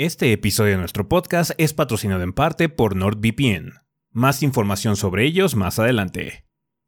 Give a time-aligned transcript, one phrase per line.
[0.00, 3.72] Este episodio de nuestro podcast es patrocinado en parte por NordVPN.
[4.12, 6.44] Más información sobre ellos más adelante.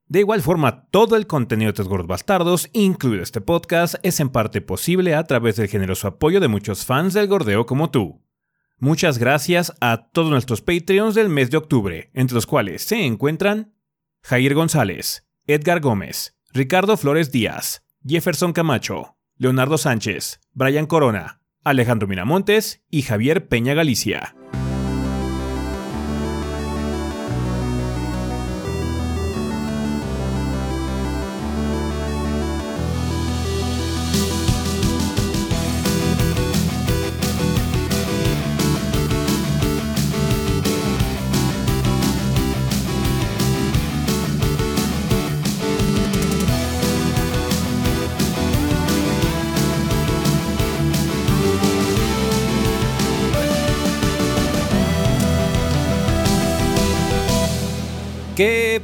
[0.06, 4.60] De igual forma, todo el contenido de Tres Bastardos, incluido este podcast, es en parte
[4.60, 8.25] posible a través del generoso apoyo de muchos fans del gordeo como tú.
[8.79, 13.75] Muchas gracias a todos nuestros Patreons del mes de octubre, entre los cuales se encuentran
[14.23, 22.83] Jair González, Edgar Gómez, Ricardo Flores Díaz, Jefferson Camacho, Leonardo Sánchez, Brian Corona, Alejandro Miramontes
[22.91, 24.35] y Javier Peña Galicia.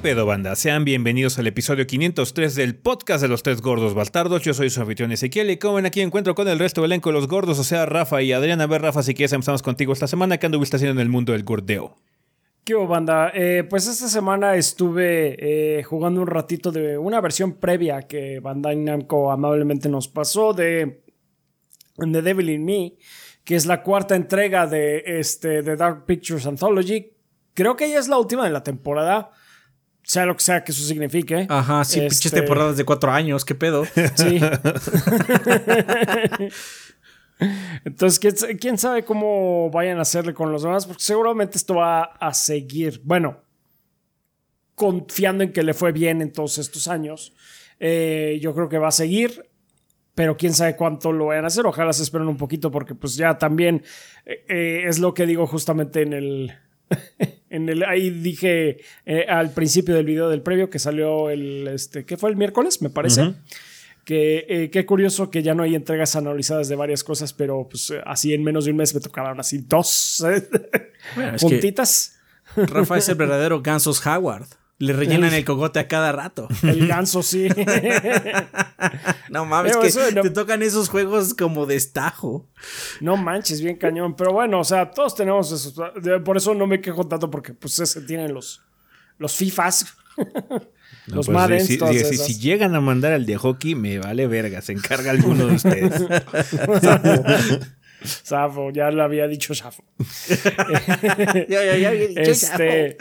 [0.06, 0.54] Pedo banda?
[0.54, 4.40] Sean bienvenidos al episodio 503 del podcast de los tres gordos bastardos.
[4.40, 7.08] Yo soy su anfitrión Ezequiel y como ven aquí encuentro con el resto del elenco
[7.08, 8.60] de los gordos, o sea, Rafa y Adrián.
[8.60, 10.38] A ver, Rafa, si quieres empezamos contigo esta semana.
[10.38, 11.96] ¿Qué anduviste haciendo en el mundo del gordeo?
[12.62, 13.32] ¿Qué hubo, banda?
[13.34, 18.76] Eh, pues esta semana estuve eh, jugando un ratito de una versión previa que Bandai
[18.76, 21.02] Namco amablemente nos pasó de
[21.96, 22.92] The Devil in Me,
[23.42, 27.10] que es la cuarta entrega de, este, de Dark Pictures Anthology.
[27.54, 29.32] Creo que ya es la última de la temporada
[30.08, 31.46] sea lo que sea que eso signifique.
[31.48, 33.84] Ajá, sí, pinches Este- temporadas de cuatro años, qué pedo.
[34.14, 34.40] Sí.
[37.84, 40.86] Entonces, ¿quién, sa- quién sabe cómo vayan a hacerle con los demás?
[40.86, 43.00] Porque seguramente esto va a seguir.
[43.04, 43.42] Bueno,
[44.74, 47.32] confiando en que le fue bien en todos estos años.
[47.78, 49.44] eh, yo creo que va a seguir.
[50.14, 51.66] Pero quién sabe cuánto lo vayan a hacer.
[51.66, 53.82] Ojalá se esperen un poquito porque pues ya también
[54.24, 56.52] eh, eh, es lo que digo justamente en el...
[57.48, 62.04] En el, ahí dije eh, al principio del video del previo que salió el, este,
[62.04, 62.82] ¿qué fue el miércoles?
[62.82, 63.34] Me parece.
[64.04, 67.90] Que eh, qué curioso que ya no hay entregas analizadas de varias cosas, pero pues
[67.90, 70.48] eh, así en menos de un mes me tocaron así dos eh,
[71.14, 72.18] Bueno, puntitas.
[72.56, 74.48] Rafa es el verdadero Gansos Howard.
[74.78, 76.48] Le rellenan el cogote a cada rato.
[76.62, 77.48] El ganso, sí.
[79.30, 82.46] No mames, Pero que eso no- te tocan esos juegos como de estajo.
[83.00, 84.14] no manches, bien cañón.
[84.14, 85.72] Pero bueno, o sea, todos tenemos eso.
[86.00, 88.62] De- Por eso no me quejo tanto, porque pues ese tienen los,
[89.18, 89.86] los FIFAs.
[90.16, 92.26] No, los pues, Maddens, si, todas si- si- esas.
[92.26, 96.02] si llegan a mandar al de hockey, me vale verga, se encarga alguno de ustedes.
[98.06, 99.82] Safo, ya lo había dicho Safo.
[101.48, 102.96] Ya, ya, ya, ya, Este.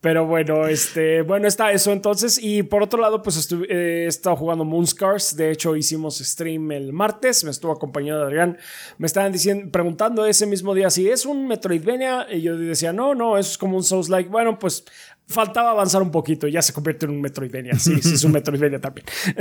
[0.00, 1.22] pero bueno, este.
[1.22, 2.38] Bueno, está eso entonces.
[2.42, 5.36] Y por otro lado, pues estuve, eh, he estado jugando Moonscars.
[5.36, 7.44] De hecho, hicimos stream el martes.
[7.44, 8.58] Me estuvo acompañado Adrián.
[8.98, 12.26] Me estaban diciendo, preguntando ese mismo día si es un Metroidvania.
[12.30, 14.28] Y yo decía, no, no, eso es como un Souls like.
[14.28, 14.84] Bueno, pues.
[15.26, 17.78] Faltaba avanzar un poquito y ya se convierte en un Metroidvania.
[17.78, 19.06] Sí, sí, es un Metroidvania también.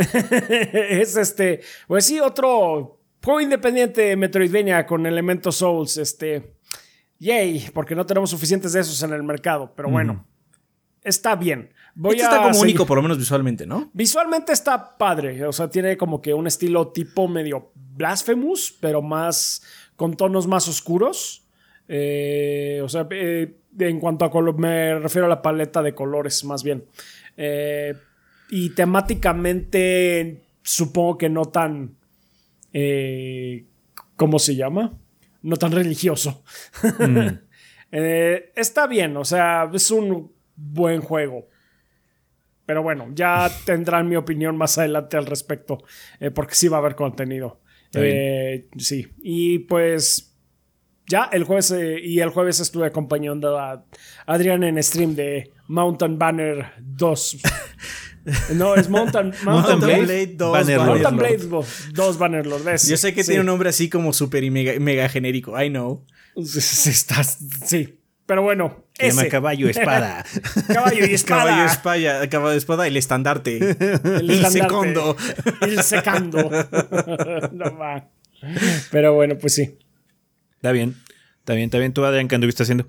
[0.72, 1.60] es este.
[1.88, 5.98] Pues sí, otro juego independiente Metroidvania con elementos Souls.
[5.98, 6.54] Este.
[7.20, 9.74] Yay, porque no tenemos suficientes de esos en el mercado.
[9.76, 10.28] Pero bueno,
[11.04, 11.72] está bien.
[11.96, 13.90] Voy Este a está como seguir- único, por lo menos visualmente, ¿no?
[13.94, 15.46] Visualmente está padre.
[15.46, 19.64] O sea, tiene como que un estilo tipo medio blasphemous, pero más
[19.96, 21.46] con tonos más oscuros.
[21.88, 26.44] Eh, o sea, eh, en cuanto a color, me refiero a la paleta de colores,
[26.44, 26.84] más bien.
[27.38, 27.94] Eh,
[28.50, 31.96] y temáticamente, supongo que no tan.
[32.74, 33.66] Eh,
[34.16, 34.98] ¿Cómo se llama?
[35.42, 36.44] No tan religioso.
[37.96, 41.48] Eh, está bien, o sea, es un buen juego.
[42.66, 45.78] Pero bueno, ya tendrán mi opinión más adelante al respecto,
[46.20, 47.62] eh, porque sí va a haber contenido.
[47.92, 50.36] Sí, y pues
[51.06, 53.86] ya el jueves eh, y el jueves estuve acompañando a
[54.26, 57.42] Adrián en stream de Mountain Banner 2.
[58.54, 60.28] no, es Mountain, Mountain, Blade.
[60.36, 60.88] 2 Bannerlord.
[61.02, 61.18] Mountain.
[61.18, 62.64] Blade 2 Bannerlord.
[62.64, 62.88] ¿ves?
[62.88, 63.28] Yo sé que Sí.
[63.28, 65.60] tiene un nombre así como súper y mega, mega genérico.
[65.62, 66.06] I know.
[66.36, 68.00] Estás- sí.
[68.26, 70.24] Pero bueno, Se llama caballo espada.
[70.74, 71.44] Caballo y espada.
[71.44, 73.58] Caballo de espada, caballo de espada, el estandarte.
[73.58, 74.50] El El estandarte.
[74.62, 75.18] secondo.
[75.62, 76.50] El secando.
[77.52, 78.10] no va.
[78.92, 79.78] Pero bueno, pues sí.
[80.56, 80.96] Está bien,
[81.40, 81.92] está bien, está bien.
[81.94, 82.88] ¿Tú, Adrián, qué anduviste haciendo?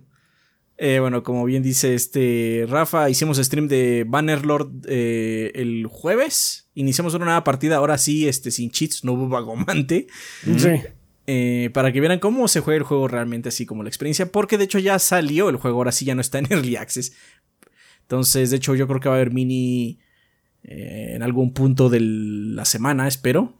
[0.87, 6.69] Eh, bueno, como bien dice este Rafa, hicimos stream de Bannerlord eh, el jueves.
[6.75, 10.09] Iniciamos una nueva partida, ahora sí, este, sin cheats, no hubo vagomante.
[10.45, 10.83] Sí.
[11.27, 14.31] eh, para que vieran cómo se juega el juego realmente, así como la experiencia.
[14.31, 17.15] Porque de hecho ya salió el juego, ahora sí ya no está en Early Access.
[18.03, 20.01] Entonces, de hecho, yo creo que va a haber mini
[20.65, 23.55] eh, en algún punto de la semana, espero.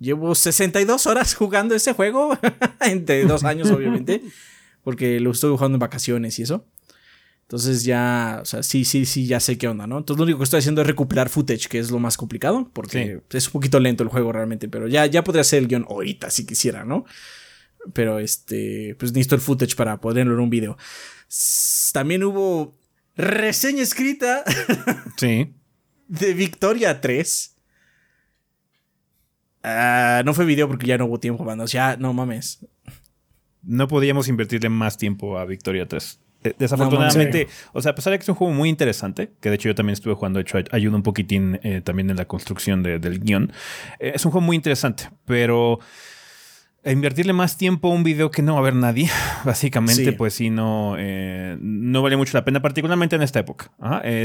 [0.00, 2.36] Llevo 62 horas jugando ese juego.
[2.80, 4.20] Entre dos años, obviamente.
[4.82, 6.66] Porque lo estoy jugando en vacaciones y eso.
[7.42, 9.98] Entonces ya, o sea, sí, sí, sí, ya sé qué onda, ¿no?
[9.98, 13.22] Entonces lo único que estoy haciendo es recuperar footage, que es lo más complicado, porque
[13.28, 16.30] es un poquito lento el juego realmente, pero ya, ya podría hacer el guion ahorita
[16.30, 17.04] si quisiera, ¿no?
[17.92, 20.78] Pero este, pues necesito el footage para ponerlo en un video.
[21.92, 22.78] También hubo
[23.16, 24.44] reseña escrita.
[25.16, 25.52] Sí.
[26.06, 27.56] De Victoria 3.
[29.62, 31.72] Ah, no fue video porque ya no hubo tiempo, bandas.
[31.72, 32.64] Ya, no mames.
[33.62, 36.20] No podíamos invertirle más tiempo a Victoria 3.
[36.42, 39.56] Eh, desafortunadamente, o sea, a pesar de que es un juego muy interesante, que de
[39.56, 42.82] hecho yo también estuve jugando, de hecho ayuda un poquitín eh, también en la construcción
[42.82, 43.52] del guion,
[43.98, 45.80] eh, es un juego muy interesante, pero
[46.84, 49.10] invertirle más tiempo a un video que no va a ver nadie,
[49.44, 50.96] básicamente, pues sí, no,
[51.60, 53.72] no vale mucho la pena, particularmente en esta época.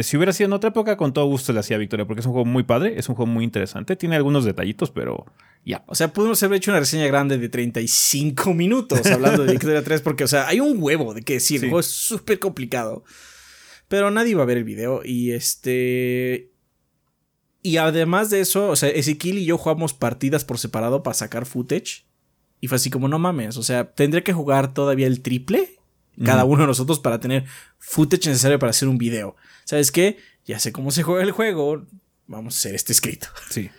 [0.03, 2.31] si hubiera sido en otra época, con todo gusto le hacía Victoria, porque es un
[2.31, 5.25] juego muy padre, es un juego muy interesante, tiene algunos detallitos, pero
[5.65, 5.83] ya.
[5.87, 10.01] O sea, pudimos haber hecho una reseña grande de 35 minutos hablando de Victoria 3,
[10.01, 13.03] porque, o sea, hay un huevo de que decir, el juego es súper complicado.
[13.87, 15.01] Pero nadie va a ver el video.
[15.03, 16.51] Y este.
[17.61, 21.45] Y además de eso, o sea, Ezequiel y yo jugamos partidas por separado para sacar
[21.45, 22.04] footage.
[22.65, 25.77] Y fue así como, no mames, o sea, tendría que jugar todavía el triple
[26.23, 27.45] cada uno de nosotros para tener
[27.77, 29.35] footage necesario para hacer un video.
[29.65, 30.17] ¿Sabes qué?
[30.47, 31.85] Ya sé cómo se juega el juego,
[32.25, 33.27] vamos a hacer este escrito.
[33.51, 33.69] Sí.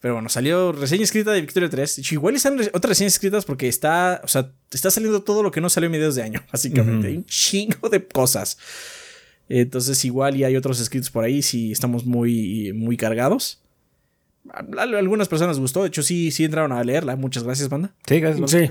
[0.00, 2.12] Pero bueno, salió reseña escrita de Victoria 3.
[2.12, 5.68] Igual están otras reseñas escritas porque está, o sea, está saliendo todo lo que no
[5.68, 7.08] salió en videos de año, básicamente.
[7.08, 8.58] Hay un chingo de cosas.
[9.48, 13.60] Entonces, igual y hay otros escritos por ahí si estamos muy, muy cargados.
[14.50, 17.16] A algunas personas gustó, de hecho, sí, sí entraron a leerla.
[17.16, 17.94] Muchas gracias, banda.
[18.06, 18.50] Sí, gracias.
[18.50, 18.70] Sí.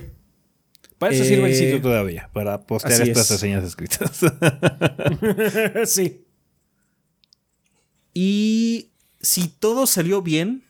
[0.98, 4.22] Para eso sirve el sitio eh, todavía, para postear estas reseñas escritas.
[5.86, 6.26] sí.
[8.14, 10.64] Y si todo salió bien,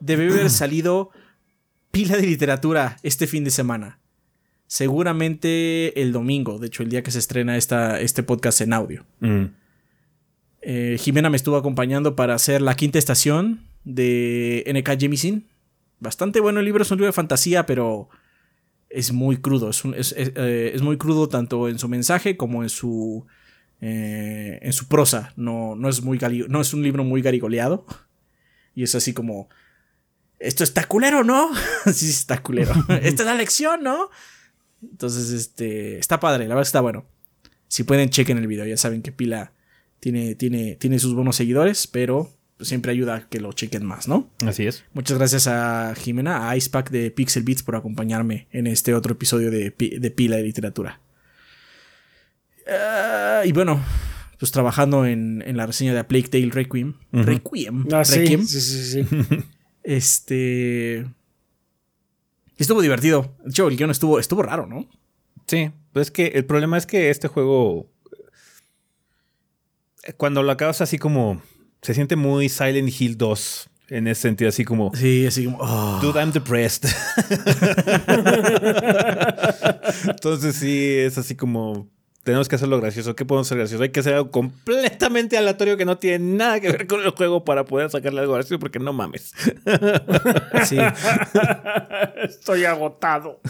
[0.00, 1.10] debe haber salido
[1.92, 4.00] pila de literatura este fin de semana.
[4.66, 9.04] Seguramente el domingo, de hecho el día que se estrena esta, este podcast en audio.
[9.20, 9.44] Mm.
[10.62, 15.48] Eh, Jimena me estuvo acompañando para hacer la quinta estación de NK Jemisin.
[16.00, 18.08] Bastante bueno el libro, es un libro de fantasía, pero
[18.90, 19.70] es muy crudo.
[19.70, 23.26] Es, eh, muy crudo tanto en su mensaje como en su,
[23.80, 25.32] eh, en su prosa.
[25.36, 26.18] No, no, es muy
[26.48, 27.86] no es un libro muy garigoleado.
[28.74, 29.48] Y es así como
[30.42, 31.50] esto está culero, ¿no?
[31.86, 32.72] sí, sí, está culero.
[32.88, 34.10] Esta es la lección, ¿no?
[34.82, 37.06] Entonces, este, está padre, la verdad está bueno.
[37.68, 38.66] Si pueden, chequen el video.
[38.66, 39.52] Ya saben que Pila
[40.00, 42.30] tiene, tiene, tiene sus buenos seguidores, pero
[42.64, 44.30] siempre ayuda a que lo chequen más, ¿no?
[44.46, 44.84] Así es.
[44.92, 49.50] Muchas gracias a Jimena, a Icepack de Pixel Beats por acompañarme en este otro episodio
[49.50, 51.00] de, Pila de Literatura.
[52.68, 53.82] Ah, y bueno,
[54.38, 56.94] pues trabajando en, la reseña de A Plague Tale Requiem.
[57.12, 57.86] Requiem.
[57.92, 58.44] Ah, Requiem.
[58.46, 59.04] sí, sí.
[59.04, 59.26] sí.
[59.82, 61.06] Este.
[62.56, 63.34] Estuvo divertido.
[63.42, 64.88] De hecho, el guion estuvo, estuvo raro, ¿no?
[65.46, 67.90] Sí, pues es que el problema es que este juego.
[70.16, 71.42] Cuando lo acabas así como.
[71.82, 73.68] Se siente muy Silent Hill 2.
[73.88, 74.90] En ese sentido, así como.
[74.94, 75.58] Sí, así como.
[75.60, 75.98] Oh.
[76.00, 76.88] Dude, I'm depressed.
[80.08, 81.90] Entonces, sí, es así como
[82.22, 83.16] tenemos que hacerlo gracioso.
[83.16, 83.82] ¿Qué podemos hacer gracioso?
[83.82, 87.44] Hay que hacer algo completamente aleatorio que no tiene nada que ver con el juego
[87.44, 89.32] para poder sacarle algo gracioso porque no mames.
[90.64, 90.78] Sí.
[92.22, 93.40] Estoy agotado.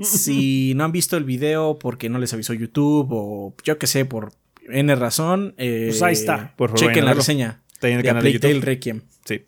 [0.00, 4.04] Si no han visto el video porque no les avisó YouTube o yo qué sé,
[4.04, 4.32] por
[4.70, 6.54] N razón, eh, pues ahí está.
[6.56, 7.62] Por favor, chequen la reseña.
[7.72, 8.62] Está en el canal de YouTube.
[8.62, 9.02] Requiem.
[9.24, 9.44] Sí.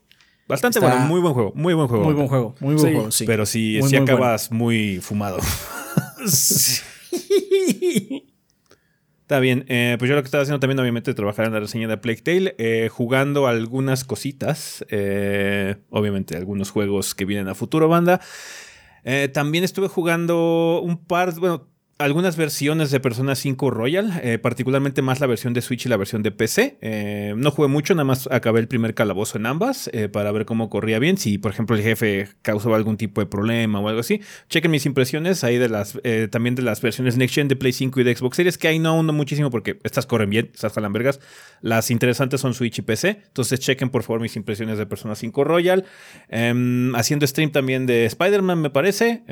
[0.46, 2.04] Bastante bueno, muy buen juego, muy buen juego.
[2.04, 3.25] Muy buen juego, muy buen juego, sí.
[3.26, 5.38] Pero si, si acabas muy fumado.
[6.26, 6.82] Sí.
[9.28, 11.87] Está bien, eh, pues yo lo que estaba haciendo también obviamente trabajar en la reseña
[11.87, 17.88] de Plague Tale, eh, jugando algunas cositas, eh, obviamente algunos juegos que vienen a futuro
[17.88, 18.22] banda.
[19.34, 21.68] también estuve jugando un par, bueno,
[21.99, 25.97] algunas versiones de Persona 5 Royal, eh, particularmente más la versión de Switch y la
[25.97, 26.78] versión de PC.
[26.81, 30.47] Eh, no jugué mucho, nada más acabé el primer calabozo en ambas eh, para ver
[30.47, 31.19] cómo corría bien.
[31.19, 34.21] Si, por ejemplo, el jefe causaba algún tipo de problema o algo así.
[34.49, 35.99] Chequen mis impresiones ahí de las
[36.31, 38.78] también de las versiones Next Gen de Play 5 y de Xbox Series, que ahí
[38.78, 41.19] no uno muchísimo porque estas corren bien, estas vergas.
[41.60, 43.20] Las interesantes son Switch y PC.
[43.26, 45.84] Entonces, chequen por favor mis impresiones de Persona 5 Royal.
[46.28, 49.22] Em, haciendo stream también de Spider-Man, me parece,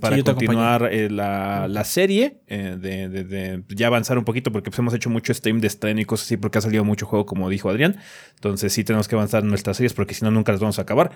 [0.00, 4.78] para continuar la, la serie, eh, de, de- de ya avanzar un poquito porque pues,
[4.78, 7.48] hemos hecho mucho stream de estreno y cosas así porque ha salido mucho juego como
[7.50, 7.96] dijo Adrián.
[8.34, 10.82] Entonces sí tenemos que avanzar en nuestras series porque si no nunca las vamos a
[10.82, 11.10] acabar.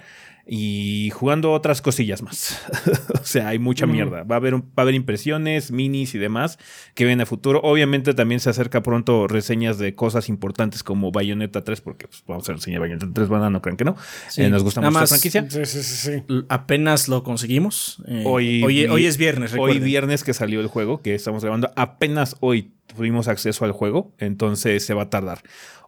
[0.46, 2.60] Y jugando otras cosillas más.
[3.14, 4.24] o sea, hay mucha mierda.
[4.24, 6.58] Va a, haber, un- va a haber impresiones, minis y demás
[6.94, 7.60] que vienen a futuro.
[7.62, 10.33] Obviamente también se acerca pronto reseñas de cosas importantes
[10.82, 13.96] como Bayonetta 3 porque pues, vamos a enseñar Bayonetta 3, banda, no crean que no.
[14.28, 14.42] Sí.
[14.42, 15.46] Eh, nos gusta Nada mucho la más- franquicia.
[15.48, 16.22] Sí, sí, sí, sí.
[16.28, 18.02] L- Apenas lo conseguimos.
[18.06, 19.84] Eh, Hoy, hoy, hoy es viernes, Hoy recuerden.
[19.84, 24.84] viernes que salió el juego, que estamos grabando, apenas hoy tuvimos acceso al juego, entonces
[24.84, 25.42] se va a tardar.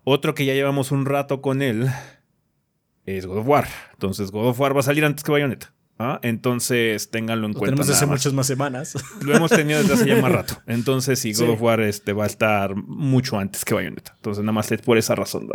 [0.05, 1.89] Otro que ya llevamos un rato con él
[3.07, 3.69] es God of War.
[3.93, 5.73] Entonces God of War va a salir antes que Bayonetta.
[5.99, 6.19] ¿Ah?
[6.23, 7.73] Entonces ténganlo en Lo cuenta.
[7.75, 8.19] tenemos desde más.
[8.19, 8.95] muchas más semanas.
[9.23, 10.59] Lo hemos tenido desde hace ya más rato.
[10.67, 11.45] Entonces sí, God Sí.
[11.53, 14.13] of War este, va a estar mucho antes que Bayonetta.
[14.17, 15.49] Entonces nada más es por esa razón.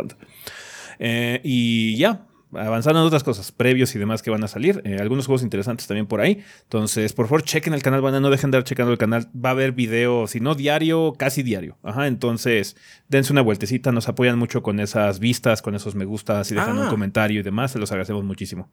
[0.98, 4.82] Eh, y ya, avanzando en otras cosas, previos y demás que van a salir.
[4.84, 6.42] eh, algunos juegos interesantes también por ahí.
[6.64, 8.20] Entonces, por favor, chequen el canal, banda.
[8.20, 9.28] No dejen de ir checando el canal.
[9.34, 11.78] Va a haber video, si no diario, casi diario.
[11.82, 12.76] Ajá, entonces,
[13.08, 13.90] dense una vueltecita.
[13.90, 16.82] Nos apoyan mucho con esas vistas, con esos me gustas y dejan Ah.
[16.82, 17.72] un comentario y demás.
[17.72, 18.70] Se los agradecemos muchísimo.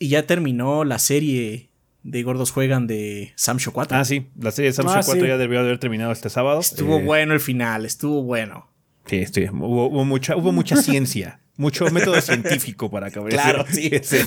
[0.00, 1.70] Y ya terminó la serie
[2.02, 3.96] de Gordos Juegan de Sam Show 4.
[3.96, 5.28] Ah, sí, la serie de Samsung Ah, 4 sí.
[5.28, 6.58] ya debió de haber terminado este sábado.
[6.58, 8.68] Estuvo Eh, bueno el final, estuvo bueno.
[9.06, 13.74] Sí, sí, hubo, hubo mucha, hubo mucha ciencia, mucho método científico para acabar Claro, ese,
[13.74, 13.88] sí.
[13.92, 14.24] ese,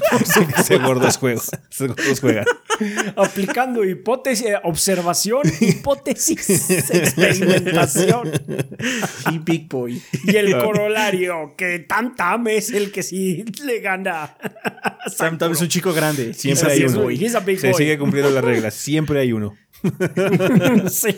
[0.57, 1.41] ese gordos juego.
[1.69, 2.45] Ese gordos juega.
[3.15, 8.31] Aplicando hipótesis, eh, observación, hipótesis, experimentación.
[9.31, 10.01] Y Big Boy.
[10.25, 14.37] Y el corolario, que Tam Tam es el que sí le gana.
[15.07, 16.33] Sam Tam es un chico grande.
[16.33, 17.01] Siempre hay uno.
[17.01, 17.15] boy.
[17.15, 17.77] He's a big Se boy.
[17.77, 18.75] sigue cumpliendo las reglas.
[18.75, 19.55] Siempre hay uno.
[20.89, 21.11] sí.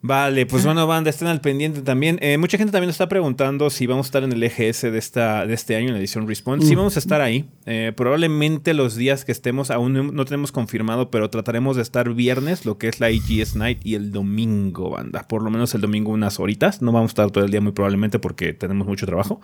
[0.00, 2.18] Vale, pues bueno, banda, estén al pendiente también.
[2.22, 4.96] Eh, mucha gente también nos está preguntando si vamos a estar en el EGS de,
[4.96, 6.62] esta, de este año, en la edición Respawn.
[6.62, 7.50] Sí, vamos a estar ahí.
[7.66, 12.14] Eh, probablemente los días que estemos, aún no, no tenemos confirmado, pero trataremos de estar
[12.14, 15.26] viernes, lo que es la EGS Night, y el domingo, banda.
[15.26, 16.80] Por lo menos el domingo unas horitas.
[16.80, 19.40] No vamos a estar todo el día muy probablemente porque tenemos mucho trabajo.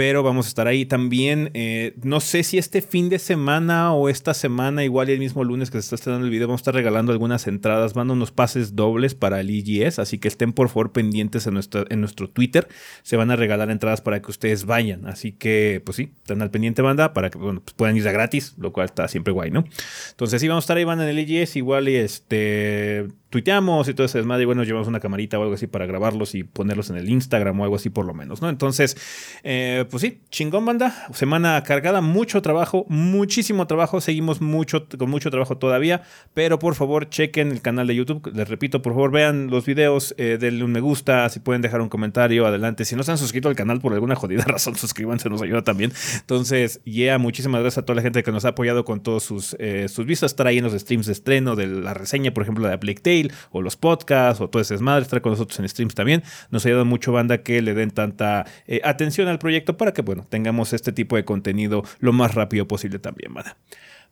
[0.00, 1.50] Pero vamos a estar ahí también.
[1.52, 5.44] eh, no sé si este fin de semana o esta semana, igual y el mismo
[5.44, 8.32] lunes que se está estrenando el video, vamos a estar regalando algunas entradas, van unos
[8.32, 9.98] pases dobles para el EGS.
[9.98, 12.66] Así que estén por favor pendientes en, nuestra, en nuestro Twitter.
[13.02, 15.06] Se van a regalar entradas para que ustedes vayan.
[15.06, 18.72] Así que, pues sí, estén al pendiente, banda, para que pues puedan ir gratis, lo
[18.72, 19.66] cual está siempre guay, ¿no?
[20.12, 21.56] Entonces sí, vamos a estar ahí, van en el EGS.
[21.56, 24.42] Igual y este tuiteamos y todo ese desmadre.
[24.42, 27.58] Y bueno, llevamos una camarita o algo así para grabarlos y ponerlos en el Instagram
[27.60, 28.48] o algo así por lo menos, ¿no?
[28.48, 28.96] Entonces,
[29.42, 31.06] eh, pues sí, chingón banda.
[31.12, 34.00] Semana cargada, mucho trabajo, muchísimo trabajo.
[34.00, 36.02] Seguimos mucho, con mucho trabajo todavía.
[36.34, 38.30] Pero por favor, chequen el canal de YouTube.
[38.34, 41.28] Les repito, por favor, vean los videos, eh, denle un me gusta.
[41.28, 42.84] Si pueden dejar un comentario, adelante.
[42.84, 45.92] Si no se han suscrito al canal por alguna jodida razón, suscríbanse, nos ayuda también.
[46.20, 49.56] Entonces, yeah, muchísimas gracias a toda la gente que nos ha apoyado con todos sus,
[49.58, 50.32] eh, sus vistas.
[50.32, 53.00] Estar ahí en los streams de estreno, de la reseña, por ejemplo, de Plague
[53.50, 55.02] O los podcasts, o todo ese desmadre.
[55.02, 56.22] Estar con nosotros en streams también.
[56.50, 60.26] Nos ayuda mucho, banda, que le den tanta eh, atención al proyecto para que, bueno,
[60.28, 63.56] tengamos este tipo de contenido lo más rápido posible también, banda.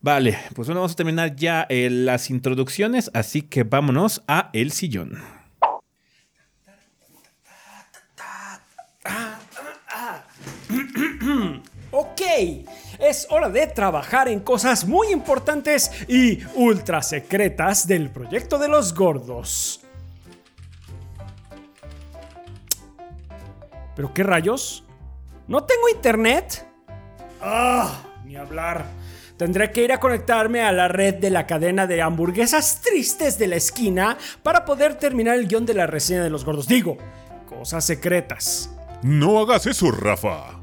[0.00, 4.70] Vale, pues bueno, vamos a terminar ya eh, las introducciones, así que vámonos a El
[4.70, 5.18] Sillón.
[11.90, 12.20] Ok,
[12.98, 18.94] es hora de trabajar en cosas muy importantes y ultra secretas del proyecto de los
[18.94, 19.80] gordos.
[23.94, 24.84] ¿Pero qué rayos?
[25.48, 26.64] ¿No tengo internet?
[27.40, 28.84] Ah, ni hablar.
[29.36, 33.46] Tendré que ir a conectarme a la red de la cadena de hamburguesas tristes de
[33.46, 36.66] la esquina para poder terminar el guion de la reseña de los gordos.
[36.66, 36.98] Digo,
[37.48, 38.70] cosas secretas.
[39.02, 40.57] No hagas eso, Rafa.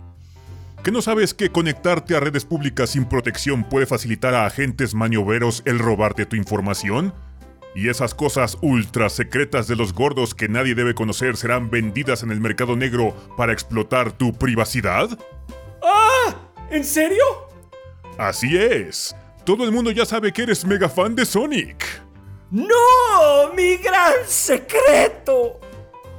[0.85, 5.63] ¿Que no sabes que conectarte a redes públicas sin protección puede facilitar a agentes maniobreros
[5.65, 7.11] el robarte tu información?
[7.73, 12.29] Y esas cosas ultra secretas de los gordos que nadie debe conocer serán vendidas en
[12.29, 15.09] el mercado negro para explotar tu privacidad?
[15.81, 16.35] ¡Ah!
[16.69, 17.25] ¿En serio?
[18.19, 19.15] Así es.
[19.43, 21.83] Todo el mundo ya sabe que eres mega fan de Sonic.
[22.51, 23.51] ¡No!
[23.55, 25.59] ¡Mi gran secreto!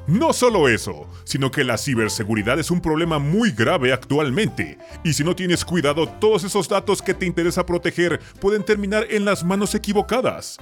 [0.06, 5.25] No solo eso, sino que la ciberseguridad es un problema muy grave actualmente, y si
[5.25, 9.75] no tienes cuidado, todos esos datos que te interesa proteger pueden terminar en las manos
[9.75, 10.58] equivocadas.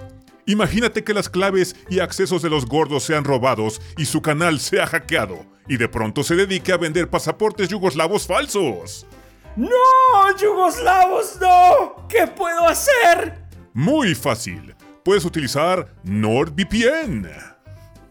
[0.46, 4.86] Imagínate que las claves y accesos de los gordos sean robados y su canal sea
[4.86, 9.06] hackeado, y de pronto se dedique a vender pasaportes yugoslavos falsos.
[9.56, 9.68] ¡No!
[10.40, 12.08] ¡Yugoslavos, no!
[12.08, 13.44] ¿Qué puedo hacer?
[13.74, 14.74] Muy fácil.
[15.04, 17.28] Puedes utilizar NordVPN.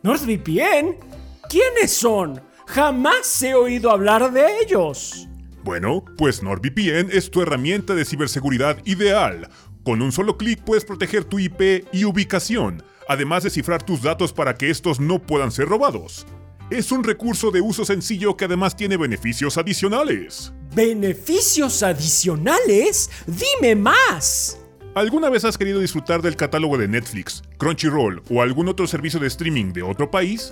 [0.03, 1.12] ¿NordVPN?
[1.53, 2.41] ¿Quiénes son?
[2.65, 5.27] Jamás he oído hablar de ellos.
[5.63, 9.51] Bueno, pues NordVPN es tu herramienta de ciberseguridad ideal.
[9.83, 14.33] Con un solo clic puedes proteger tu IP y ubicación, además de cifrar tus datos
[14.33, 16.25] para que estos no puedan ser robados.
[16.71, 20.51] Es un recurso de uso sencillo que además tiene beneficios adicionales.
[20.73, 23.11] ¿Beneficios adicionales?
[23.27, 24.59] Dime más.
[24.95, 29.27] ¿Alguna vez has querido disfrutar del catálogo de Netflix, Crunchyroll o algún otro servicio de
[29.27, 30.51] streaming de otro país?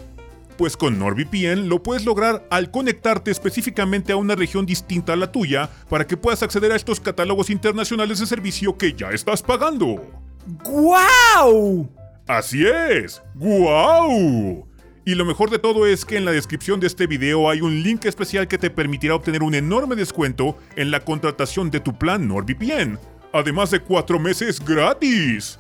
[0.58, 5.32] Pues con NordVPN lo puedes lograr al conectarte específicamente a una región distinta a la
[5.32, 10.02] tuya para que puedas acceder a estos catálogos internacionales de servicio que ya estás pagando.
[10.64, 11.90] ¡Guau!
[12.28, 14.68] Así es, ¡guau!
[15.04, 17.82] Y lo mejor de todo es que en la descripción de este video hay un
[17.82, 22.28] link especial que te permitirá obtener un enorme descuento en la contratación de tu plan
[22.28, 23.00] NordVPN
[23.34, 25.60] además de 4 meses gratis.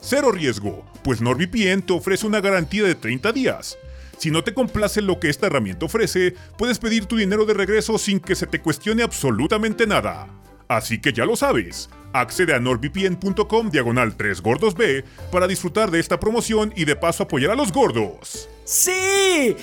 [0.00, 3.78] Cero riesgo, pues NordVPN te ofrece una garantía de 30 días.
[4.18, 7.98] Si no te complace lo que esta herramienta ofrece, puedes pedir tu dinero de regreso
[7.98, 10.28] sin que se te cuestione absolutamente nada.
[10.68, 16.00] Así que ya lo sabes, accede a nordvpn.com diagonal 3 gordos B para disfrutar de
[16.00, 18.48] esta promoción y de paso apoyar a los gordos.
[18.64, 19.54] ¡Sí!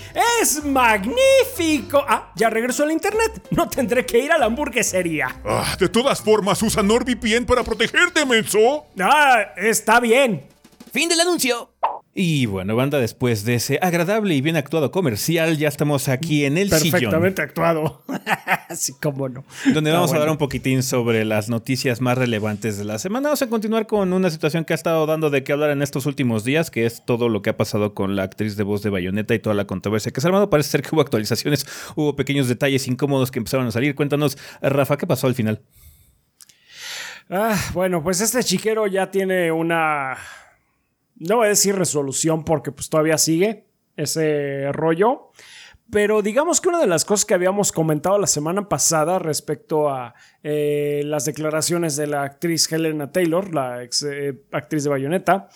[0.41, 2.05] ¡Es magnífico!
[2.07, 3.47] Ah, ya regresó al internet.
[3.49, 5.35] No tendré que ir a la hamburguesería.
[5.43, 8.85] Ah, de todas formas, usa NordVPN para protegerte, menso.
[8.99, 10.45] Ah, está bien.
[10.93, 11.71] Fin del anuncio.
[12.13, 16.57] Y bueno, banda, después de ese agradable y bien actuado comercial, ya estamos aquí en
[16.57, 18.03] el Perfectamente actuado.
[18.69, 19.45] Así como no.
[19.73, 23.29] Donde vamos a hablar un poquitín sobre las noticias más relevantes de la semana.
[23.29, 26.05] Vamos a continuar con una situación que ha estado dando de qué hablar en estos
[26.05, 28.89] últimos días, que es todo lo que ha pasado con la actriz de voz de
[28.89, 30.49] Bayonetta y toda la controversia que se ha armado.
[30.49, 31.65] Parece ser que hubo actualizaciones,
[31.95, 33.95] hubo pequeños detalles incómodos que empezaron a salir.
[33.95, 35.61] Cuéntanos, Rafa, ¿qué pasó al final?
[37.29, 40.17] Ah, bueno, pues este chiquero ya tiene una
[41.27, 45.31] no voy a decir resolución porque pues todavía sigue ese rollo.
[45.91, 50.15] Pero digamos que una de las cosas que habíamos comentado la semana pasada respecto a
[50.41, 55.49] eh, las declaraciones de la actriz Helena Taylor, la ex, eh, actriz de Bayonetta,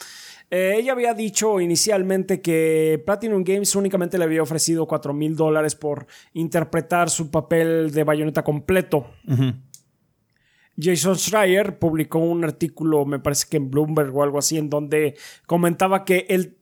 [0.51, 5.73] eh, ella había dicho inicialmente que Platinum Games únicamente le había ofrecido 4 mil dólares
[5.73, 9.07] por interpretar su papel de Bayonetta completo.
[10.77, 15.15] Jason Schreier publicó un artículo, me parece que en Bloomberg o algo así, en donde
[15.45, 16.57] comentaba que él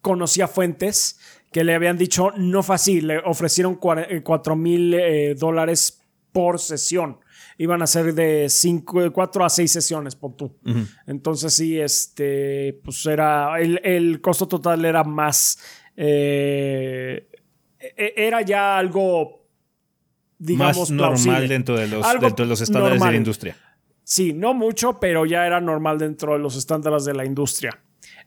[0.00, 1.18] conocía fuentes
[1.50, 7.18] que le habían dicho no así, le ofrecieron 4 eh, mil eh, dólares por sesión.
[7.56, 8.50] Iban a ser de
[9.10, 10.54] 4 a 6 sesiones, por tú.
[11.06, 15.58] Entonces sí, este, pues era, el, costo total era más,
[15.96, 17.26] eh,
[17.78, 19.45] e, era ya algo
[20.38, 23.56] digamos, más normal dentro de, los, dentro de los estándares de la industria.
[24.04, 27.80] Sí, no mucho, pero ya era normal dentro de los estándares de la industria.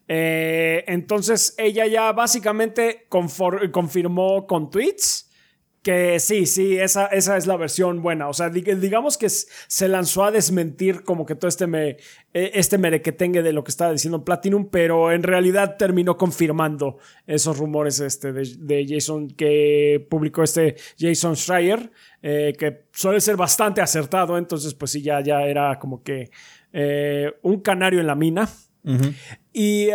[0.08, 5.29] Eh, entonces ella ya básicamente confirmó con tweets
[5.89, 8.30] que sí, sí, esa, esa es la versión buena.
[8.30, 11.97] O sea, digamos que se lanzó a desmentir como que todo este, me,
[12.32, 17.58] e, este merequetengue de lo que estaba diciendo Platinum, pero en realidad terminó confirmando esos
[17.58, 24.38] rumores este, de, Jason que publicó este Jason Schreier, eh, que suele ser bastante acertado.
[24.38, 26.30] Entonces, pues sí, ya, ya era como que
[26.71, 28.47] eh, un canario en la mina.
[29.52, 29.89] Y.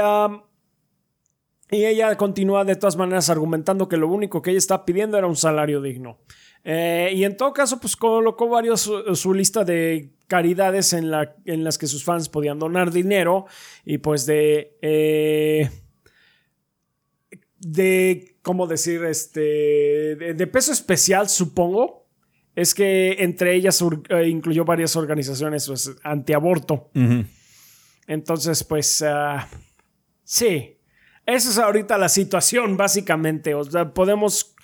[1.71, 5.27] Y ella continúa de todas maneras argumentando que lo único que ella está pidiendo era
[5.27, 6.19] un salario digno.
[6.63, 11.63] Eh, y en todo caso, pues colocó varios su, lista de caridades en, la, en,
[11.63, 13.47] las que sus fans podían donar dinero
[13.85, 14.77] y pues de...
[14.81, 15.71] Eh,
[17.59, 19.05] de, ¿cómo decir?
[19.05, 19.41] Este,
[20.17, 22.07] de, peso especial, supongo.
[22.55, 26.91] Es que entre ellas eh, incluyó varias organizaciones pues, antiaborto.
[28.07, 29.49] Entonces, pues, ah,
[30.23, 30.74] sí,
[31.27, 33.55] esa es ahorita la situación, básicamente.
[33.55, 34.55] O sea, podemos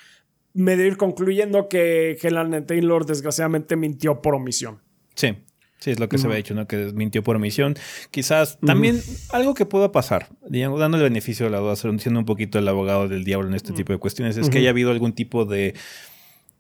[0.53, 4.81] medir concluyendo que Helen Taylor desgraciadamente mintió por omisión.
[5.15, 5.37] Sí.
[5.79, 6.69] Sí, es lo que se había dicho, ¿no?
[6.69, 7.75] Que mintió por omisión.
[8.11, 12.27] Quizás también algo que pueda pasar, digamos, dando el beneficio de la duda, siendo un
[12.27, 15.15] poquito el abogado del diablo en este tipo de cuestiones, es que haya habido algún
[15.15, 15.75] tipo de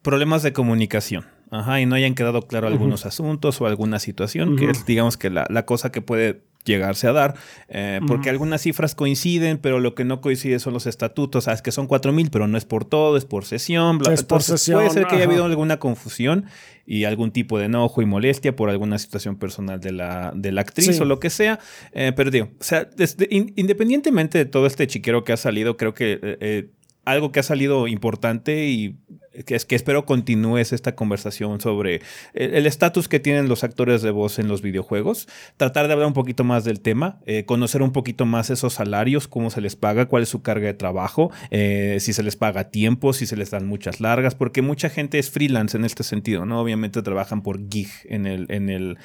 [0.01, 1.27] problemas de comunicación.
[1.51, 5.29] Ajá, y no hayan quedado claro algunos asuntos o alguna situación, que es, digamos, que
[5.29, 7.35] la, la cosa que puede llegarse a dar,
[7.68, 11.73] eh, porque algunas cifras coinciden, pero lo que no coincide son los estatutos, sabes que
[11.73, 14.81] son 4 mil, pero no es por todo, es por sesión, bla, es por sesión,
[14.81, 16.46] puede ser que haya habido alguna confusión
[16.87, 20.61] y algún tipo de enojo y molestia por alguna situación personal de la, de la
[20.61, 21.61] actriz o lo que sea,
[21.92, 22.88] eh, pero digo, o sea,
[23.31, 26.70] independientemente de todo este chiquero que ha salido, creo que eh,
[27.05, 28.96] algo que ha salido importante y
[29.44, 32.00] que, es, que espero continúes esta conversación sobre
[32.35, 36.14] el estatus que tienen los actores de voz en los videojuegos, tratar de hablar un
[36.14, 40.07] poquito más del tema, eh, conocer un poquito más esos salarios, cómo se les paga,
[40.07, 43.37] cuál es su carga de trabajo, eh, si se les paga a tiempo, si se
[43.37, 46.61] les dan muchas largas, porque mucha gente es freelance en este sentido, ¿no?
[46.61, 48.98] Obviamente trabajan por gig en el, en el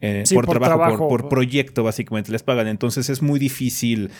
[0.00, 2.68] eh, por, trabajo, Por, proyecto, básicamente les pagan.
[2.68, 4.10] Entonces es muy difícil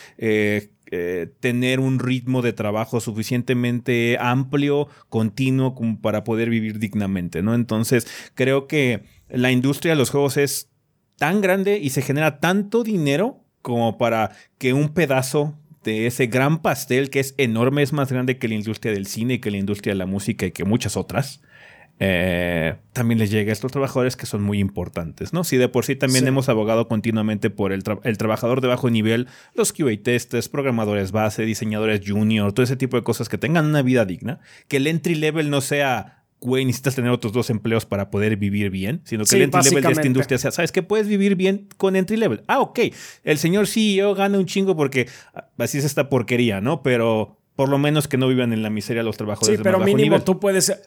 [1.41, 7.55] tener un ritmo de trabajo suficientemente amplio, continuo, como para poder vivir dignamente, ¿no?
[7.55, 10.69] Entonces creo que la industria de los juegos es
[11.17, 16.63] tan grande y se genera tanto dinero como para que un pedazo de ese gran
[16.63, 19.93] pastel que es enorme, es más grande que la industria del cine, que la industria
[19.95, 21.41] de la música y que muchas otras.
[22.05, 25.45] Eh, también les llega a estos trabajadores que son muy importantes, ¿no?
[25.45, 29.29] Si de por sí también hemos abogado continuamente por el, el, trabajador de bajo nivel,
[29.55, 33.83] los QA testers, programadores base, diseñadores junior, todo ese tipo de cosas que tengan una
[33.83, 38.11] vida digna, que el entry level no sea güey, necesitas tener otros dos empleos para
[38.11, 41.07] poder vivir bien, sino que el entry level de esta industria sea, sabes que puedes
[41.07, 42.43] vivir bien con entry level.
[42.49, 42.81] Ah, ok,
[43.23, 45.09] el señor CEO gana un chingo porque
[45.57, 46.83] así es esta porquería, ¿no?
[46.83, 49.59] Pero por lo menos que no vivan en la miseria los trabajadores.
[49.59, 50.81] Sí, pero mínimo tú puedes,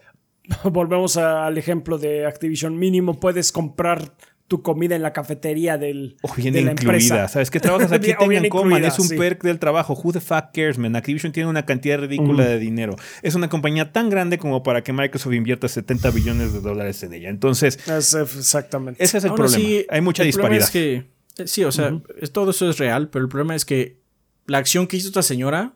[0.64, 4.14] volvemos al ejemplo de Activision, mínimo puedes comprar
[4.48, 7.28] tu comida en la cafetería del, o de la empresa.
[7.28, 8.14] ¿Sabes que trabajas aquí?
[8.20, 8.86] tengan coman.
[8.86, 9.94] Es un perk del trabajo.
[9.94, 10.96] Who the fuck cares, man?
[10.96, 12.96] Activision tiene una cantidad ridícula de dinero.
[13.24, 17.14] Es una compañía tan grande como para que Microsoft invierta 70 billones de dólares en
[17.14, 17.30] ella.
[17.30, 19.04] Entonces, exactamente.
[19.04, 19.84] Ese es el problema.
[19.90, 20.70] Hay mucha disparidad.
[20.70, 21.06] que,
[21.38, 22.00] eh, sí, o sea,
[22.32, 24.00] todo eso es real, pero el problema es que
[24.46, 25.74] la acción que hizo esta señora,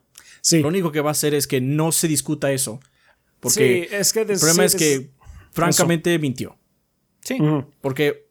[0.52, 2.80] lo único que va a hacer es que no se discuta eso.
[3.40, 5.10] Porque es que el problema es que,
[5.50, 6.56] francamente, mintió.
[7.20, 7.38] Sí.
[7.80, 8.28] Porque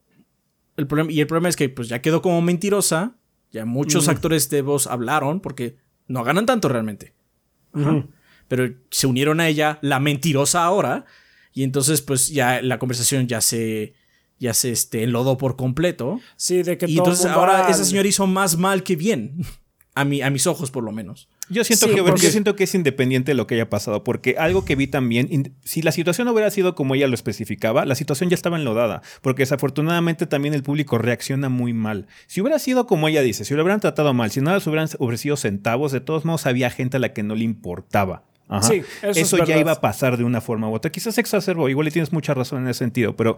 [0.77, 3.15] el problema, y el problema es que pues ya quedó como mentirosa.
[3.51, 7.13] Ya muchos actores de voz hablaron porque no ganan tanto realmente.
[8.47, 11.05] Pero se unieron a ella, la mentirosa ahora.
[11.53, 13.93] Y entonces pues ya la conversación ya se
[14.39, 16.19] ya se este, enlodó por completo.
[16.35, 19.41] Sí, de que Y entonces ahora esa señora hizo más mal que bien.
[19.95, 21.27] A, mi, a mis ojos, por lo menos.
[21.49, 24.65] Yo siento, que, yo siento que es independiente de lo que haya pasado, porque algo
[24.65, 28.35] que vi también, si la situación hubiera sido como ella lo especificaba, la situación ya
[28.35, 32.07] estaba enlodada, porque desafortunadamente también el público reacciona muy mal.
[32.27, 34.88] Si hubiera sido como ella dice, si lo hubieran tratado mal, si no les hubieran
[34.99, 38.23] ofrecido centavos, de todos modos había gente a la que no le importaba.
[38.62, 40.91] Sí, eso, ya iba a pasar de una forma u otra.
[40.91, 43.38] Quizás exacerbó, igual le tienes mucha razón en ese sentido, pero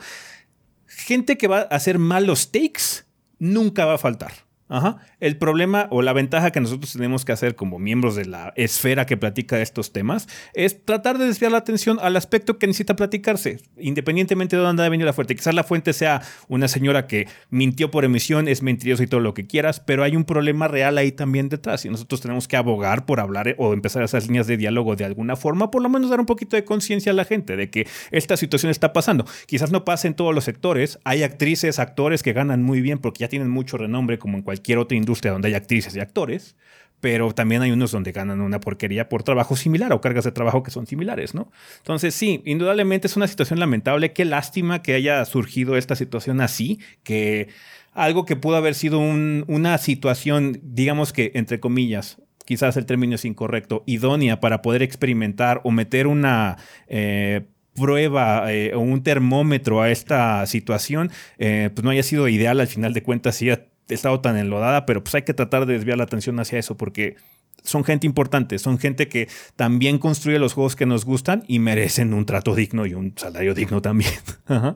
[0.87, 3.05] gente que va a hacer malos takes
[3.37, 4.31] nunca va a faltar.
[4.71, 4.99] Ajá.
[5.19, 9.05] El problema o la ventaja que nosotros tenemos que hacer como miembros de la esfera
[9.05, 13.59] que platica estos temas es tratar de desviar la atención al aspecto que necesita platicarse,
[13.77, 15.35] independientemente de dónde ha venido la fuente.
[15.35, 19.33] Quizás la fuente sea una señora que mintió por emisión, es mentirosa y todo lo
[19.33, 23.05] que quieras, pero hay un problema real ahí también detrás y nosotros tenemos que abogar
[23.05, 26.21] por hablar o empezar esas líneas de diálogo de alguna forma, por lo menos dar
[26.21, 29.25] un poquito de conciencia a la gente de que esta situación está pasando.
[29.47, 33.19] Quizás no pase en todos los sectores, hay actrices, actores que ganan muy bien porque
[33.19, 36.55] ya tienen mucho renombre como en cualquier cualquier otra industria donde hay actrices y actores,
[36.99, 40.61] pero también hay unos donde ganan una porquería por trabajo similar o cargas de trabajo
[40.61, 41.51] que son similares, ¿no?
[41.77, 44.13] Entonces, sí, indudablemente es una situación lamentable.
[44.13, 47.49] Qué lástima que haya surgido esta situación así, que
[47.93, 53.25] algo que pudo haber sido una situación, digamos que, entre comillas, quizás el término es
[53.25, 56.57] incorrecto, idónea para poder experimentar o meter una...
[56.87, 62.59] Eh, prueba eh, o un termómetro a esta situación, eh, pues no haya sido ideal
[62.59, 63.49] al final de cuentas si
[63.95, 67.15] estado tan enlodada, pero pues hay que tratar de desviar la atención hacia eso porque
[67.63, 72.13] son gente importante, son gente que también construye los juegos que nos gustan y merecen
[72.13, 74.11] un trato digno y un salario digno también.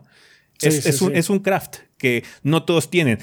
[0.62, 3.20] es, un, craft que no todos tienen.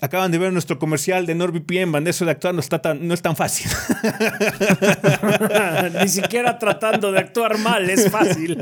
[0.00, 3.22] Acaban de ver nuestro comercial de NordVPN, eso de actuar no, está tan, no es
[3.22, 3.70] tan fácil.
[6.02, 8.58] Ni siquiera tratando de actuar mal es fácil.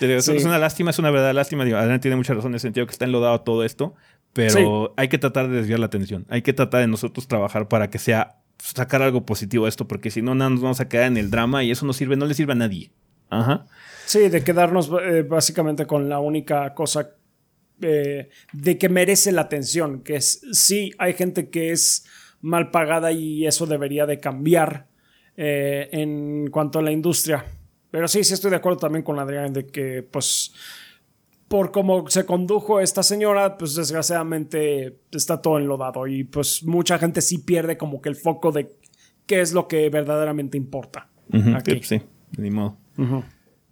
[0.00, 1.64] Es una lástima, es una verdad lástima.
[1.64, 3.94] Adrián tiene mucha razón en el sentido que está enlodado todo esto,
[4.34, 6.26] pero hay que tratar de desviar la atención.
[6.28, 10.10] Hay que tratar de nosotros trabajar para que sea sacar algo positivo a esto, porque
[10.10, 12.34] si no, nos vamos a quedar en el drama y eso no sirve, no le
[12.34, 12.90] sirve a nadie.
[13.30, 13.66] Ajá.
[14.06, 17.14] Sí, de quedarnos eh, básicamente con la única cosa
[17.80, 22.06] eh, de que merece la atención, que es, sí, hay gente que es
[22.40, 24.86] mal pagada y eso debería de cambiar
[25.36, 27.44] eh, en cuanto a la industria.
[27.90, 30.52] Pero sí, sí estoy de acuerdo también con Adrián de que, pues,
[31.48, 37.20] por cómo se condujo esta señora, pues desgraciadamente está todo enlodado y pues mucha gente
[37.20, 38.76] sí pierde como que el foco de
[39.26, 41.08] qué es lo que verdaderamente importa.
[41.54, 41.80] aquí.
[41.82, 42.00] Sí,
[42.36, 42.76] ni modo.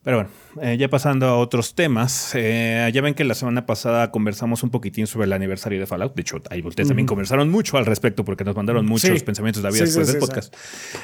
[0.04, 4.10] Pero bueno, eh, ya pasando a otros temas, eh, ya ven que la semana pasada
[4.10, 6.14] conversamos un poquitín sobre el aniversario de Fallout.
[6.16, 9.24] De hecho, ahí ustedes también conversaron mucho al respecto porque nos mandaron muchos Sí.
[9.24, 10.54] pensamientos de la vida Sí, después sí, del podcast.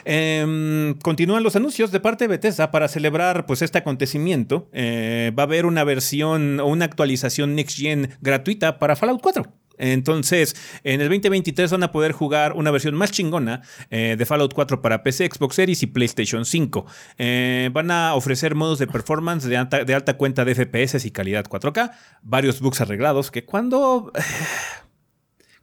[0.04, 4.68] Em, continúan los anuncios de parte de Bethesda para celebrar pues este acontecimiento.
[4.72, 9.44] Eh, va a haber una versión o una actualización Next Gen gratuita para Fallout 4.
[9.78, 14.52] Entonces, en el 2023 van a poder jugar una versión más chingona eh, de Fallout
[14.52, 16.86] 4 para PC, Xbox Series y PlayStation 5.
[17.18, 21.10] Eh, van a ofrecer modos de performance de alta, de alta cuenta de FPS y
[21.10, 24.12] calidad 4K, varios bugs arreglados que cuando...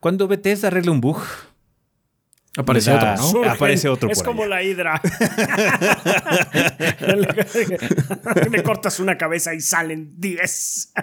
[0.02, 1.20] Cuando Bethesda arregla un bug,
[2.58, 3.18] Aparece otro, ¿no?
[3.18, 3.52] Surgen.
[3.52, 4.56] aparece otro Es por como allá.
[4.56, 5.02] la hidra.
[8.52, 10.94] Le cortas una cabeza y salen 10.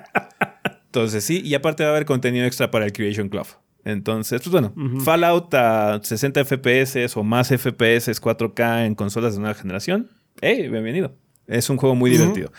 [0.93, 3.47] Entonces sí, y aparte va a haber contenido extra para el Creation Club.
[3.83, 9.55] Entonces, pues bueno, Fallout a 60 FPS o más FPS 4K en consolas de nueva
[9.55, 10.11] generación.
[10.43, 10.69] ¡Hey!
[10.69, 11.15] Bienvenido.
[11.47, 12.53] Es un juego muy divertido.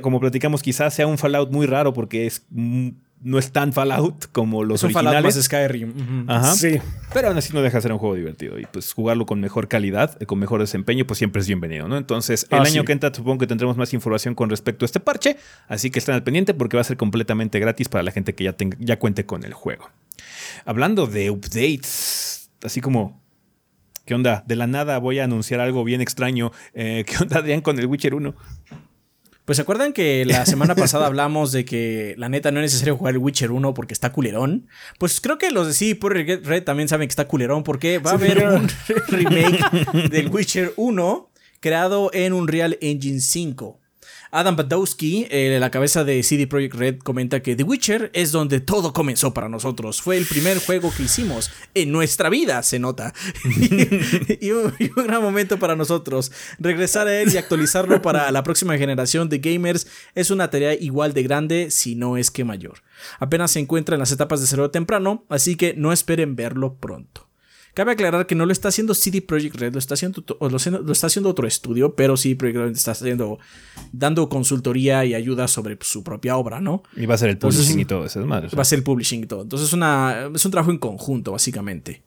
[0.00, 2.88] Como platicamos, quizás sea un Fallout muy raro porque es, mm,
[3.20, 5.36] no es tan Fallout como los Es un Fallout originales.
[5.36, 6.24] más Skyrim.
[6.28, 6.54] Ajá.
[6.54, 6.78] Sí.
[7.12, 8.58] Pero aún así no deja de ser un juego divertido.
[8.58, 11.96] Y pues jugarlo con mejor calidad, eh, con mejor desempeño, pues siempre es bienvenido, ¿no?
[11.96, 12.86] Entonces, el Ah, año sí.
[12.86, 15.36] que entra supongo que tendremos más información con respecto a este parche.
[15.66, 18.44] Así que estén al pendiente porque va a ser completamente gratis para la gente que
[18.44, 19.90] ya, tenga, ya cuente con el juego.
[20.64, 23.20] Hablando de updates, así como...
[24.04, 24.42] ¿Qué onda?
[24.46, 26.50] De la nada voy a anunciar algo bien extraño.
[26.72, 28.34] Eh, ¿Qué onda, Adrián, con el Witcher 1?
[29.48, 32.98] Pues se acuerdan que la semana pasada hablamos de que la neta no es necesario
[32.98, 34.68] jugar el Witcher 1 porque está culerón.
[34.98, 38.10] Pues creo que los de CD Projekt Red también saben que está culerón porque va
[38.10, 38.68] a haber un
[39.08, 41.30] remake del Witcher 1
[41.60, 43.80] creado en Unreal Engine 5.
[44.30, 48.60] Adam Badowski, eh, la cabeza de CD Projekt Red, comenta que The Witcher es donde
[48.60, 50.02] todo comenzó para nosotros.
[50.02, 53.14] Fue el primer juego que hicimos en nuestra vida, se nota.
[54.40, 56.30] y, un, y un gran momento para nosotros.
[56.58, 61.14] Regresar a él y actualizarlo para la próxima generación de gamers es una tarea igual
[61.14, 62.82] de grande, si no es que mayor.
[63.18, 67.27] Apenas se encuentra en las etapas de cero temprano, así que no esperen verlo pronto.
[67.74, 70.58] Cabe aclarar que no lo está haciendo CD Projekt Red, lo está haciendo, o lo,
[70.82, 73.38] lo está haciendo otro estudio, pero CD Projekt Red está haciendo,
[73.92, 76.82] dando consultoría y ayuda sobre su propia obra, ¿no?
[76.96, 78.20] Y va a ser el Entonces, publishing y todo eso.
[78.20, 78.48] Es madre.
[78.56, 79.42] Va a ser el publishing y todo.
[79.42, 82.02] Entonces una, es un trabajo en conjunto, básicamente.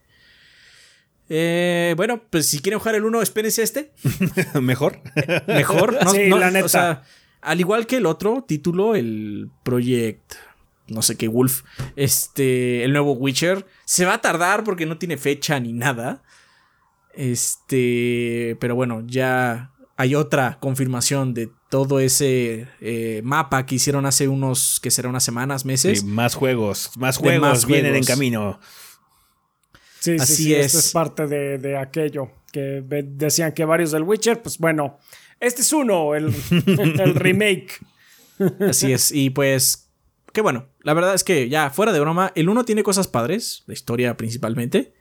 [1.34, 3.94] Eh, bueno, pues si quieren jugar el 1, espérense este.
[4.62, 5.00] Mejor.
[5.48, 6.04] Mejor.
[6.04, 6.66] No, Sí, no, la neta.
[6.66, 7.04] O sea,
[7.40, 10.34] al igual que el otro título, el Project
[10.92, 11.64] no sé qué Wolf,
[11.96, 16.24] este, el nuevo Witcher, se va a tardar porque no tiene fecha ni nada.
[17.14, 24.28] Este, pero bueno, ya hay otra confirmación de todo ese eh, mapa que hicieron hace
[24.28, 26.00] unos, que será unas semanas, meses.
[26.00, 26.92] Sí, más juegos.
[26.98, 28.60] Más juegos más vienen en camino.
[30.00, 30.56] Sí, Así sí, sí.
[30.56, 30.86] Esto es.
[30.86, 35.00] es parte de, de aquello que decían que varios del Witcher, pues bueno,
[35.40, 36.34] este es uno, el,
[37.00, 37.80] el remake.
[38.60, 39.81] Así es, y pues,
[40.34, 40.68] qué bueno.
[40.82, 44.18] La verdad es que ya, fuera de broma, el 1 tiene cosas padres, la historia
[44.18, 44.94] principalmente,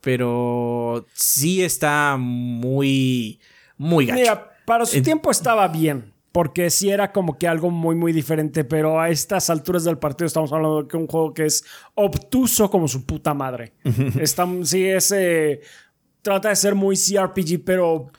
[0.00, 3.40] pero sí está muy,
[3.76, 4.20] muy gacho.
[4.20, 8.12] Mira, para su En- tiempo estaba bien, porque sí era como que algo muy, muy
[8.12, 11.64] diferente, pero a estas alturas del partido estamos hablando de que un juego que es
[11.94, 13.74] obtuso como su puta madre.
[14.20, 15.60] Está, sí, es, eh,
[16.22, 18.10] trata de ser muy CRPG, pero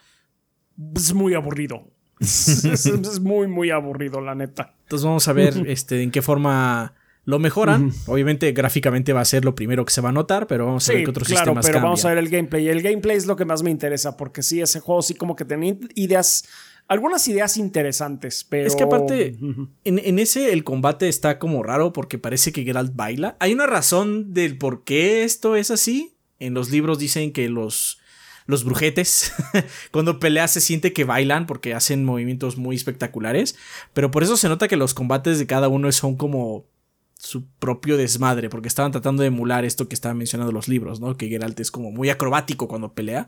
[0.95, 1.87] es muy aburrido.
[2.19, 4.75] es, es muy, muy aburrido, la neta.
[4.91, 7.93] Entonces vamos a ver este, en qué forma lo mejoran.
[8.07, 10.91] Obviamente gráficamente va a ser lo primero que se va a notar, pero vamos a
[10.91, 12.67] ver qué otros claro, sistemas pero vamos a ver el gameplay.
[12.67, 15.45] El gameplay es lo que más me interesa, porque sí, ese juego sí como que
[15.45, 16.43] tenía ideas,
[16.89, 18.67] algunas ideas interesantes, pero...
[18.67, 22.93] Es que aparte, en, en ese el combate está como raro porque parece que Geralt
[22.93, 23.37] baila.
[23.39, 26.17] Hay una razón del por qué esto es así.
[26.37, 28.00] En los libros dicen que los,
[28.51, 29.33] los brujetes,
[29.91, 33.55] cuando peleas se siente que bailan porque hacen movimientos muy espectaculares.
[33.93, 36.65] Pero por eso se nota que los combates de cada uno son como
[37.17, 41.17] su propio desmadre, porque estaban tratando de emular esto que estaban mencionando los libros, ¿no?
[41.17, 43.27] Que Geralt es como muy acrobático cuando pelea.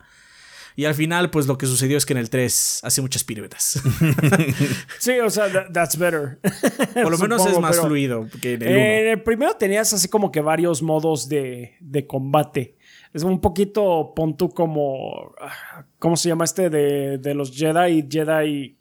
[0.76, 3.80] Y al final, pues lo que sucedió es que en el 3 hace muchas piruetas.
[5.00, 6.40] Sí, o sea, that- that's better.
[6.94, 8.78] Por lo menos es más fluido que en el 1.
[8.80, 12.78] En el primero tenías así como que varios modos de, de combate.
[13.14, 15.34] Es un poquito, pon tú como...
[16.00, 16.70] ¿Cómo se llama este?
[16.70, 18.78] De, de los Jedi, Jedi...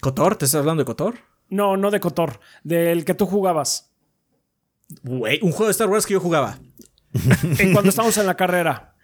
[0.00, 0.36] ¿Cotor?
[0.36, 1.16] ¿Te estás hablando de Cotor?
[1.50, 3.92] No, no de Kotor, del que tú jugabas.
[5.04, 6.58] Un juego de Star Wars que yo jugaba.
[7.58, 8.94] Eh, cuando estábamos en la carrera.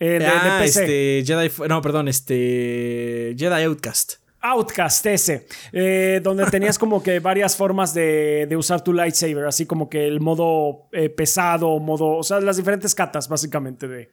[0.00, 0.82] Eh, de, de ah, PC.
[0.82, 1.32] este.
[1.32, 1.68] Jedi.
[1.68, 3.36] No, perdón, este.
[3.38, 4.14] Jedi Outcast.
[4.44, 9.66] Outcast ese, eh, donde tenías como que varias formas de, de usar tu lightsaber, así
[9.66, 14.10] como que el modo eh, pesado, modo, o sea, las diferentes catas básicamente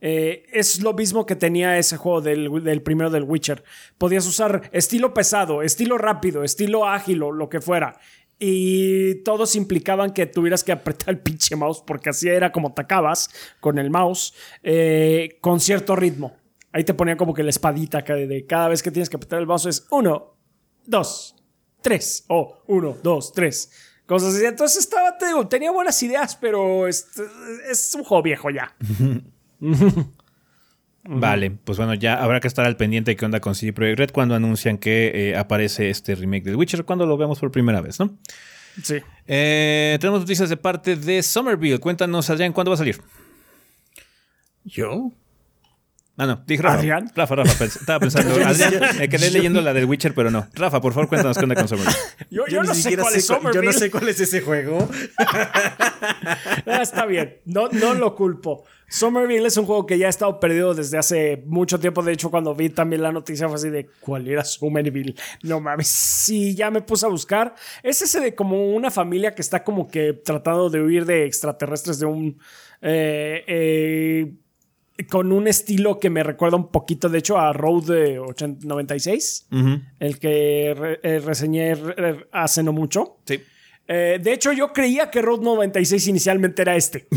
[0.00, 3.62] Eh, es lo mismo que tenía ese juego del, del primero del Witcher.
[3.98, 7.98] Podías usar estilo pesado, estilo rápido, estilo ágil o lo que fuera.
[8.38, 13.30] Y todos implicaban que tuvieras que apretar el pinche mouse porque así era como atacabas
[13.60, 14.34] con el mouse
[15.40, 16.41] con cierto ritmo.
[16.72, 19.46] Ahí te ponían como que la espadita de cada vez que tienes que apretar el
[19.46, 20.36] mouse es uno,
[20.86, 21.36] dos,
[21.82, 23.70] tres o uno, dos, tres.
[24.06, 24.44] Cosas así.
[24.44, 27.06] Entonces estaba, te digo, tenía buenas ideas, pero es,
[27.70, 28.74] es un juego viejo ya.
[31.04, 33.98] Vale, pues bueno, ya habrá que estar al pendiente de qué onda con CD Projekt
[33.98, 37.80] Red cuando anuncian que eh, aparece este remake de Witcher, cuando lo vemos por primera
[37.80, 38.16] vez, ¿no?
[38.82, 38.98] Sí.
[39.26, 41.78] Eh, tenemos noticias de parte de Somerville.
[41.78, 43.00] Cuéntanos, Adrián, ¿cuándo va a salir?
[44.64, 45.10] ¿Yo?
[46.18, 46.76] Ah, no, dije Rafa.
[46.78, 47.10] ¿Adrián?
[47.16, 48.34] Rafa, Rafa, pens- estaba pensando.
[48.46, 50.46] Adrián, me quedé leyendo la del Witcher, pero no.
[50.54, 51.96] Rafa, por favor, cuéntanos qué onda con Somerville.
[52.30, 53.72] Yo, no sé cuál es cuál- yo no Somerville.
[53.72, 54.88] sé cuál es ese juego.
[56.66, 58.64] Ah, está bien, no, no lo culpo.
[58.88, 62.02] Somerville es un juego que ya ha estado perdido desde hace mucho tiempo.
[62.02, 65.14] De hecho, cuando vi también la noticia fue así de ¿cuál era Somerville?
[65.42, 67.54] No mames, sí, ya me puse a buscar.
[67.82, 71.98] Es ese de como una familia que está como que tratando de huir de extraterrestres
[71.98, 72.38] de un...
[72.80, 74.32] eh, eh,
[75.10, 79.46] con un estilo que me recuerda un poquito, de hecho, a Road de 80 96,
[79.50, 83.18] Ujú, el que re- eh, reseñé re- hace no mucho.
[83.26, 83.40] Sí.
[83.88, 87.08] Eh, de hecho, yo creía que Road 96 inicialmente era este.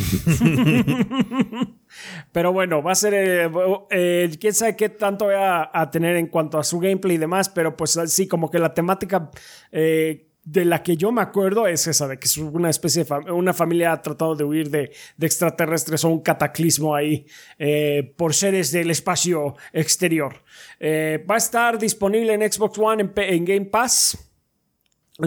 [2.32, 3.14] Pero bueno, va a ser.
[3.14, 3.50] eh,
[3.92, 7.20] eh, quién sabe qué tanto va a, a tener en cuanto a su gameplay y
[7.20, 7.50] demás.
[7.50, 9.30] Pero pues sí, como que la temática
[9.72, 13.10] eh, de la que yo me acuerdo es esa: de que es una especie de
[13.10, 17.25] fam- una familia tratando de huir de, de extraterrestres o un cataclismo ahí
[17.58, 20.43] eh, por seres del espacio exterior.
[20.79, 24.17] Eh, va a estar disponible en Xbox One, en, P- en Game Pass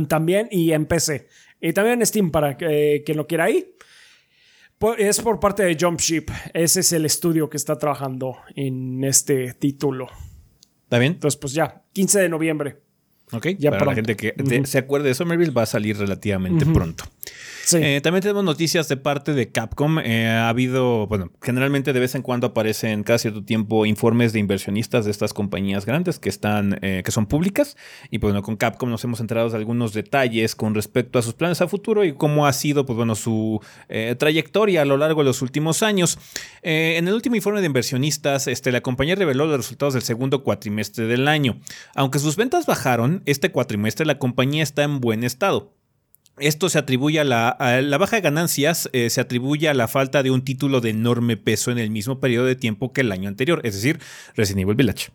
[0.07, 1.27] también y en PC.
[1.61, 3.75] Y también en Steam para que, quien lo quiera ahí.
[4.97, 6.27] Es por parte de Jump Ship.
[6.55, 10.07] Ese es el estudio que está trabajando en este título.
[10.85, 11.15] ¿Está bien?
[11.15, 12.77] Entonces, pues ya, 15 de noviembre.
[13.33, 13.49] Ok.
[13.59, 17.05] Ya Para la gente que se acuerde de Somerville, va a salir relativamente pronto.
[17.69, 17.77] Sí.
[17.83, 19.99] Eh, también tenemos noticias de parte de Capcom.
[19.99, 24.39] Eh, ha habido, bueno, generalmente de vez en cuando aparecen cada cierto tiempo informes de
[24.39, 27.77] inversionistas de estas compañías grandes que están, eh, que son públicas.
[28.11, 31.35] Y pues bueno, con Capcom nos hemos enterado de algunos detalles con respecto a sus
[31.35, 33.61] planes a futuro y cómo ha sido, pues bueno, su
[33.91, 36.19] eh, trayectoria a lo largo de los últimos años.
[36.63, 41.07] En el último informe de inversionistas, este, la compañía reveló los resultados del segundo cuatrimestre
[41.07, 41.61] del año.
[41.95, 45.75] Aunque sus ventas bajaron, este cuatrimestre la compañía está en buen estado.
[46.39, 49.89] Esto se atribuye a la, a la baja de ganancias, eh, se atribuye a la
[49.89, 53.13] falta de un título de enorme peso en el mismo periodo de tiempo que el
[53.13, 53.99] año anterior, es decir,
[54.37, 55.09] Resident Evil Village.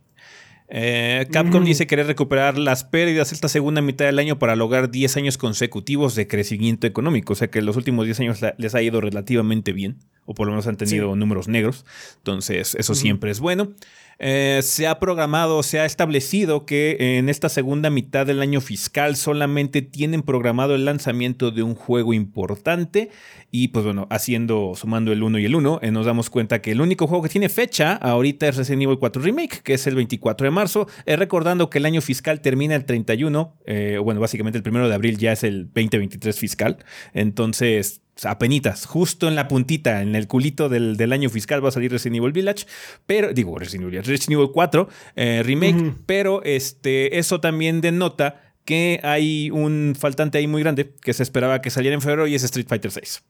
[0.76, 5.18] Eh, Capcom dice querer recuperar las pérdidas esta segunda mitad del año para lograr 10
[5.18, 7.34] años consecutivos de crecimiento económico.
[7.34, 10.54] O sea que los últimos 10 años les ha ido relativamente bien, o por lo
[10.54, 11.86] menos han tenido números negros.
[12.18, 13.74] Entonces, eso siempre es bueno.
[14.20, 19.16] Eh, se ha programado, se ha establecido que en esta segunda mitad del año fiscal
[19.16, 23.10] solamente tienen programado el lanzamiento de un juego importante.
[23.56, 26.72] Y pues bueno, haciendo, sumando el 1 y el 1, eh, nos damos cuenta que
[26.72, 29.94] el único juego que tiene fecha ahorita es Resident Evil 4 Remake, que es el
[29.94, 30.88] 24 de marzo.
[31.06, 34.96] Eh, recordando que el año fiscal termina el 31, eh, bueno, básicamente el primero de
[34.96, 36.78] abril ya es el 2023 fiscal.
[37.14, 41.72] Entonces, apenitas, justo en la puntita, en el culito del, del año fiscal va a
[41.72, 42.66] salir Resident Evil Village,
[43.06, 49.00] pero digo Resident Evil, Resident Evil 4 eh, remake, pero este eso también denota que
[49.04, 52.44] hay un faltante ahí muy grande que se esperaba que saliera en febrero y es
[52.44, 53.24] Street Fighter 6.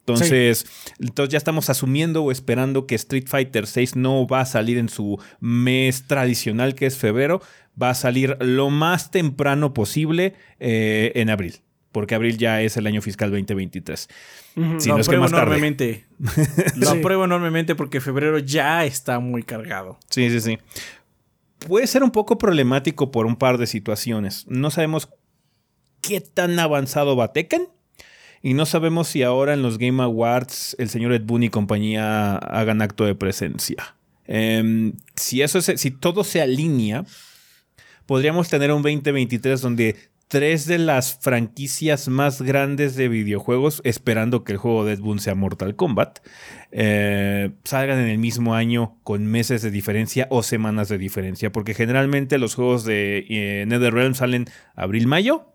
[0.00, 0.66] Entonces,
[0.98, 4.88] entonces ya estamos asumiendo o esperando que Street Fighter 6 no va a salir en
[4.88, 7.40] su mes tradicional que es febrero,
[7.80, 11.60] va a salir lo más temprano posible eh, en abril
[11.92, 14.08] porque abril ya es el año fiscal 2023.
[14.54, 15.42] Si lo no es que apruebo más tarde.
[15.42, 16.06] enormemente.
[16.76, 16.98] Lo Sí.
[16.98, 19.98] apruebo enormemente porque febrero ya está muy cargado.
[20.10, 20.58] Sí, sí, sí.
[21.66, 24.46] Puede ser un poco problemático por un par de situaciones.
[24.48, 25.08] No sabemos
[26.00, 27.68] qué tan avanzado va Tekken.
[28.44, 32.34] Y no sabemos si ahora en los Game Awards el señor Ed Boon y compañía
[32.36, 33.94] hagan acto de presencia.
[34.26, 37.04] Em, si, eso es- si todo se alinea,
[38.06, 39.96] podríamos tener un 2023 donde
[40.32, 45.76] tres de las franquicias más grandes de videojuegos, esperando que el juego de sea Mortal
[45.76, 46.20] Kombat,
[46.70, 51.74] eh, salgan en el mismo año con meses de diferencia o semanas de diferencia, porque
[51.74, 55.52] generalmente los juegos de eh, NetherRealm salen abril-mayo.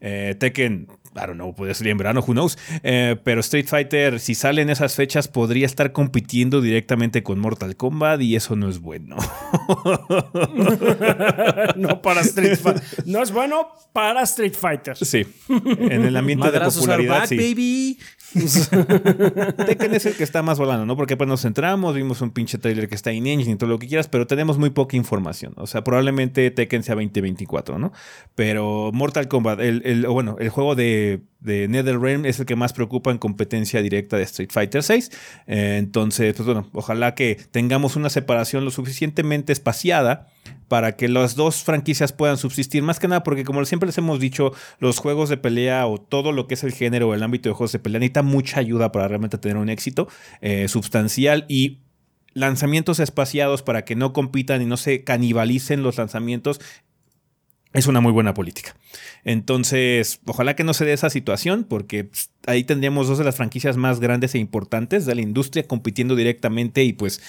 [0.00, 2.58] Eh, Tekken, I don't know, puede salir en verano, who knows.
[2.82, 7.76] Eh, pero Street Fighter, si sale en esas fechas, podría estar compitiendo directamente con Mortal
[7.76, 9.16] Kombat y eso no es bueno.
[11.76, 12.82] no para Street Fighter.
[13.06, 14.96] No es bueno para Street Fighter.
[14.96, 17.36] sí, en el ambiente de Madrazos are popularidad, back, sí.
[17.36, 17.98] baby.
[19.66, 20.96] Tekken es el que está más volando, ¿no?
[20.96, 23.78] Porque pues nos centramos, vimos un pinche trailer que está en engine y todo lo
[23.78, 25.52] que quieras, pero tenemos muy poca información.
[25.56, 27.92] O sea, probablemente Tekken sea 2024, ¿no?
[28.34, 32.72] Pero Mortal Kombat, el, el bueno, el juego de, de NetherRealm es el que más
[32.72, 35.10] preocupa en competencia directa de Street Fighter 6.
[35.46, 40.28] Eh, entonces, pues bueno, ojalá que tengamos una separación lo suficientemente espaciada
[40.68, 42.82] para que las dos franquicias puedan subsistir.
[42.82, 46.32] Más que nada porque como siempre les hemos dicho, los juegos de pelea o todo
[46.32, 48.90] lo que es el género o el ámbito de juegos de pelea necesita mucha ayuda
[48.92, 50.08] para realmente tener un éxito
[50.40, 51.80] eh, sustancial y
[52.34, 56.60] lanzamientos espaciados para que no compitan y no se canibalicen los lanzamientos
[57.72, 58.76] es una muy buena política.
[59.24, 63.36] Entonces, ojalá que no se dé esa situación, porque pues, ahí tendríamos dos de las
[63.36, 67.20] franquicias más grandes e importantes de la industria compitiendo directamente y pues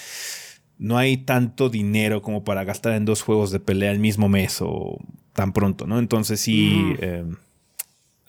[0.78, 4.58] no hay tanto dinero como para gastar en dos juegos de pelea el mismo mes
[4.60, 4.98] o
[5.32, 5.98] tan pronto, ¿no?
[5.98, 6.94] Entonces sí...
[7.00, 7.36] Em,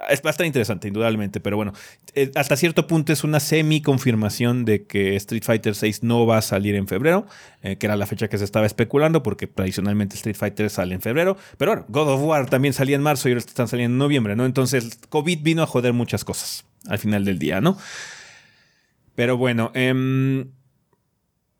[0.10, 1.74] es bastante interesante, indudablemente, pero bueno,
[2.14, 6.41] eh, hasta cierto punto es una semi-confirmación de que Street Fighter VI no va a
[6.41, 7.26] salir en febrero,
[7.62, 11.02] eh, que era la fecha que se estaba especulando, porque tradicionalmente Street Fighter sale en
[11.02, 14.00] febrero, pero bueno, God of War también salía en marzo y ahora están saliendo en
[14.00, 14.46] noviembre, ¿no?
[14.46, 17.78] Entonces, COVID vino a joder muchas cosas al final del día, ¿no?
[19.16, 20.46] Pero bueno, eh,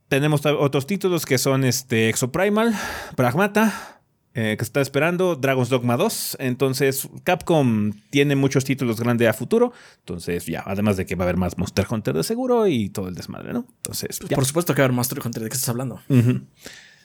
[0.08, 2.74] tenemos otros títulos que son este Exoprimal,
[3.16, 4.02] Pragmata,
[4.34, 6.38] eh, que está esperando, Dragon's Dogma 2.
[6.40, 9.72] Entonces, Capcom tiene muchos títulos grandes a futuro.
[10.00, 13.08] Entonces, ya, además de que va a haber más Monster Hunter de seguro y todo
[13.08, 13.66] el desmadre, ¿no?
[13.78, 16.02] Entonces, por supuesto que va a haber Monster Hunter, ¿de qué estás hablando?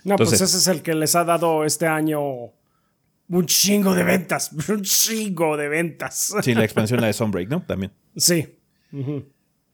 [0.02, 2.20] No, pues ese es el que les ha dado este año
[3.30, 4.50] un chingo de ventas.
[4.68, 6.34] Un chingo de ventas.
[6.42, 7.62] Sí, la expansión, la de Sunbreak, ¿no?
[7.62, 7.92] También.
[8.16, 8.58] Sí.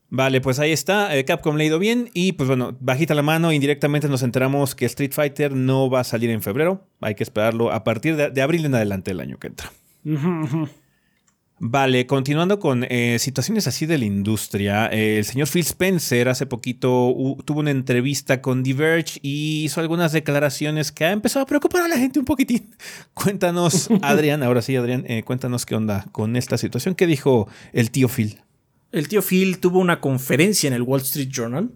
[0.09, 1.15] Vale, pues ahí está.
[1.15, 2.09] Eh, Capcom le ha ido bien.
[2.13, 6.03] Y pues bueno, bajita la mano, indirectamente nos enteramos que Street Fighter no va a
[6.03, 6.87] salir en febrero.
[7.01, 9.71] Hay que esperarlo a partir de, abril en adelante del año que entra.
[11.59, 17.15] Vale, continuando con eh, situaciones así de la industria, el señor Phil Spencer hace poquito
[17.45, 21.87] tuvo una entrevista con Diverge y hizo algunas declaraciones que ha empezado a preocupar a
[21.87, 22.75] la gente un poquitín.
[23.15, 26.93] Cuéntanos, Adrián, ahora sí, Adrián, eh, cuéntanos qué onda con esta situación.
[26.93, 28.37] ¿Qué dijo el tío Phil?
[28.91, 31.71] El tío Phil tuvo una conferencia en el Wall Street Journal,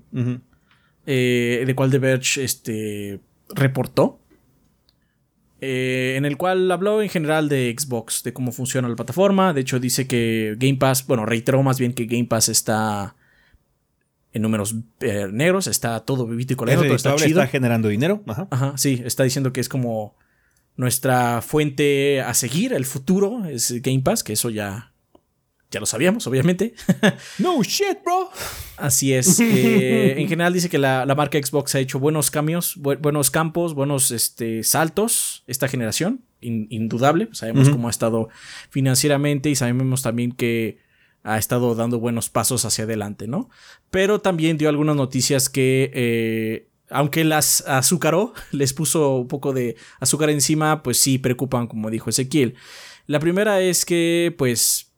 [1.06, 4.20] eh, de cual The Verge este, reportó,
[5.60, 9.54] eh, en el cual habló en general de Xbox, de cómo funciona la plataforma.
[9.54, 13.16] De hecho, dice que Game Pass, bueno, reiteró más bien que Game Pass está
[14.34, 17.42] en números eh, negros, está todo vivito y coleado, todo está chido.
[17.42, 18.24] Está generando dinero.
[18.26, 18.48] Ajá.
[18.50, 20.16] Ajá, sí, está diciendo que es como
[20.78, 24.91] nuestra fuente a seguir, el futuro es Game Pass, que eso ya
[25.72, 26.74] ya lo sabíamos, obviamente.
[27.40, 28.30] no shit, bro.
[28.78, 29.40] Así es.
[29.52, 34.12] Eh, en general dice que la, marca Xbox ha hecho buenos cambios, buenos campos, buenos
[34.12, 36.22] este, saltos esta generación.
[36.42, 37.30] indudable.
[37.32, 38.30] Sabemos cómo ha estado
[38.70, 40.80] financieramente y sabemos también que
[41.24, 43.50] ha estado dando buenos pasos hacia adelante, ¿no?
[43.90, 49.76] Pero también dio algunas noticias que, eh, aunque las azucaró, les puso un poco de
[50.00, 52.56] azúcar encima, pues sí preocupan, como dijo Ezequiel.
[53.08, 54.91] La primera es que, pues,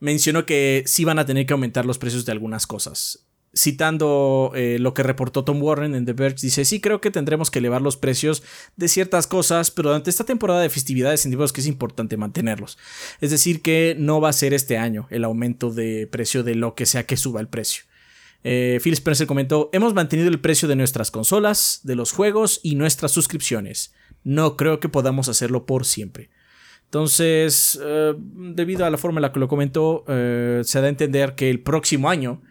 [0.00, 3.26] mencionó que sí van a tener que aumentar los precios de algunas cosas.
[3.52, 7.50] Citando eh, lo que reportó Tom Warren en The Verge, dice, sí creo que tendremos
[7.50, 8.42] que elevar los precios
[8.76, 12.78] de ciertas cosas, pero durante esta temporada de festividades sentimos que es importante mantenerlos.
[13.20, 16.74] Es decir, que no va a ser este año el aumento de precio de lo
[16.74, 17.84] que sea que suba el precio.
[18.42, 22.76] Eh, Phil Spencer comentó, hemos mantenido el precio de nuestras consolas, de los juegos y
[22.76, 23.92] nuestras suscripciones.
[24.22, 26.30] No creo que podamos hacerlo por siempre.
[26.90, 30.88] Entonces, eh, debido a la forma en la que lo comentó, eh, se da a
[30.88, 32.42] entender que el próximo año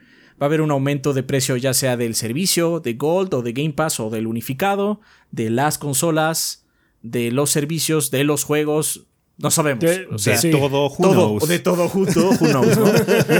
[0.41, 3.51] va a haber un aumento de precio ya sea del servicio, de Gold o de
[3.51, 6.65] Game Pass o del unificado, de las consolas,
[7.01, 9.07] de los servicios, de los juegos.
[9.37, 9.83] No sabemos.
[9.83, 12.29] De, o sea, todo, who De todo junto,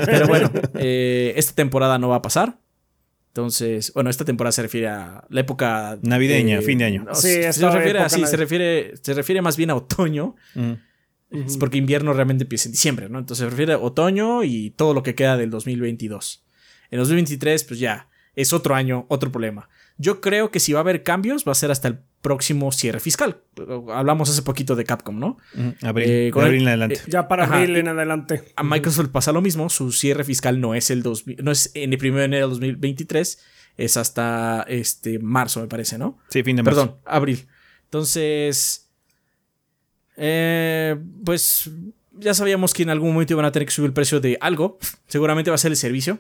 [0.06, 2.60] Pero bueno, eh, esta temporada no va a pasar.
[3.30, 7.06] Entonces, bueno, esta temporada se refiere a la época navideña, fin de año.
[7.14, 10.36] sí, se, refiere, se refiere, se refiere más bien a otoño.
[11.32, 13.20] Es porque invierno realmente empieza en diciembre, ¿no?
[13.20, 16.44] Entonces se refiere a otoño y todo lo que queda del 2022.
[16.90, 19.70] En 2023, pues ya, es otro año, otro problema.
[19.98, 23.00] Yo creo que si va a haber cambios, va a ser hasta el próximo cierre
[23.00, 23.42] fiscal.
[23.94, 25.38] Hablamos hace poquito de Capcom, ¿no?
[25.82, 26.96] Abril, eh, abril en adelante.
[26.96, 28.44] Eh, ya para abril en adelante.
[28.56, 29.70] A Microsoft pasa lo mismo.
[29.70, 33.40] Su cierre fiscal no es el no es en el 1 de enero de 2023,
[33.78, 36.18] es hasta este marzo, me parece, ¿no?
[36.30, 36.82] Sí, fin de marzo.
[36.82, 37.48] Perdón, abril.
[37.84, 38.89] Entonces,
[40.20, 40.96] eh,
[41.26, 41.70] pues
[42.12, 44.78] ya sabíamos que en algún momento iban a tener que subir el precio de algo.
[45.08, 46.20] Seguramente va a ser el servicio.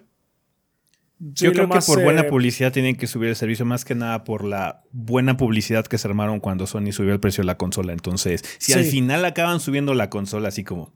[1.22, 4.24] Yo creo que por buena eh, publicidad tienen que subir el servicio, más que nada
[4.24, 7.92] por la buena publicidad que se armaron cuando Sony subió el precio de la consola.
[7.92, 10.94] Entonces, si al final acaban subiendo la consola así como.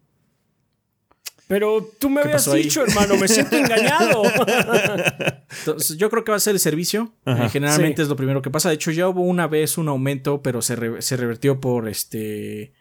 [1.47, 2.63] Pero tú me ¿Qué habías ahí?
[2.63, 4.23] dicho, hermano, me siento engañado.
[5.59, 7.13] Entonces, yo creo que va a ser el servicio.
[7.25, 8.01] Eh, generalmente Sí.
[8.03, 8.69] es lo primero que pasa.
[8.69, 12.71] De hecho, ya hubo una vez un aumento, pero se, re- se revertió por este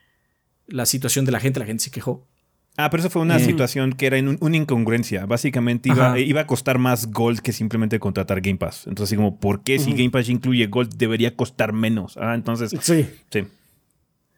[0.73, 1.61] la situación de la gente.
[1.61, 2.27] La gente se quejó.
[2.79, 3.45] Ah, pero eso fue una Eh.
[3.45, 5.27] situación que era en un- una incongruencia.
[5.27, 8.87] Básicamente iba, iba a costar más Gold que simplemente contratar Game Pass.
[8.87, 12.17] Entonces, así como, ¿por qué si Game Pass incluye Gold debería costar menos?
[12.17, 13.07] Ah, entonces, sí.
[13.31, 13.45] sí.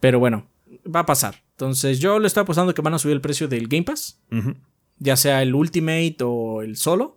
[0.01, 0.47] Pero bueno,
[0.93, 1.37] va a pasar.
[1.53, 4.18] Entonces, yo le estoy apostando que van a subir el precio del Game Pass.
[4.99, 7.16] Ya sea el Ultimate o el solo.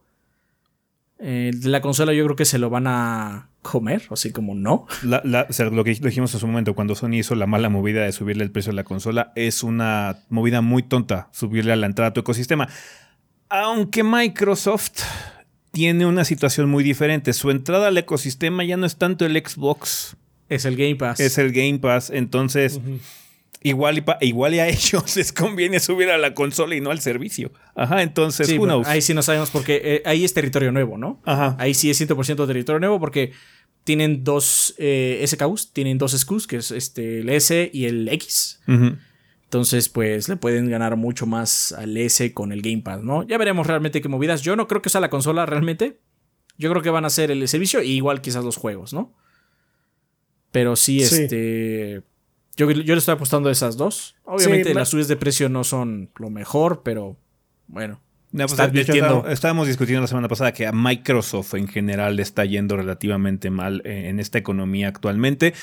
[1.19, 4.85] Eh, de la consola yo creo que se lo van a comer, así como no.
[5.03, 7.69] La- la- o sea, lo que dijimos en su momento, cuando Sony hizo la mala
[7.69, 11.75] movida de subirle el precio a la consola, es una movida muy tonta subirle a
[11.75, 12.69] la entrada a tu ecosistema.
[13.49, 15.01] Aunque Microsoft
[15.71, 17.33] tiene una situación muy diferente.
[17.33, 20.15] Su entrada al ecosistema ya no es tanto el Xbox,
[20.49, 21.19] Es el Game Pass.
[21.19, 22.09] es el Game Pass.
[22.09, 22.79] Entonces,
[23.63, 26.91] igual, y pa- igual y a ellos les conviene subir a la consola y no
[26.91, 27.51] al servicio.
[27.75, 28.87] Ajá, entonces, Sí, who bueno, knows?
[28.87, 31.21] ahí sí no sabemos porque eh, ahí es territorio nuevo, ¿no?
[31.25, 31.55] Ajá.
[31.59, 33.31] Ahí sí es 100% territorio nuevo porque
[33.83, 38.59] tienen dos eh, SKUs, tienen dos SKUs, que es este, el S y el X.
[38.67, 38.97] Ujú.
[39.45, 43.25] Entonces, pues le pueden ganar mucho más al S con el Game Pass, ¿no?
[43.25, 44.41] Ya veremos realmente qué movidas.
[44.41, 45.99] Yo no creo que sea la consola realmente.
[46.57, 49.15] Yo creo que van a ser el servicio y igual quizás los juegos, ¿no?
[50.51, 51.23] Pero sí, Sí.
[51.23, 52.03] este.
[52.57, 54.15] Yo, yo le estoy apostando a esas dos.
[54.25, 57.17] Obviamente Sí, las subidas de precio no son lo mejor, pero
[57.67, 58.01] bueno.
[58.31, 62.23] No, pues, Está hecho, estábamos- discutiendo la semana pasada que a Microsoft en general le
[62.23, 65.53] está yendo relativamente mal eh, en esta economía actualmente.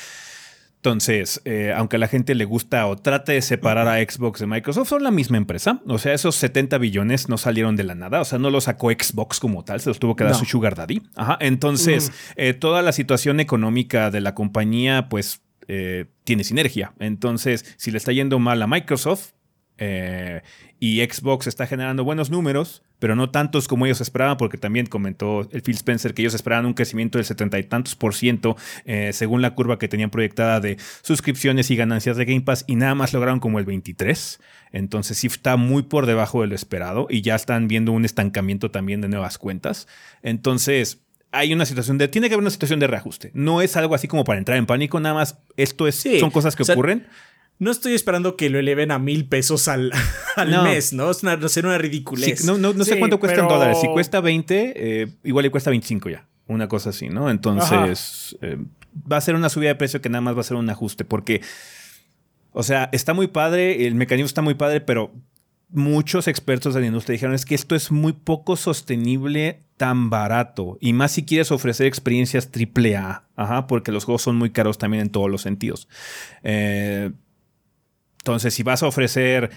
[0.76, 4.46] Entonces, eh, aunque a la gente le gusta o trate de separar a Xbox de
[4.46, 5.80] Microsoft, son la misma empresa.
[5.86, 8.20] O sea, esos 70 billones no salieron de la nada.
[8.20, 10.38] O sea, no lo sacó Xbox como tal, se los tuvo que dar No.
[10.38, 11.00] su Sugar Daddy.
[11.16, 11.38] Ajá.
[11.40, 16.94] Entonces, eh, toda la situación económica de la compañía, pues, eh, tiene sinergia.
[16.98, 19.32] Entonces, si le está yendo mal a Microsoft,
[19.76, 20.42] eh,
[20.78, 25.48] y Xbox está generando buenos números, pero no tantos como ellos esperaban, porque también comentó
[25.50, 29.12] el Phil Spencer que ellos esperaban un crecimiento del setenta y tantos por ciento, eh,
[29.12, 32.94] según la curva que tenían proyectada de suscripciones y ganancias de Game Pass, y nada
[32.94, 34.40] más lograron como el 23.
[34.72, 38.70] Entonces sí está muy por debajo de lo esperado, y ya están viendo un estancamiento
[38.70, 39.88] también de nuevas cuentas.
[40.22, 41.03] Entonces,
[41.34, 42.08] hay una situación de.
[42.08, 43.30] Tiene que haber una situación de reajuste.
[43.34, 45.38] No es algo así como para entrar en pánico, nada más.
[45.56, 47.06] Esto es, Sí, son cosas que o sea, ocurren.
[47.58, 49.92] No estoy esperando que lo eleven a mil pesos al,
[50.36, 50.64] al No.
[50.64, 51.10] mes, ¿no?
[51.10, 52.40] Es una, ser una ridiculez.
[52.40, 53.78] Sí, no, no, no sé cuánto cuesta en dólares.
[53.80, 54.72] Si cuesta 20,
[55.02, 56.26] eh, igual le cuesta 25 ya.
[56.46, 57.30] Una cosa así, ¿no?
[57.30, 58.58] Entonces, eh,
[59.10, 61.04] va a ser una subida de precio que nada más va a ser un ajuste.
[61.04, 61.40] Porque,
[62.52, 65.12] o sea, está muy padre, el mecanismo está muy padre, pero
[65.74, 70.78] muchos expertos de la industria dijeron es que esto es muy poco sostenible tan barato.
[70.80, 73.24] Y más si quieres ofrecer experiencias AAA.
[73.36, 75.88] Ajá, porque los juegos son muy caros también en todos los sentidos.
[76.42, 77.10] Eh,
[78.20, 79.50] entonces, si vas a ofrecer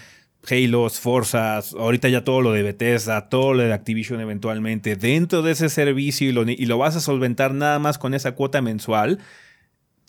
[0.50, 5.52] Halos, Forzas, ahorita ya todo lo de Bethesda, todo lo de Activision eventualmente, dentro de
[5.52, 9.18] ese servicio y lo, y lo vas a solventar nada más con esa cuota mensual,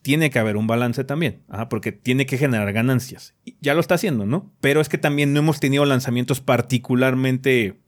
[0.09, 3.35] tiene que haber un balance también, porque tiene que generar ganancias.
[3.61, 4.51] Ya lo está haciendo, ¿no?
[4.59, 7.79] Pero es que también no hemos tenido lanzamientos particularmente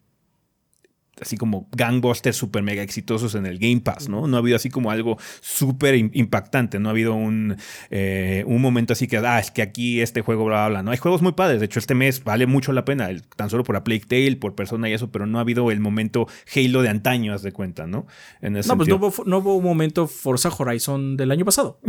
[1.21, 4.27] así como gangbusters super mega exitosos en el Game Pass, ¿no?
[4.27, 7.55] No ha habido así como algo súper im- impactante, no ha habido un,
[7.89, 10.83] eh, un momento así que, ah, es que aquí este juego, bla, bla, bla.
[10.83, 13.49] No, hay juegos muy padres, de hecho este mes vale mucho la pena, el- tan
[13.49, 16.27] solo por A Plague Tale, por Persona y eso, pero no ha habido el momento
[16.55, 18.07] Halo de antaño, haz de cuenta, ¿no?
[18.41, 21.79] En ese No, pues no hubo, no hubo un momento Forza Horizon del año pasado.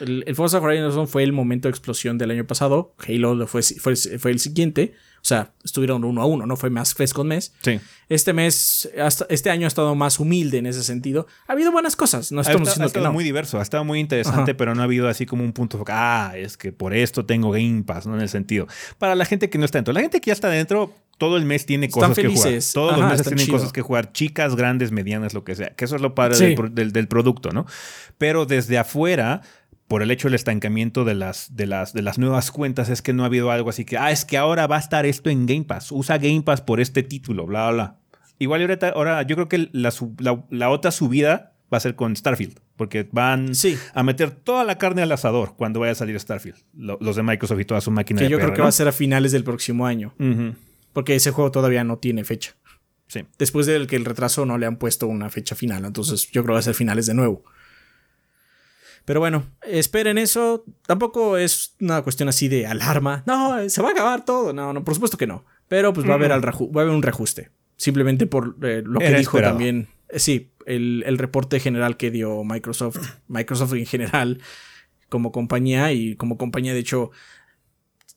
[0.00, 2.94] El, el Forza Horizon fue el momento de explosión del año pasado.
[3.06, 4.94] Halo lo fue, fue, fue el siguiente.
[5.16, 7.52] O sea, estuvieron uno a uno, no fue más mes con mes.
[7.62, 7.80] Sí.
[8.08, 11.26] Este mes, hasta, este año ha estado más humilde en ese sentido.
[11.48, 13.12] Ha habido buenas cosas, no Ha estamos ha diciendo que estado no.
[13.12, 14.56] muy diverso, ha estado muy interesante, Ajá.
[14.56, 15.82] pero no ha habido así como un punto.
[15.88, 18.14] Ah, es que por esto tengo Game Pass, ¿no?
[18.14, 18.68] En el sentido.
[18.98, 19.92] Para la gente que no está dentro.
[19.94, 22.42] La gente que ya está dentro, todo el mes tiene Están cosas que jugar.
[22.44, 22.72] felices.
[22.72, 23.58] Todos los Ajá, meses está tienen chido.
[23.58, 24.12] cosas que jugar.
[24.12, 25.70] Chicas, grandes, medianas, lo que sea.
[25.70, 26.54] Que eso es lo padre Sí.
[26.54, 27.66] del, del- del producto, ¿no?
[28.16, 29.42] Pero desde afuera.
[29.88, 33.12] Por el hecho del estancamiento de las, de, las, de las nuevas cuentas, es que
[33.12, 35.46] no ha habido algo así que, ah, es que ahora va a estar esto en
[35.46, 35.92] Game Pass.
[35.92, 37.96] Usa Game Pass por este título, bla, bla, bla.
[38.38, 42.14] Igual ahorita, ahora yo creo que la, la- la otra subida va a ser con
[42.16, 43.78] Starfield, porque van Sí.
[43.94, 46.58] a meter toda la carne al asador cuando vaya a salir Starfield.
[46.76, 48.64] Lo- los de Microsoft y toda su máquina Que de yo creo que ¿no?
[48.64, 50.14] va a ser a finales del próximo año.
[50.92, 52.54] Porque ese juego todavía no tiene fecha.
[53.08, 53.20] Sí.
[53.38, 55.84] Después del que el retraso no le han puesto una fecha final.
[55.84, 57.44] Entonces yo creo que va a ser finales de nuevo.
[59.06, 60.64] Pero bueno, esperen eso.
[60.86, 63.22] Tampoco es una cuestión así de alarma.
[63.26, 64.52] No, se va a acabar todo.
[64.52, 65.44] No, no, por supuesto que no.
[65.68, 67.50] Pero pues va a haber, al reaju- va a haber un reajuste.
[67.76, 69.54] Simplemente por eh, lo que Era dijo esperado.
[69.54, 69.88] también.
[70.10, 72.98] eh, sí, el, el reporte general que dio Microsoft.
[73.28, 74.40] Microsoft en general
[75.08, 77.10] como compañía y como compañía de hecho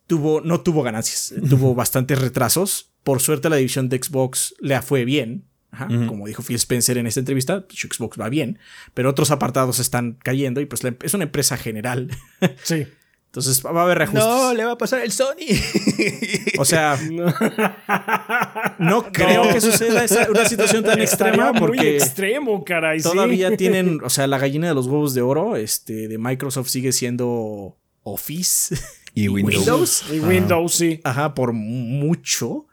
[0.07, 5.05] tuvo, no tuvo ganancias, tuvo bastantes retrasos Por suerte la división de Xbox le fue
[5.05, 5.45] bien.
[5.71, 8.57] Ajá, Como dijo Phil Spencer en esta entrevista, Xbox va bien,
[8.95, 12.09] pero otros apartados están cayendo y pues la em- es una empresa general.
[12.63, 12.87] Sí.
[13.27, 14.25] Entonces va a haber reajustes.
[14.25, 15.45] No, le va a pasar el Sony.
[16.57, 16.97] O sea,
[18.79, 19.53] no creo No.
[19.53, 22.99] que suceda esa- una situación tan extrema Estaría muy porque extremo, caray.
[22.99, 23.09] sí.
[23.09, 26.91] todavía tienen, o sea, la gallina de los huevos de oro este, de Microsoft sigue
[26.91, 28.75] siendo Office.
[29.13, 30.05] y Windows.
[30.11, 30.99] Y Windows, sí.
[31.03, 32.65] Ajá, por mucho.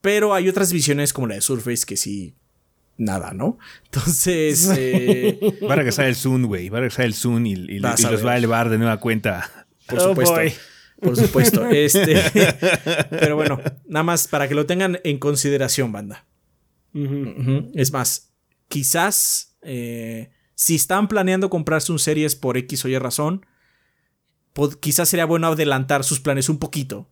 [0.00, 2.34] Pero hay otras divisiones como la de Surface que sí,
[2.96, 3.58] nada, ¿no?
[3.84, 5.38] Entonces, eh,
[5.68, 6.68] Va a regresar el Zoom, güey.
[6.68, 8.26] Va a regresar el Zoom y, los ver.
[8.26, 9.66] va a elevar de nueva cuenta.
[9.86, 10.34] por Oh, supuesto.
[10.34, 10.52] boy.
[11.00, 11.66] Por supuesto.
[11.70, 12.20] Este,
[13.10, 16.24] pero bueno, nada más para que lo tengan en consideración, banda.
[17.74, 18.32] Es más,
[18.68, 23.46] quizás eh, si están planeando comprarse un series por X o Y razón,
[24.80, 27.08] quizás sería bueno adelantar sus planes un poquito.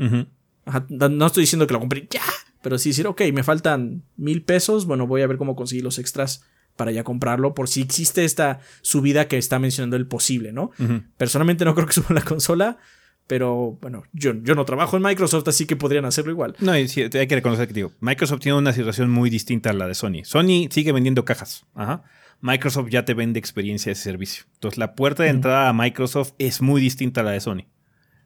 [0.00, 0.26] Ujú.
[0.68, 2.22] Ajá, no estoy diciendo que lo compren ya,
[2.62, 5.98] pero sí decir, ok, me faltan mil pesos, bueno, voy a ver cómo conseguir los
[5.98, 6.44] extras
[6.76, 10.70] para ya comprarlo, por si existe esta subida que está mencionando el posible, ¿no?
[11.16, 12.78] Personalmente no creo que suba la consola,
[13.26, 16.54] pero bueno, yo, yo no trabajo en Microsoft, así que podrían hacerlo igual.
[16.60, 19.72] No, y sí, hay que reconocer que digo, Microsoft tiene una situación muy distinta a
[19.72, 20.24] la de Sony.
[20.24, 21.66] Sony sigue vendiendo cajas.
[21.74, 22.04] Ajá.
[22.40, 24.44] Microsoft ya te vende experiencia de servicio.
[24.54, 27.66] Entonces, la puerta de entrada a Microsoft es muy distinta a la de Sony.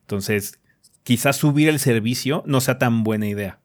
[0.02, 0.60] Entonces,
[1.02, 3.58] quizás subir el servicio no sea tan buena idea.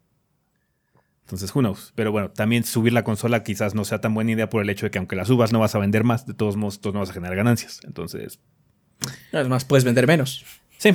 [1.25, 1.91] Entonces, who knows.
[1.95, 4.85] Pero bueno, también subir la consola quizás no sea tan buena idea por el hecho
[4.85, 7.09] de que aunque la subas no vas a vender más, de todos modos, no vas
[7.09, 7.79] a generar ganancias.
[7.83, 8.39] Entonces,
[9.31, 10.43] Además, puedes vender menos.
[10.77, 10.91] Sí.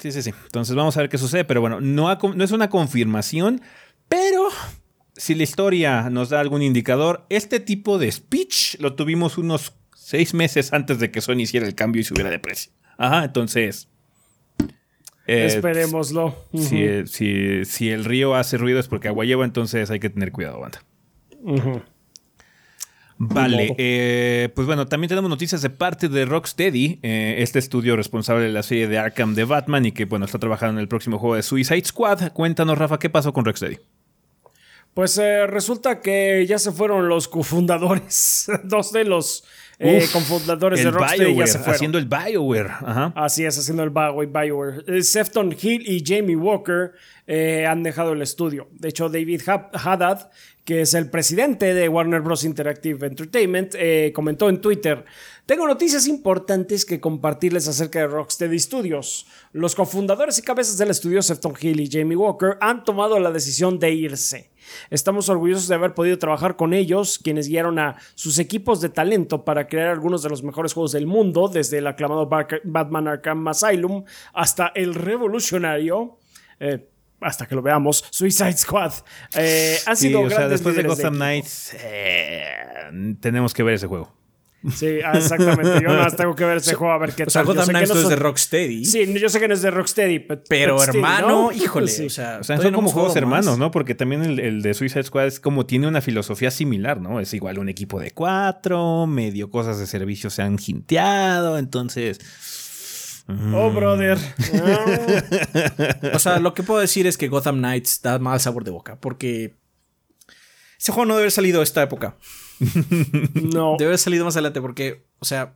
[0.00, 0.32] Sí, sí, sí.
[0.44, 1.44] Entonces vamos a ver qué sucede.
[1.44, 3.60] Pero bueno, no, ha- no es una confirmación,
[4.08, 4.48] pero
[5.16, 10.32] si la historia nos da algún indicador, este tipo de speech lo tuvimos unos seis
[10.34, 12.70] meses antes de que Sony hiciera el cambio y subiera de precio.
[12.98, 13.88] Ajá, entonces.
[15.28, 16.34] Eh, Esperémoslo.
[16.54, 20.10] Si, eh, si- si el río hace ruido es porque agua lleva, entonces hay que
[20.10, 20.82] tener cuidado, banda.
[23.20, 28.44] Vale, eh, pues bueno, también tenemos noticias de parte de Rocksteady, eh, este estudio responsable
[28.44, 31.18] de la serie de Arkham de Batman y que bueno, está trabajando en el próximo
[31.18, 32.32] juego de Suicide Squad.
[32.32, 33.78] Cuéntanos, Rafa, ¿qué pasó con Rocksteady?
[34.94, 35.16] Pues
[35.48, 38.48] resulta que ya se fueron los cofundadores.
[38.64, 39.42] Dos de los
[39.80, 41.74] eh, Uf, cofundadores de Rocksteady ya se fueron.
[41.74, 42.68] haciendo el BioWare.
[42.70, 43.12] Ajá.
[43.14, 44.82] Así es, haciendo el Bio- BioWare.
[44.88, 46.92] Eh, Sefton Hill y Jamie Walker
[47.26, 48.68] eh, han dejado el estudio.
[48.72, 50.30] De hecho, David Ha- Haddad,
[50.64, 52.44] que es el presidente de Warner Bros.
[52.44, 53.74] Interactive Entertainment,
[54.12, 55.04] comentó en Twitter:
[55.46, 59.26] Tengo noticias importantes que compartirles acerca de Rocksteady Studios.
[59.52, 63.78] Los cofundadores y cabezas del estudio, Sefton Hill y Jamie Walker, han tomado la decisión
[63.78, 64.50] de irse.
[64.90, 69.44] Estamos orgullosos de haber podido trabajar con ellos, quienes guiaron a sus equipos de talento
[69.44, 72.28] para crear algunos de los mejores juegos del mundo, desde el aclamado
[72.64, 76.18] Batman Arkham Asylum hasta el revolucionario.
[76.60, 76.88] eh,
[77.20, 78.92] hasta que lo veamos, Suicide Squad.
[79.34, 81.14] Eh, Sí, sido o sea, grandes después de Gotham.
[81.14, 84.17] Knights, eh, tenemos que ver ese juego.
[84.74, 85.80] Sí, ah, exactamente.
[85.82, 87.46] Yo nada más tengo que ver ese juego a ver qué O sea, tal.
[87.46, 88.84] Yo Gotham sé que Knights no son- de Rocksteady.
[88.84, 91.52] Sí, yo sé que no es de Rocksteady, but- Pero but still, hermano, ¿no?
[91.52, 92.06] híjole, Sí.
[92.06, 93.16] o sea, O sea, son como juegos más.
[93.16, 93.70] hermanos, ¿no?
[93.70, 97.20] Porque también el, el de Suicide Squad es como tiene una filosofía similar, ¿no?
[97.20, 102.18] Es igual un equipo de cuatro, medio cosas de servicio se han jinteado, entonces...
[103.54, 104.16] Oh, brother.
[106.14, 108.96] O sea, lo que puedo decir es que Gotham Knights da mal sabor de boca,
[109.00, 109.54] porque
[110.78, 112.16] ese juego no debe haber salido esta época.
[113.34, 113.76] No.
[113.78, 115.54] Debe haber salido más adelante, porque, o sea,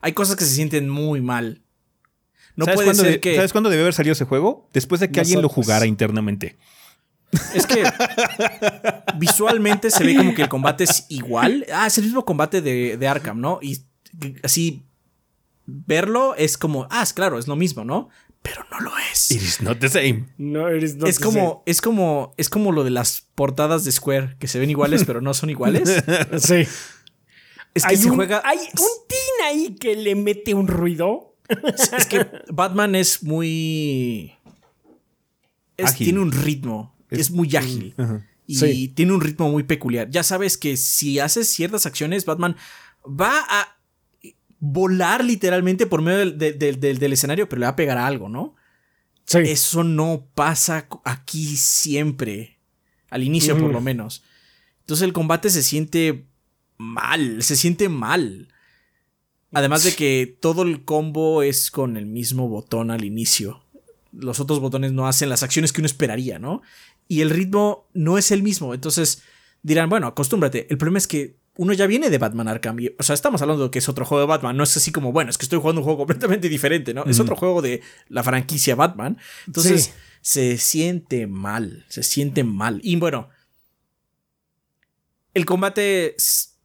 [0.00, 1.60] hay cosas que se sienten muy mal.
[2.56, 3.34] No ¿Sabes puede cuándo ser de- que.
[3.36, 4.68] ¿Sabes cuándo debe haber salido ese juego?
[4.72, 6.56] Después de que alguien lo jugara internamente.
[7.54, 7.82] Es que
[9.18, 11.64] visualmente se ve como que el combate es igual.
[11.72, 13.58] Ah, es el mismo combate de, de Arkham, ¿no?
[13.62, 13.78] Y
[14.42, 14.82] así
[15.64, 18.10] verlo es como, ah, es claro, es lo mismo, ¿no?
[18.42, 19.30] Pero no lo es.
[19.30, 20.26] It is not the same.
[20.36, 23.92] No, eres no es te como, es como, es como lo de las portadas de
[23.92, 25.88] Square, que se ven iguales, pero no son iguales.
[26.38, 26.66] Sí.
[27.74, 28.42] Es que hay se un, juega.
[28.44, 31.36] Hay un tin ahí que le mete un ruido.
[31.96, 34.32] Es que Batman es muy.
[35.76, 36.06] es- Ágil.
[36.06, 36.94] tiene un ritmo.
[37.10, 37.94] Es, muy ágil.
[38.46, 38.88] Y Sí.
[38.88, 40.08] tiene un ritmo muy peculiar.
[40.10, 42.56] Ya sabes que si haces ciertas acciones, Batman
[43.06, 43.76] va a
[44.64, 48.28] volar literalmente por medio del, del- del- escenario, pero le va a pegar a algo,
[48.28, 48.54] ¿no?
[49.24, 49.38] Sí.
[49.38, 52.58] Eso no pasa aquí siempre.
[53.10, 54.22] Al inicio, por lo menos.
[54.80, 56.26] Entonces el combate se siente
[56.78, 57.42] mal.
[57.42, 58.48] Se siente mal.
[59.52, 63.64] Además de que todo el combo es con el mismo botón al inicio.
[64.12, 66.62] Los otros botones no hacen las acciones que uno esperaría, ¿no?
[67.08, 68.74] Y el ritmo no es el mismo.
[68.74, 69.22] Entonces
[69.62, 70.68] dirán, bueno, acostúmbrate.
[70.70, 72.78] El problema es que uno ya viene de Batman Arkham.
[72.98, 74.56] O sea, estamos hablando de que es otro juego de Batman.
[74.56, 77.04] No es así como, bueno, es que estoy jugando un juego completamente diferente, ¿no?
[77.04, 79.18] Es otro juego de la franquicia Batman.
[79.46, 79.92] Entonces,
[80.22, 81.84] se siente mal.
[81.88, 82.80] Se siente mal.
[82.82, 83.28] Y bueno,
[85.34, 86.16] el combate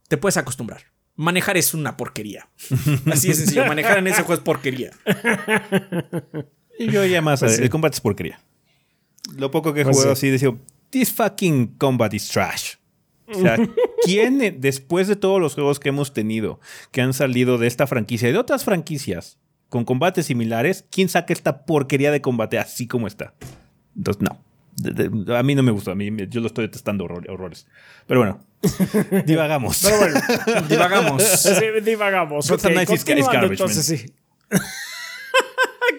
[0.08, 0.84] te puedes acostumbrar.
[1.16, 2.48] Manejar es una porquería.
[3.12, 3.66] Así de sencillo.
[3.66, 4.92] Manejar en ese juego es porquería.
[6.80, 8.40] Y yo ya más, pues el combate es porquería.
[9.36, 10.56] Lo poco que he pues jugado así, decía,
[10.90, 12.76] this fucking combat is trash.
[13.28, 13.58] O sea,
[14.04, 16.60] ¿quién después de todos los juegos que hemos tenido
[16.92, 19.38] que han salido de esta franquicia y de otras franquicias
[19.70, 23.34] con combates similares, quién saca esta porquería de combate así como está?
[23.98, 25.36] Entonces, no.
[25.36, 27.68] a mí no me gusta, a mí yo lo estoy detestando horrores.
[28.06, 28.40] Pero bueno,
[29.26, 29.82] divagamos.
[29.84, 30.20] Pero bueno,
[30.70, 31.24] divagamos.
[31.38, 31.52] Sí,
[31.84, 32.50] divagamos.
[32.50, 34.14] Okay, entonces, sí.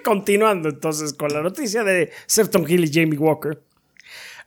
[0.04, 3.62] Continuando entonces con la noticia de Serton Hill y Jamie Walker.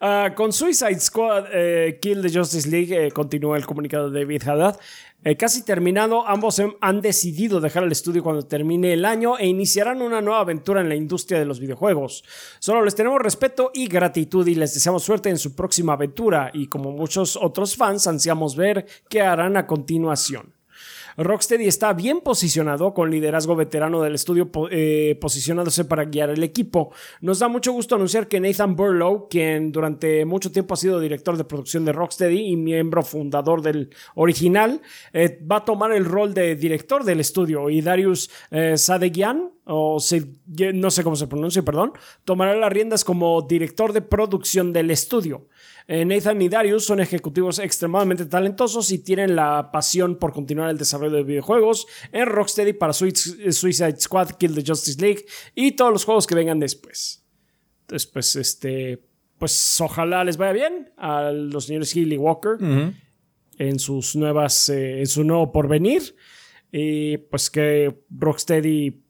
[0.03, 4.41] Ah, con Suicide Squad, eh, Kill the Justice League, eh, continúa el comunicado de David
[4.47, 4.79] Haddad.
[5.23, 10.01] Eh, casi terminado, ambos han decidido dejar el estudio cuando termine el año e iniciarán
[10.01, 12.23] una nueva aventura en la industria de los videojuegos.
[12.57, 16.65] Solo les tenemos respeto y gratitud y les deseamos suerte en su próxima aventura y
[16.65, 20.60] como muchos otros fans ansiamos ver qué harán a continuación.
[21.17, 26.93] Rocksteady está bien posicionado con liderazgo veterano del estudio eh, posicionándose para guiar el equipo.
[27.21, 31.37] Nos da mucho gusto anunciar que Nathan Burlow, quien durante mucho tiempo ha sido director
[31.37, 34.81] de producción de Rocksteady y miembro fundador del original,
[35.13, 39.97] eh, va a tomar el rol de director del estudio y Darius eh, Sadegian o
[40.73, 41.93] no sé cómo se pronuncia, perdón,
[42.25, 45.47] tomará las riendas como director de producción del estudio.
[45.87, 50.77] Eh, Nathan y Darius son ejecutivos extremadamente talentosos y tienen la pasión por continuar el
[50.77, 55.25] desarrollo de videojuegos en Rocksteady para Suicide Squad, Kill the Justice League
[55.55, 57.25] y todos los juegos que vengan después.
[57.81, 59.03] Entonces, pues, este,
[59.37, 62.57] pues ojalá les vaya bien a los señores Hill y Walker
[63.57, 66.15] en sus nuevas, eh, en su nuevo porvenir
[66.71, 69.03] y pues que Rocksteady,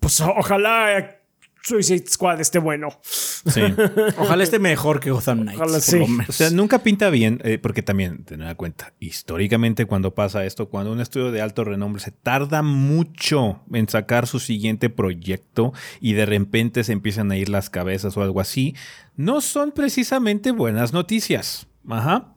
[0.00, 1.19] pues ojalá
[1.62, 2.88] Suicide Squad esté bueno.
[3.02, 3.60] Sí.
[4.18, 5.60] Ojalá esté mejor que Gotham Knights.
[5.60, 5.98] Ojalá sí.
[6.28, 10.68] O sea, nunca pinta bien, eh, porque también, tener en cuenta, históricamente cuando pasa esto,
[10.68, 16.14] cuando un estudio de alto renombre se tarda mucho en sacar su siguiente proyecto y
[16.14, 18.74] de repente se empiezan a ir las cabezas o algo así,
[19.16, 21.66] no son precisamente buenas noticias.
[21.88, 22.34] Ajá.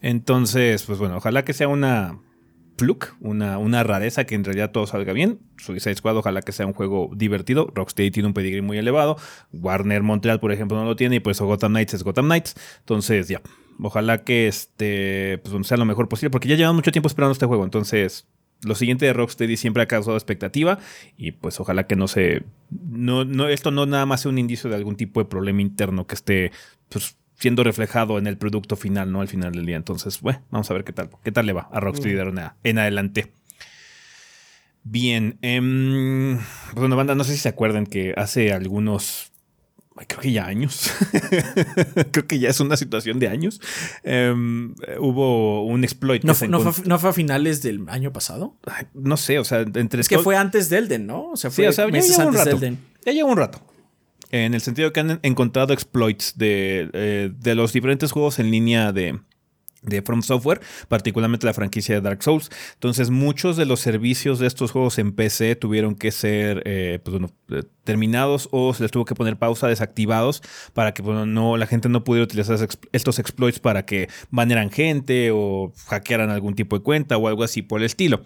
[0.00, 2.18] Entonces, pues bueno, ojalá que sea una
[2.82, 5.38] fluke, una, una rareza que en realidad todo salga bien.
[5.56, 7.70] Suicide Squad, ojalá que sea un juego divertido.
[7.72, 9.16] Rocksteady tiene un pedigrí muy elevado.
[9.52, 11.16] Warner Montreal, por ejemplo, no lo tiene.
[11.16, 12.56] Y pues Gotham Knights es Gotham Knights.
[12.80, 13.40] Entonces, ya.
[13.80, 16.30] Ojalá que este pues, sea lo mejor posible.
[16.30, 17.62] Porque ya llevan mucho tiempo esperando este juego.
[17.62, 18.26] Entonces,
[18.64, 20.80] lo siguiente de Rocksteady siempre ha causado expectativa.
[21.16, 22.42] Y pues ojalá que no se.
[22.70, 26.08] No, no, esto no nada más sea un indicio de algún tipo de problema interno
[26.08, 26.50] que esté.
[26.88, 29.20] Pues, siendo reflejado en el producto final, ¿no?
[29.20, 29.76] Al final del día.
[29.76, 32.16] Entonces, bueno, vamos a ver qué tal, qué tal le va a Rocksteady
[32.62, 33.32] en adelante.
[34.84, 39.32] Bien, pues bueno, banda, no sé si se acuerdan que hace algunos,
[40.06, 40.92] creo que ya años,
[42.12, 43.60] creo que ya es una situación de años,
[44.04, 46.22] em, hubo un exploit.
[46.22, 48.56] ¿No, fue, a finales del año pasado?
[48.94, 50.00] no sé, o sea, entre...
[50.00, 51.30] Es que fue antes de Elden, ¿no?
[51.30, 52.78] O sea, fue meses antes de Elden.
[53.04, 53.71] Ya lleva un rato
[54.32, 58.92] en el sentido que han encontrado exploits de, eh, de los diferentes juegos en línea
[58.92, 59.20] de,
[59.82, 62.50] de From Software, particularmente la franquicia de Dark Souls.
[62.74, 67.20] Entonces, muchos de los servicios de estos juegos en PC tuvieron que ser eh, pues,
[67.50, 71.88] eh, terminados o se les tuvo que poner pausa, desactivados, para que no, la gente
[71.88, 72.56] no pudiera utilizar
[72.92, 77.62] estos exploits para que banearan gente o hackearan algún tipo de cuenta o algo así
[77.62, 78.22] por el estilo.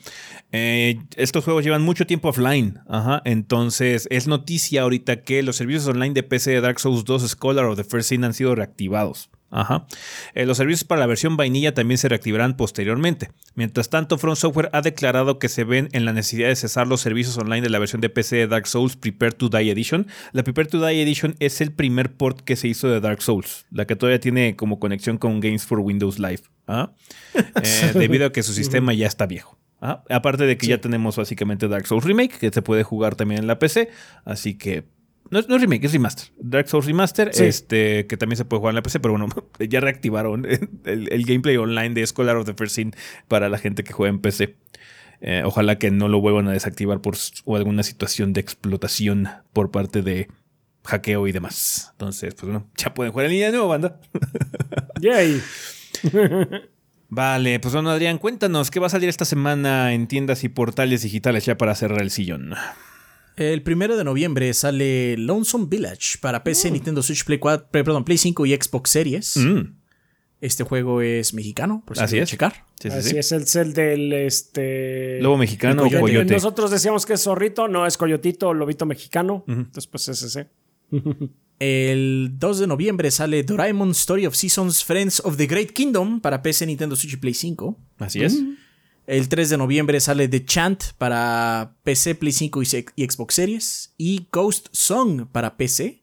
[0.52, 2.80] Eh, estos juegos llevan mucho tiempo offline,
[3.24, 7.64] entonces es noticia ahorita que los servicios online de PC de Dark Souls 2 Scholar
[7.64, 9.30] o The First Sin han sido reactivados.
[9.57, 9.86] Ajá.
[10.34, 13.30] Eh, los servicios para la versión vainilla también se reactivarán posteriormente.
[13.54, 17.00] Mientras tanto, Front Software ha declarado que se ven en la necesidad de cesar los
[17.00, 20.09] servicios online de la versión de PC de Dark Souls Prepare to Die Edition.
[20.32, 23.64] La Prepare to Die Edition es el primer port que se hizo de Dark Souls,
[23.70, 26.92] la que todavía tiene como conexión con Games for Windows Live, ¿ah?
[27.34, 29.57] eh, debido a que su sistema ya está viejo.
[29.80, 30.04] ¿ah?
[30.11, 33.46] Aparte de que ya tenemos básicamente Dark Souls Remake, que se puede jugar también en
[33.46, 33.88] la PC,
[34.26, 34.84] así que
[35.31, 36.33] no, es remake, es remaster.
[36.39, 39.29] Dark Souls Remaster, este, que también se puede jugar en la PC, pero bueno,
[39.68, 40.47] ya reactivaron
[40.85, 42.95] el, gameplay online de Scholar of the First Sin
[43.29, 44.57] para la gente que juega en PC.
[45.20, 47.16] Eh, ojalá que no lo vuelvan a desactivar por
[47.55, 50.29] alguna situación de explotación por parte de
[50.85, 51.89] hackeo y demás.
[51.93, 53.99] Entonces, pues bueno, ya pueden jugar en línea de nuevo, banda.
[55.01, 55.43] Yay.
[57.09, 61.03] Vale, pues bueno, Adrián, cuéntanos qué va a salir esta semana en tiendas y portales
[61.03, 62.55] digitales ya para cerrar el sillón.
[63.37, 66.72] El primero de noviembre sale Lonesome Village para PC, mm.
[66.72, 69.37] Nintendo Switch, Play 4, perdón, Play 5 y Xbox Series.
[69.37, 69.74] Mm.
[70.41, 72.28] Este juego es mexicano, por si Así es.
[72.28, 72.64] checar.
[72.80, 73.18] Sí, sí, Así sí.
[73.18, 75.18] es el cel del este.
[75.20, 76.12] Lobo mexicano o El coyote.
[76.12, 76.34] coyote.
[76.34, 79.45] Nosotros decíamos que es zorrito, no es coyotito, lobito mexicano.
[79.72, 80.49] Después es ese.
[81.59, 86.43] El 2 de noviembre sale Doraemon Story of Seasons Friends of the Great Kingdom para
[86.43, 87.78] PC, Nintendo Switch y Play 5.
[87.99, 88.39] Así es.
[89.07, 93.94] El 3 de noviembre sale The Chant para PC, Play 5 y, Xbox Series.
[93.96, 96.02] Y Ghost Song para PC.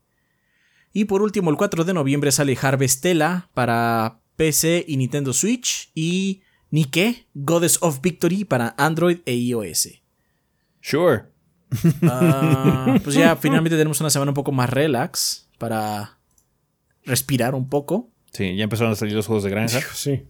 [0.94, 5.92] Y por último, el 4 de noviembre sale Harvestella para PC y Nintendo Switch.
[5.94, 9.90] Y Nike, Goddess of Victory para Android e iOS.
[10.82, 11.24] Sure.
[12.04, 16.20] Ah, pues ya finalmente tenemos una semana un poco más relax para
[17.04, 18.12] respirar un poco.
[18.32, 19.82] Sí, ya empezaron a salir los juegos de granja.
[19.94, 20.24] Sí.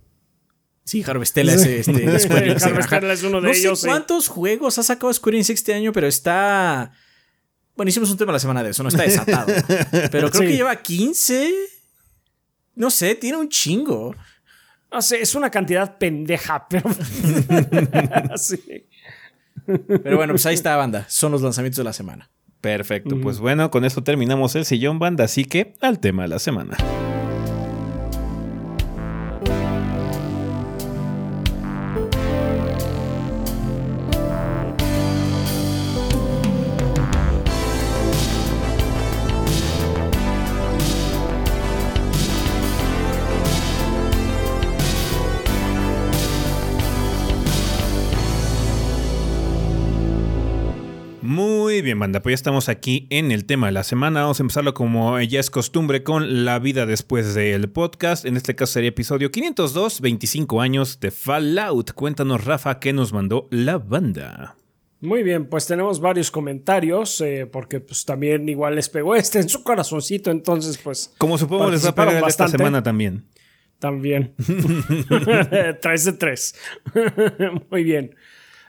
[0.85, 3.89] Sí, Harvestella es este, Harvestella es uno de no ellos, sé sí.
[3.89, 6.91] cuántos juegos ha sacado Square Enix este año, pero está...
[7.75, 9.47] Bueno, hicimos un tema la semana de eso, no está desatado.
[10.11, 10.47] pero creo Sí.
[10.47, 11.51] que lleva 15...
[12.75, 14.15] No sé, tiene un chingo.
[14.91, 16.89] No sé, es una cantidad pendeja, pero.
[18.35, 18.87] sí.
[19.65, 21.05] Pero bueno, pues ahí está, banda.
[21.07, 22.31] Son los lanzamientos de la semana.
[22.61, 23.19] Perfecto.
[23.21, 26.77] Pues bueno, con esto terminamos el sillón banda, así que al tema de la semana.
[52.11, 54.23] Pues ya estamos aquí en el tema de la semana.
[54.23, 58.25] Vamos a empezarlo como ya es costumbre con la vida después del podcast.
[58.25, 61.93] En este caso sería episodio 502, 25 años de Fallout.
[61.93, 64.57] Cuéntanos, Rafa, qué nos mandó la banda.
[64.99, 69.47] Muy bien, pues tenemos varios comentarios, eh, porque pues también igual les pegó este en
[69.47, 73.23] su corazoncito, entonces pues Como supongo les va a pegar esta semana también.
[73.79, 74.33] también.
[75.81, 76.55] tres de tres.
[77.71, 78.13] Muy bien.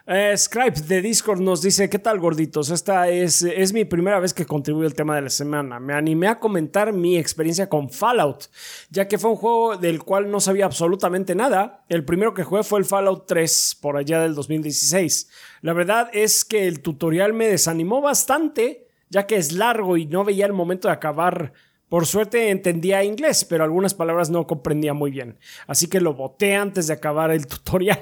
[0.06, 2.68] Eh, Scribe de Discord nos dice, ¿qué tal gorditos?
[2.68, 5.80] Esta es, es mi primera vez que contribuyo al tema de la semana.
[5.80, 8.50] Me animé a comentar mi experiencia con Fallout,
[8.90, 11.86] ya que fue un juego del cual no sabía absolutamente nada.
[11.88, 15.30] El primero que jugué fue el Fallout 3, por allá del 2016.
[15.62, 20.22] La verdad es que el tutorial me desanimó bastante, ya que es largo y no
[20.22, 21.54] veía el momento de acabar.
[21.88, 25.38] Por suerte entendía inglés, pero algunas palabras no comprendía muy bien.
[25.66, 28.00] Así que lo boté antes de acabar el tutorial.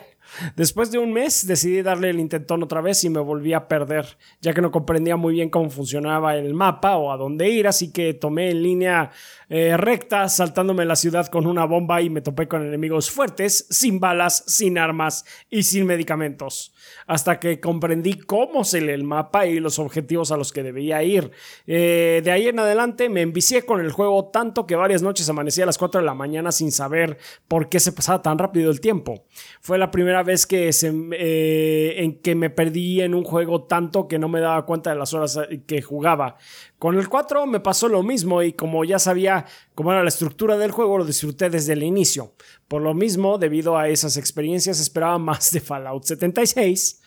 [0.57, 4.17] Después de un mes decidí darle el intentón otra vez y me volví a perder,
[4.41, 7.93] ya que no comprendía muy bien cómo funcionaba el mapa o a dónde ir, así
[7.93, 9.11] que tomé en línea
[9.55, 14.01] eh, recta, saltándome la ciudad con una bomba y me topé con enemigos fuertes, sin
[14.01, 16.73] balas, sin armas y sin medicamentos.
[17.07, 21.03] Hasta que comprendí cómo se lee el mapa y los objetivos a los que debía
[21.03, 21.33] ir.
[21.67, 25.61] Eh, de ahí en adelante me envicié con el juego tanto que varias noches amanecí
[25.61, 28.81] a las 4 de la mañana sin saber por qué se pasaba tan rápido el
[28.81, 29.27] tiempo.
[29.61, 34.19] Fue la primera vez que eh, en que me perdí en un juego tanto que
[34.19, 36.39] no me daba cuenta de las horas que jugaba.
[36.83, 40.59] Con el 4 me pasó lo mismo y como ya sabía cómo era la estructura
[40.59, 42.35] del juego, lo disfruté desde el inicio.
[42.67, 47.01] Por lo mismo, debido a esas experiencias, esperaba más de Fallout 76.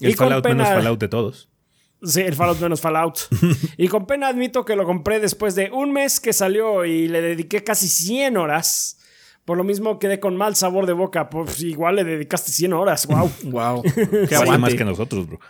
[0.00, 1.48] El Y Fallout menos Fallout de todos.
[2.02, 3.20] Sí, el Fallout menos Fallout.
[3.76, 7.20] y con pena admito que lo compré después de un mes que salió y le
[7.20, 8.98] dediqué casi 100 horas.
[9.44, 11.28] Por lo mismo quedé con mal sabor de boca.
[11.28, 13.06] Pues igual le dedicaste 100 horas.
[13.06, 13.30] Wow.
[13.44, 13.82] Wow.
[14.28, 14.58] Qué aguante.
[14.58, 15.40] más que nosotros, bro.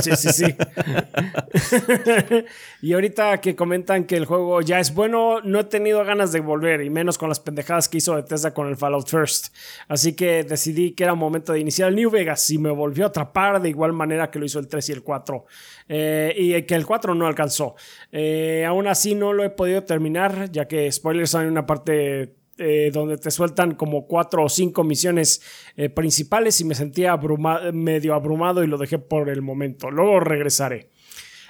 [0.00, 0.54] Sí, sí, sí.
[2.82, 6.40] y ahorita que comentan que el juego ya es bueno, no he tenido ganas de
[6.40, 9.54] volver, y menos con las pendejadas que hizo Bethesda con el Fallout First.
[9.88, 13.08] Así que decidí que era momento de iniciar el New Vegas y me volvió a
[13.08, 15.44] atrapar de igual manera que lo hizo el 3 y el 4.
[15.88, 17.74] Eh, y que el 4 no alcanzó.
[18.10, 22.90] Eh, aún así no lo he podido terminar, ya que spoilers hay una parte eh,
[22.92, 25.40] donde te sueltan como cuatro o cinco misiones
[25.76, 29.90] eh, principales y me sentía abruma- medio abrumado y lo dejé por el momento.
[29.90, 30.90] Luego regresaré.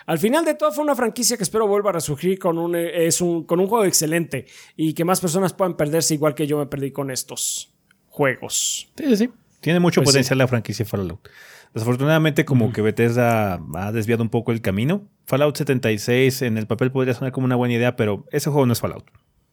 [0.07, 3.07] Al final de todo fue una franquicia que espero vuelva a resurgir con un, eh,
[3.07, 4.47] es un, con un juego excelente
[4.77, 7.73] y que más personas puedan perderse igual que yo me perdí con estos
[8.09, 8.89] juegos.
[8.97, 9.31] Sí, sí, sí.
[9.61, 11.29] Tiene mucho Pues potencial la franquicia Fallout.
[11.73, 15.09] Desafortunadamente, como que Bethesda ha desviado un poco el camino.
[15.25, 18.73] Fallout 76 en el papel podría sonar como una buena idea, pero ese juego no
[18.73, 19.05] es Fallout.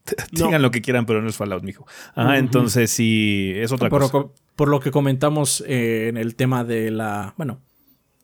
[0.32, 0.46] No.
[0.46, 1.86] Digan lo que quieran, pero no es Fallout, mijo.
[2.14, 4.28] Ajá, entonces sí, es otra por, cosa.
[4.56, 7.34] por lo que comentamos eh, en el tema de la.
[7.36, 7.60] Bueno,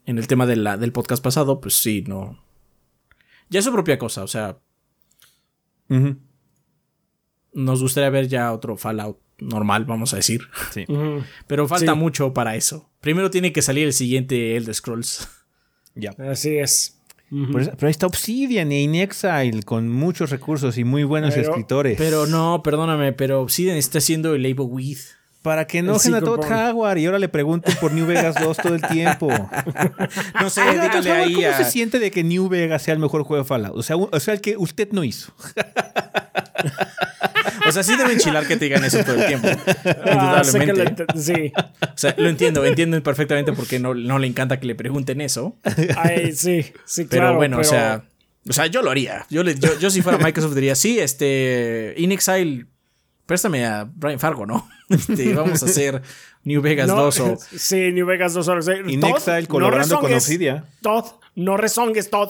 [0.05, 2.43] en el tema de la, del podcast pasado, pues sí, no.
[3.49, 4.57] Ya es su propia cosa, o sea,
[7.53, 10.41] nos gustaría ver ya otro Fallout normal, vamos a decir.
[10.71, 10.85] sí.
[11.47, 11.97] Pero falta Sí.
[11.97, 12.89] mucho para eso.
[13.01, 15.27] Primero tiene que salir el siguiente Elder Scrolls.
[15.95, 16.11] Ya.
[16.29, 16.96] Así es.
[17.29, 21.97] Pero, pero ahí está Obsidian e Inexile con muchos recursos y muy buenos Pero- escritores.
[21.97, 24.99] Pero no, perdóname, pero Obsidian está haciendo el label with.
[25.41, 26.39] para que enojen a Todd.
[26.51, 29.29] Howard y ahora le pregunten por New Vegas 2 todo el tiempo.
[30.41, 31.53] No sé, Oiga, Todd dígale Howard, ahí ¿Cómo a...
[31.57, 33.77] se siente de que New Vegas sea el mejor juego de Fallout?
[33.77, 35.31] O sea, un- o sea, el que usted no hizo.
[37.67, 39.47] O sea, sí debe enchilar que te digan eso todo el tiempo.
[40.05, 41.05] Ah, sé que lo Indudablemente.
[41.07, 41.51] ent- sí.
[41.81, 45.21] O sea, lo entiendo, entiendo perfectamente por qué no, no le encanta que le pregunten
[45.21, 45.57] eso.
[45.97, 47.35] Ay, sí, sí, Pero claro.
[47.37, 48.03] bueno, pero- o sea,
[48.49, 49.25] o sea, yo lo haría.
[49.29, 52.65] Yo, le- yo, yo si fuera Microsoft diría, sí, este, In Exile,
[53.25, 54.67] préstame a Brian Fargo, ¿no?
[54.89, 56.01] Este, vamos a hacer
[56.45, 57.37] New Vegas No, 2 o...
[57.57, 58.69] Sí, New Vegas 2 horas.
[58.69, 60.13] Eh, In Todd, Exile no colaborando con.
[60.13, 60.63] Obsidian.
[60.81, 61.03] Todd,
[61.35, 62.29] no rezongues, Todd.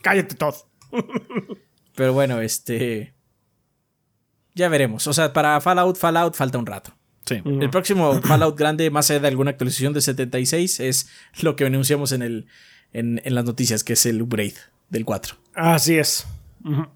[0.00, 0.54] Cállate, Todd.
[1.96, 3.14] Pero bueno, este...
[4.56, 5.06] Ya veremos.
[5.06, 6.92] O sea, para Fallout, Fallout falta un rato.
[7.26, 7.42] Sí.
[7.44, 11.08] El próximo Fallout grande, más allá de alguna actualización de 76, es
[11.42, 12.46] lo que anunciamos en, el,
[12.92, 14.54] en, en las noticias, que es el upgrade
[14.88, 15.36] del 4.
[15.54, 16.26] Así es.
[16.64, 16.86] Ujú.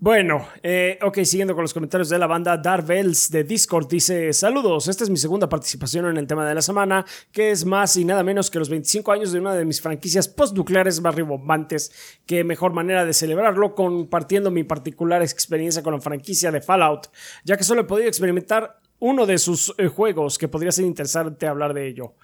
[0.00, 4.86] Bueno, eh, ok, siguiendo con los comentarios de la banda, Darvels de Discord dice: Saludos,
[4.86, 8.04] esta es mi segunda participación en el tema de la semana, que es más y
[8.04, 11.90] nada menos que los 25 años de una de mis franquicias postnucleares más ribombantes.
[12.26, 17.08] Qué mejor manera de celebrarlo compartiendo mi particular experiencia con la franquicia de Fallout,
[17.42, 21.48] ya que solo he podido experimentar uno de sus eh, juegos, que podría ser interesante
[21.48, 22.14] hablar de ello.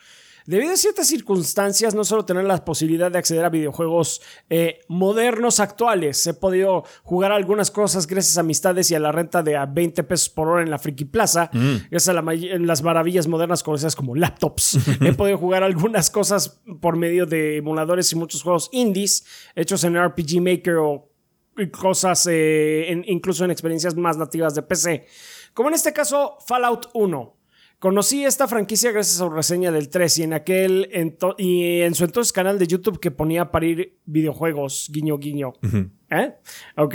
[0.47, 4.21] Debido a ciertas circunstancias, no solo tener la posibilidad de acceder a videojuegos
[4.51, 9.43] eh, modernos actuales, he podido jugar algunas cosas gracias a amistades y a la renta
[9.43, 11.49] de a 20 pesos por hora en la Friki Plaza,
[11.91, 14.79] gracias a la las maravillas modernas conocidas como laptops.
[15.01, 19.25] he podido jugar algunas cosas por medio de emuladores y muchos juegos indies
[19.55, 21.09] hechos en RPG Maker o
[21.73, 25.07] cosas, eh, en- incluso en experiencias más nativas de PC.
[25.55, 27.37] Como en este caso, Fallout 1.
[27.85, 31.95] Conocí esta franquicia gracias a su reseña del 3 y en aquel ento- y en
[31.95, 35.53] su entonces canal de YouTube que ponía a parir videojuegos, guiño guiño.
[36.09, 36.33] ¿Eh?
[36.79, 36.95] Ok.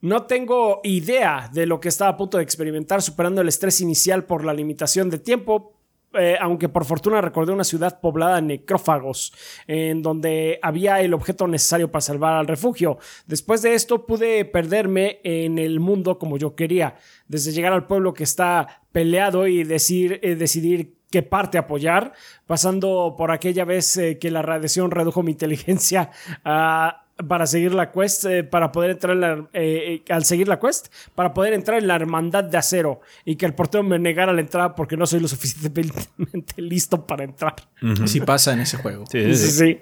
[0.00, 4.24] No tengo idea de lo que estaba a punto de experimentar superando el estrés inicial
[4.24, 5.77] por la limitación de tiempo,
[6.14, 9.32] eh, aunque por fortuna recordé una ciudad poblada de necrófagos,
[9.66, 12.98] en donde había el objeto necesario para salvar al refugio.
[13.26, 16.96] Después de esto pude perderme en el mundo como yo quería,
[17.26, 22.12] desde llegar al pueblo que está peleado y decir, eh, decidir qué parte apoyar,
[22.46, 26.10] pasando por aquella vez eh, que la radiación redujo mi inteligencia
[26.44, 30.46] a para seguir la quest, eh, para poder entrar en la, eh, eh, al seguir
[30.46, 33.98] la quest, para poder entrar en la hermandad de acero y que el portero me
[33.98, 37.54] negara la entrada porque no soy lo suficientemente listo para entrar.
[38.02, 39.04] Así pasa en ese juego.
[39.10, 39.58] Sí, sí, Sí, sí.
[39.58, 39.80] sí.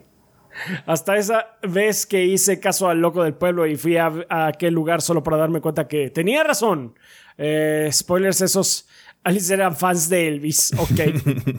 [0.87, 4.73] Hasta esa vez que hice caso al loco del pueblo y fui a, a aquel
[4.73, 6.95] lugar solo para darme cuenta que tenía razón.
[7.37, 8.89] Eh, spoilers, esos
[9.25, 10.73] aliens eran fans de Elvis.
[10.79, 11.01] Ok.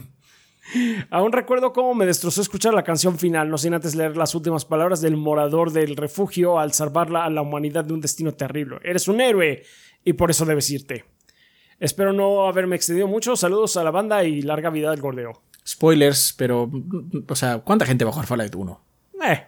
[1.10, 4.64] Aún recuerdo cómo me destrozó escuchar la canción final, no sin antes leer las últimas
[4.64, 8.78] palabras del morador del refugio al salvarla a la humanidad de un destino terrible.
[8.82, 9.62] Eres un héroe
[10.04, 11.04] y por eso debes irte.
[11.80, 13.36] Espero no haberme excedido mucho.
[13.36, 15.42] Saludos a la banda y larga vida del gordeo.
[15.66, 16.70] Spoilers, pero,
[17.28, 18.80] o sea, ¿cuánta gente va a jugar Fallout 1?
[19.26, 19.46] Eh,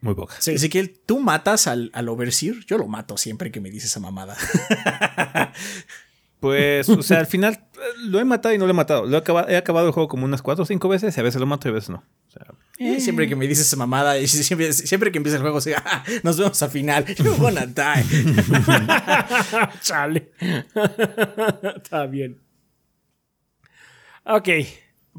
[0.00, 0.34] Muy poca.
[0.40, 0.52] sí.
[0.52, 2.64] Ezequiel, ¿tú matas al, al Overseer?
[2.66, 4.36] Yo lo mato siempre que me dices esa mamada.
[6.46, 9.06] Pues, o sea, al final eh, lo he matado y no lo he matado.
[9.06, 11.22] Lo he, acaba- he acabado el juego como unas 4 o 5 veces y a
[11.22, 11.98] veces lo mato y a veces no.
[12.28, 12.46] O sea,
[12.78, 15.78] Eh, Siempre que me dices esa mamada, y siempre, siempre que empieza el juego, digo,
[15.84, 17.04] "Ah, nos vemos al final.
[17.16, 18.04] You're gonna die.
[19.80, 20.30] Chale.
[21.76, 22.40] Está bien.
[24.24, 24.48] Ok,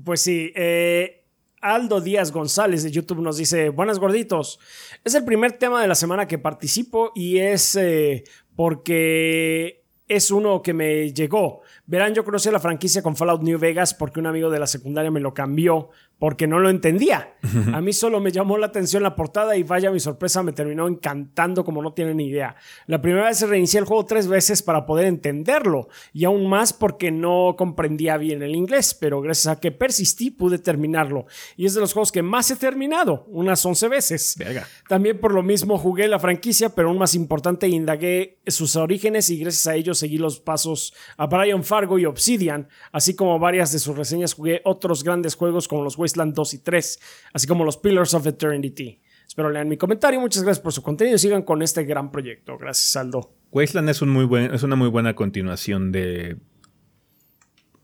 [0.03, 0.51] pues sí.
[0.55, 1.25] eh,
[1.61, 4.59] Aldo Díaz González de YouTube nos dice, buenas gorditos.
[5.03, 8.23] Es el primer tema de la semana que participo y es eh,
[8.55, 11.61] porque es uno que me llegó.
[11.85, 15.11] Verán, yo conocí la franquicia con Fallout New Vegas porque un amigo de la secundaria
[15.11, 15.89] me lo cambió
[16.19, 17.35] porque no lo entendía.
[17.73, 20.87] A mí solo me llamó la atención la portada y vaya mi sorpresa, me terminó
[20.87, 22.55] encantando como no tienen ni idea.
[22.87, 27.11] La primera vez reinicié el juego tres veces para poder entenderlo y aún más porque
[27.11, 31.25] no comprendía bien el inglés, pero gracias a que persistí pude terminarlo.
[31.55, 34.35] Y es de los juegos que más he terminado, unas 11 veces.
[34.37, 34.67] verga.
[34.87, 39.37] También por lo mismo jugué la franquicia, pero aún más importante, indagué sus orígenes y
[39.37, 43.79] gracias a ello seguí los pasos a Brian Fargo y Obsidian, así como varias de
[43.79, 46.99] sus reseñas jugué otros grandes juegos como los Wasteland 2 y 3,
[47.33, 49.01] así como los Pillars of Eternity.
[49.27, 52.57] Espero lean mi comentario, muchas gracias por su contenido y sigan con este gran proyecto.
[52.57, 53.33] Gracias, Aldo.
[53.51, 56.37] Wasteland es, un muy buen, es una muy buena continuación de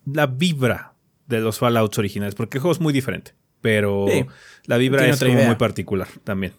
[0.06, 0.94] la vibra
[1.28, 4.26] de los Fallouts originales, porque el juego es muy diferente, pero Sí.
[4.66, 6.54] la vibra Tiene es como muy particular también.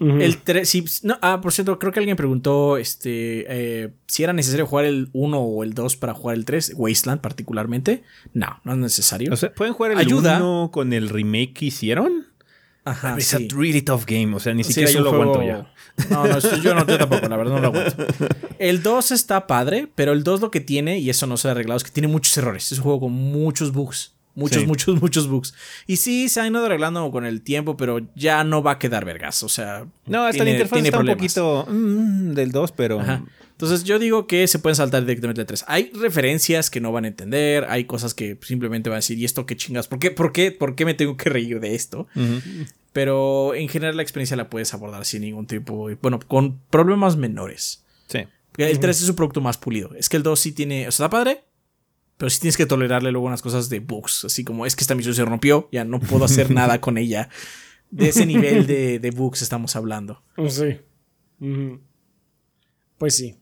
[0.00, 4.32] El 3, sí, no, ah, por cierto, creo que alguien preguntó este, eh, si era
[4.32, 8.04] necesario jugar el 1 o el 2 para jugar el 3, Wasteland particularmente.
[8.32, 9.32] No, no es necesario.
[9.32, 10.36] O sea, ¿pueden jugar el Ayuda.
[10.36, 12.26] 1 con el remake que hicieron?
[12.84, 13.48] Ajá, Es sí.
[13.50, 15.74] a really tough game, o sea, ni Sí, siquiera es yo lo juego- aguanto ya.
[16.10, 18.06] No, no, yo no, yo tampoco, la verdad no lo aguanto.
[18.60, 21.50] El 2 está padre, pero el 2 lo que tiene, y eso no se ha
[21.50, 22.70] arreglado, es que tiene muchos errores.
[22.72, 24.14] Es un juego con muchos bugs.
[24.38, 24.66] Muchos, Sí.
[24.66, 25.52] muchos, muchos bugs.
[25.86, 29.04] Y sí, se han ido arreglando con el tiempo, pero ya no va a quedar
[29.04, 29.42] vergas.
[29.42, 31.16] O sea, No, hasta tiene- la interfaz tiene está problemas.
[31.16, 33.00] un poquito mm, del 2, pero...
[33.00, 33.24] Ajá.
[33.50, 35.64] Entonces yo digo que se pueden saltar directamente al 3.
[35.66, 39.24] Hay referencias que no van a entender, hay cosas que simplemente van a decir, ¿y
[39.24, 39.88] esto qué chingas?
[39.88, 42.06] ¿Por qué, por qué, por qué me tengo que reír de esto?
[42.92, 47.84] Pero en general la experiencia la puedes abordar sin ningún tipo, bueno, con problemas menores.
[48.06, 48.20] Sí.
[48.56, 49.90] El 3 es un producto más pulido.
[49.96, 51.42] Es que el 2 sí tiene, o sea, está padre,
[52.18, 54.96] pero sí tienes que tolerarle luego unas cosas de bugs, así como es que esta
[54.96, 57.30] misión se rompió, ya no puedo hacer nada con ella.
[57.90, 60.22] De ese nivel de, bugs estamos hablando.
[60.48, 60.80] Sí.
[61.40, 61.80] Ujú.
[62.98, 63.36] Pues sí.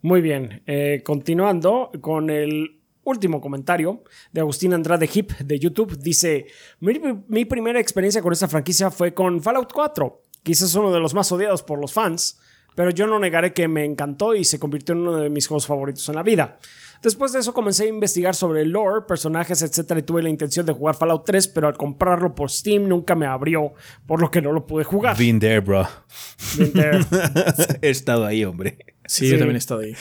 [0.00, 0.62] Muy bien.
[0.66, 4.02] Eh, continuando con el último comentario
[4.32, 5.98] de Agustín Andrade Hip de YouTube.
[5.98, 6.46] Dice:
[6.80, 6.98] mi,
[7.28, 10.22] mi primera experiencia con esta franquicia fue con Fallout 4.
[10.42, 12.38] Quizás uno de los más odiados por los fans,
[12.74, 15.66] pero yo no negaré que me encantó y se convirtió en uno de mis juegos
[15.66, 16.58] favoritos en la vida.
[17.04, 19.98] Después de eso comencé a investigar sobre el lore, personajes, etc.
[19.98, 23.26] y tuve la intención de jugar Fallout 3, pero al comprarlo por Steam nunca me
[23.26, 23.74] abrió,
[24.06, 25.14] por lo que no lo pude jugar.
[25.18, 25.86] Been there, bro.
[26.56, 27.04] Been there.
[27.82, 28.78] He estado ahí, hombre.
[29.06, 29.32] Sí, Sí.
[29.32, 29.94] yo también he estado ahí.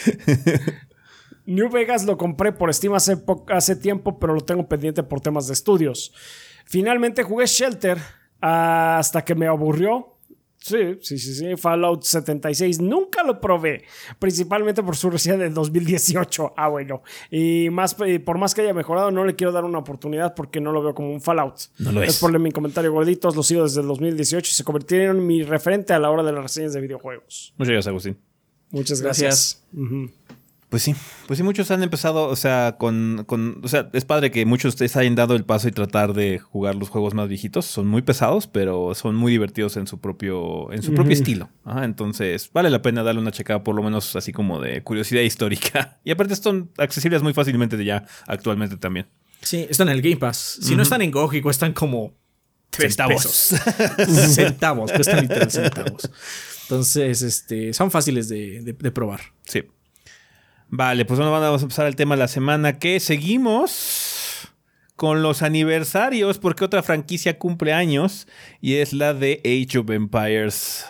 [1.46, 3.18] New Vegas lo compré por Steam hace,
[3.50, 6.14] hace tiempo, pero lo tengo pendiente por temas de estudios.
[6.66, 7.98] Finalmente jugué Shelter
[8.40, 10.13] hasta que me aburrió.
[10.64, 11.58] Sí, sí, sí, sí.
[11.58, 13.84] Fallout 76 nunca lo probé,
[14.18, 16.54] principalmente por su recién del 2018.
[16.56, 17.04] Ah, bueno.
[17.30, 20.62] Y más, y por más que haya mejorado, no le quiero dar una oportunidad porque
[20.62, 21.56] no lo veo como un Fallout.
[21.80, 22.18] No lo es.
[22.18, 25.92] por mi comentario gorditos, lo sigo desde el 2018 y se convirtieron en mi referente
[25.92, 27.54] a la hora de las reseñas de videojuegos.
[27.58, 28.18] Muchas gracias, Agustín.
[28.72, 29.64] Muchas gracias.
[29.74, 30.10] Ujú.
[30.74, 30.96] Pues sí,
[31.28, 34.64] pues sí, muchos han empezado, o sea, con, con, o sea, es padre que muchos
[34.64, 37.66] de ustedes hayan dado el paso y tratar de jugar los juegos más viejitos.
[37.66, 41.50] Son muy pesados, pero son muy divertidos en su propio, en su propio estilo.
[41.64, 45.22] Ajá, entonces, vale la pena darle una checada, por lo menos así como de curiosidad
[45.34, 46.00] histórica.
[46.04, 49.06] Y aparte son accesibles muy fácilmente de ya actualmente también.
[49.44, 50.58] Sí, están en el Game Pass.
[50.60, 52.14] Si no están en GOG y cuestan como
[52.72, 53.22] tres Centavos.
[54.08, 56.10] centavos, cuestan literal centavos.
[56.64, 59.22] Entonces, este, son fáciles de, de- de probar.
[59.46, 59.64] Sí.
[60.76, 64.50] Vale, pues bueno, vamos a empezar el tema de la semana que seguimos
[64.96, 68.28] con los aniversarios porque otra franquicia cumple años
[68.60, 70.88] y es la de Age of Empires.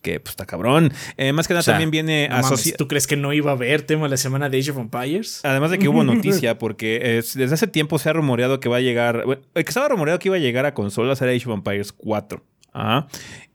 [0.00, 0.90] Que pues está cabrón.
[1.18, 2.38] Eh, más que nada O sea, también viene no
[2.78, 5.40] ¿Tú crees que no iba a haber tema la semana de Age of Empires?
[5.44, 8.78] Además de que hubo noticia, porque es- desde hace tiempo se ha rumoreado que va
[8.78, 9.26] a llegar.
[9.26, 11.92] bueno, el que estaba rumoreado que iba a llegar a consolas era Age of Empires
[11.92, 12.42] 4.
[12.72, 13.06] Ajá.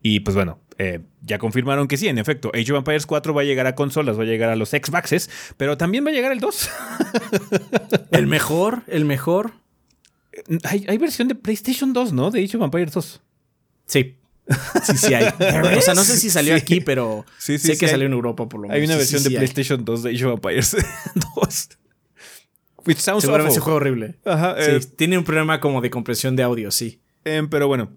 [0.03, 3.41] Y pues bueno, eh, ya confirmaron que sí, en efecto, Age of Empires 4 va
[3.41, 6.31] a llegar a consolas, va a llegar a los Xboxes, pero también va a llegar
[6.31, 6.69] el 2.
[8.11, 9.53] El mejor, el mejor.
[10.63, 12.31] hay, hay versión de PlayStation 2, ¿no?
[12.31, 13.21] De Age of Empires 2.
[13.87, 14.15] Sí.
[14.83, 15.25] Sí, sí hay.
[15.77, 16.61] o sea, no sé si salió Sí.
[16.61, 18.77] aquí, pero Sí, sí, sé que hay- salió en Europa por lo menos.
[18.77, 19.35] Hay una versión de hay.
[19.37, 20.75] PlayStation 2 de Age of Empires
[21.35, 21.69] 2.
[22.85, 24.15] Which sounds Seguramente ese juego horrible.
[24.25, 26.99] Ajá, Sí, eh, tiene un problema como de compresión de audio, sí.
[27.23, 27.89] Em, pero bueno.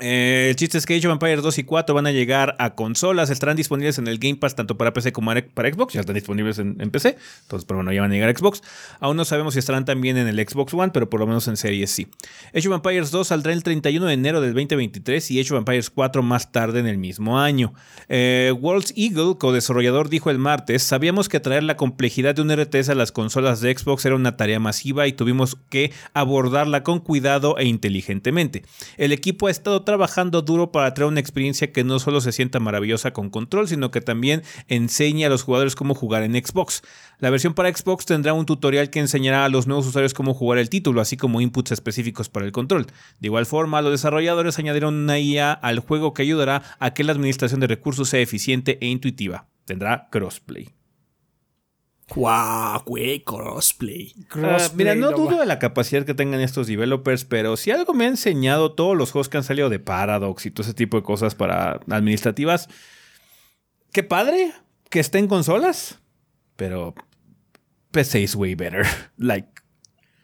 [0.00, 2.74] Eh, el chiste es que Age of Empires 2 y 4 van a llegar a
[2.74, 6.14] consolas, estarán disponibles en el Game Pass tanto para PC como para Xbox, ya están
[6.14, 8.62] disponibles en, PC, entonces pero bueno, ya van a llegar a Xbox.
[9.00, 11.56] Aún no sabemos si estarán también en el Xbox One, pero por lo menos en
[11.56, 12.08] Series sí.
[12.54, 15.90] Age of Empires 2 saldrá el 31 de enero del 2023 y Age of Empires
[15.90, 17.72] 4 más tarde en el mismo año.
[18.08, 22.90] Eh, World's Eagle, co-desarrollador, dijo el martes, sabíamos que traer la complejidad de un RTS
[22.90, 27.58] a las consolas de Xbox era una tarea masiva y tuvimos que abordarla con cuidado
[27.58, 28.64] e inteligentemente.
[28.96, 32.60] El equipo ha estado trabajando duro para traer una experiencia que no solo se sienta
[32.60, 36.82] maravillosa con control, sino que también enseñe a los jugadores cómo jugar en Xbox.
[37.18, 40.58] La versión para Xbox tendrá un tutorial que enseñará a los nuevos usuarios cómo jugar
[40.58, 42.86] el título, así como inputs específicos para el control.
[43.20, 47.12] De igual forma, los desarrolladores añadieron una IA al juego que ayudará a que la
[47.12, 49.46] administración de recursos sea eficiente e intuitiva.
[49.64, 50.83] Tendrá crossplay.
[52.08, 53.20] ¡Guau, güey!
[53.24, 54.14] Crossplay.
[54.42, 57.94] Ah, mira, no dudo va- de la capacidad que tengan estos developers, pero si algo
[57.94, 60.98] me ha enseñado todos los juegos que han salido de Paradox y todo ese tipo
[60.98, 62.68] de cosas para administrativas,
[63.92, 64.52] qué padre
[64.90, 65.98] que estén consolas,
[66.56, 66.94] pero
[67.90, 68.84] PC is way better.
[69.16, 69.48] Like,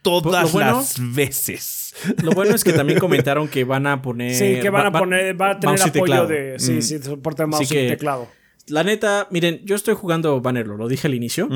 [0.03, 1.95] todas Lo bueno- las veces.
[2.21, 4.35] Lo bueno es que también comentaron que van a poner.
[4.35, 6.27] Sí, que van va- a poner, va a tener apoyo teclado.
[6.27, 6.59] de.
[6.59, 6.81] Sí, Mm.
[6.83, 8.27] sí, soporte mouse Así y que- teclado.
[8.71, 11.49] La neta, miren, yo estoy jugando Bannerlord, lo dije al inicio.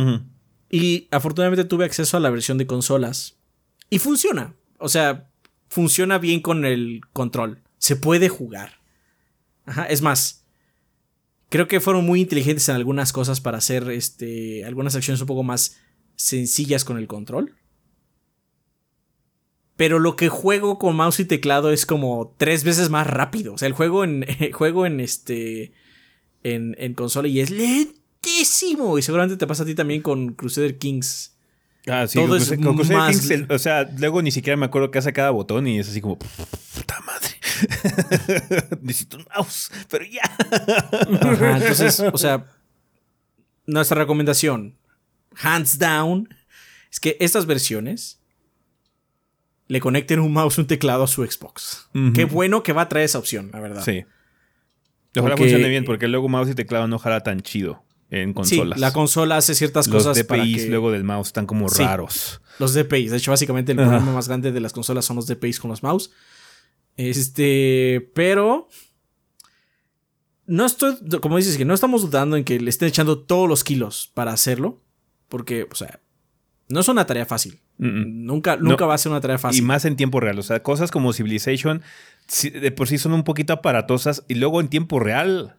[0.70, 3.38] Y afortunadamente tuve acceso a la versión de consolas.
[3.90, 4.54] Y funciona.
[4.78, 5.30] O sea,
[5.70, 7.62] funciona bien con el control.
[7.78, 8.82] Se puede jugar.
[9.66, 10.46] Ajá, es más.
[11.50, 15.44] Creo que fueron muy inteligentes en algunas cosas para hacer este, algunas acciones un poco
[15.44, 15.80] más
[16.16, 17.56] sencillas con el control.
[19.78, 23.54] pero lo que juego con mouse y teclado es como tres veces más rápido.
[23.54, 25.74] O sea, el juego en, juego en este.
[26.48, 28.98] En, en consola y es lentísimo.
[28.98, 31.34] Y seguramente te pasa a ti también con Crusader Kings.
[31.88, 34.32] Ah, sí, Todo con es Crusader- con Crusader más Kings, el- o sea, luego ni
[34.32, 37.30] siquiera me acuerdo qué hace cada botón y es así como, puta madre.
[38.82, 40.22] Necesito un mouse, pero ya.
[41.22, 42.46] Ajá, entonces, o sea,
[43.66, 44.76] nuestra recomendación,
[45.42, 46.30] hands down,
[46.92, 48.20] es que estas versiones
[49.68, 51.88] le conecten un mouse, un teclado a su Xbox.
[52.14, 53.84] Qué bueno que va a traer esa opción, la verdad.
[53.84, 54.06] Sí.
[55.16, 58.34] Ojalá Porque- funcione bien, porque luego mouse y teclado no jala tan chido en Sí,
[58.34, 58.80] consolas.
[58.80, 61.84] la consola hace ciertas Los cosas para DPIs que- luego del mouse están como Sí.
[61.84, 62.42] raros.
[62.60, 63.12] Los DPIs.
[63.12, 63.90] De hecho, básicamente el Ajá.
[63.90, 66.12] problema más grande de las consolas son los DPIs con los mouse.
[66.98, 68.70] Este, pero
[70.46, 73.64] no estoy, como dices, que no estamos dudando en que le estén echando todos los
[73.64, 74.82] kilos para hacerlo,
[75.28, 76.00] porque, o sea,
[76.68, 77.60] no es una tarea fácil.
[77.78, 78.26] Mm, mm.
[78.26, 78.70] Nunca, No.
[78.70, 79.64] nunca va a ser una tarea Y fácil.
[79.64, 80.40] más en tiempo real.
[80.40, 81.82] O sea, cosas como Civilization
[82.54, 85.58] de por sí son un poquito aparatosas y luego en tiempo real,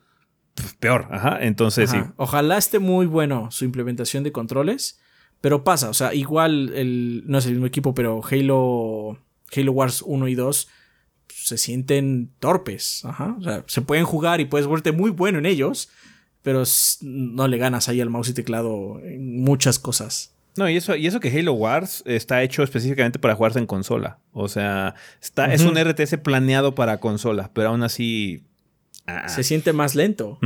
[0.80, 1.06] peor.
[1.10, 1.38] Ajá.
[1.40, 2.04] Entonces, Ajá.
[2.06, 2.12] sí.
[2.16, 4.98] Ojalá esté muy bueno su implementación de controles,
[5.40, 9.18] pero pasa, o sea, igual el, no es el mismo equipo, pero Halo,
[9.54, 10.68] Halo Wars 1 y 2
[11.28, 13.04] se sienten torpes.
[13.04, 13.36] Ajá.
[13.38, 15.88] O sea, se pueden jugar y puedes volverte muy bueno en ellos,
[16.42, 16.64] pero
[17.02, 20.32] no le ganas ahí al mouse y teclado en muchas cosas.
[20.56, 24.18] No, y eso, y eso que Halo Wars está hecho específicamente para jugarse en consola.
[24.32, 28.44] O sea, está, es un RTS planeado para consola, pero aún así.
[29.06, 29.28] ah.
[29.28, 30.38] Se siente más lento.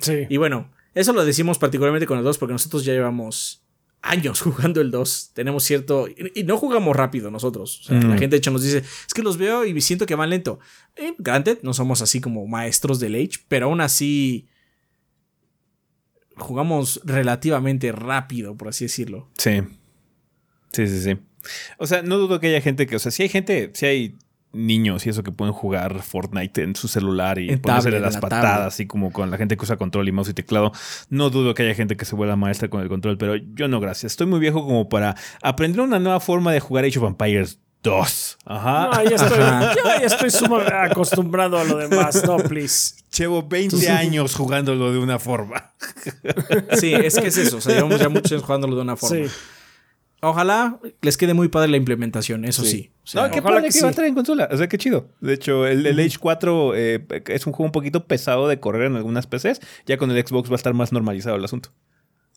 [0.00, 0.26] Sí.
[0.28, 3.62] Y bueno, eso lo decimos particularmente con el 2 porque nosotros ya llevamos
[4.02, 5.30] años jugando el 2.
[5.34, 6.08] Tenemos cierto...
[6.08, 7.80] Y y no jugamos rápido nosotros.
[7.80, 8.10] O sea, Mm.
[8.10, 10.58] La gente de hecho nos dice, es que los veo y siento que van lento.
[10.96, 14.48] Eh, granted, no somos así como maestros del Age, pero aún así
[16.36, 19.28] jugamos relativamente rápido, por así decirlo.
[19.38, 19.62] Sí.
[20.72, 21.18] Sí, sí, sí.
[21.78, 22.96] O sea, no dudo que haya gente que.
[22.96, 24.18] O sea, si hay gente, si hay
[24.52, 28.60] niños y eso que pueden jugar Fortnite en su celular y ponerse las la patadas,
[28.74, 30.72] así como con la gente que usa control y mouse y teclado.
[31.10, 33.80] No dudo que haya gente que se vuelva maestra con el control, pero yo no,
[33.80, 34.12] gracias.
[34.12, 38.38] Estoy muy viejo como para aprender una nueva forma de jugar Age of Empires 2.
[38.46, 38.90] Ajá.
[38.92, 39.74] No, ya estoy, Ajá.
[39.76, 42.22] ya, ya estoy sumamente acostumbrado a lo demás.
[42.26, 42.96] No, please.
[43.16, 45.72] Llevo 20 años jugándolo de una forma.
[46.80, 47.58] Sí, es que es eso.
[47.58, 49.26] O sea, llevamos ya muchos años jugándolo de una forma.
[49.26, 49.32] Sí.
[50.20, 52.70] Ojalá les quede muy padre la implementación, eso sí.
[52.70, 52.90] Sí.
[53.04, 53.96] O sea, no, qué padre que que, va a sí.
[53.96, 54.48] traer en consola.
[54.50, 55.08] O sea, qué chido.
[55.20, 58.90] De hecho, el, el Age 4 eh, es un juego un poquito pesado de correr
[58.90, 59.60] en algunas PCs.
[59.86, 61.70] Ya con el Xbox va a estar más normalizado el asunto.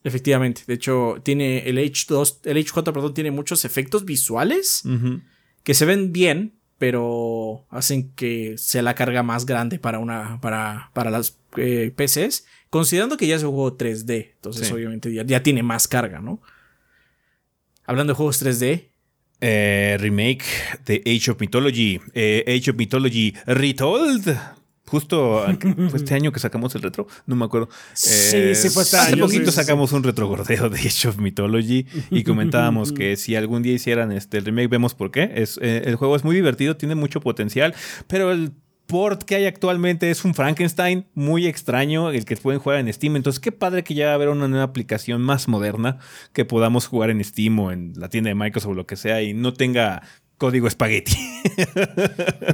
[0.03, 0.63] Efectivamente.
[0.67, 4.83] De hecho, tiene el H2, el H4, perdón, tiene muchos efectos visuales
[5.69, 10.41] que se ven bien, pero hacen que sea la carga más grande para una.
[10.41, 12.47] para, para las eh, PCs.
[12.71, 14.31] Considerando que ya es un juego 3D.
[14.33, 14.73] Entonces, Sí.
[14.73, 16.41] obviamente, ya, ya tiene más carga, ¿no?
[17.85, 18.89] Hablando de juegos 3D.
[19.41, 20.43] Eh, remake
[20.87, 22.01] de Age of Mythology.
[22.15, 24.35] Eh, Age of Mythology Retold.
[24.89, 25.45] Justo
[25.89, 27.69] fue este año que sacamos el retro, no me acuerdo.
[27.93, 29.55] Sí, sí fue este Hace año, poquito sí, sí, sí.
[29.55, 34.39] sacamos un retrogordeo de Age of Mythology y comentábamos que si algún día hicieran este
[34.39, 35.31] el remake, vemos por qué.
[35.35, 37.75] Es, eh, el juego es muy divertido, tiene mucho potencial,
[38.07, 38.51] pero el
[38.87, 43.15] port que hay actualmente es un Frankenstein muy extraño, el que pueden jugar en Steam.
[43.15, 45.99] Entonces, qué padre que ya va a haber una nueva aplicación más moderna
[46.33, 49.21] que podamos jugar en Steam o en la tienda de Microsoft o lo que sea
[49.21, 50.01] y no tenga
[50.39, 51.15] código espagueti.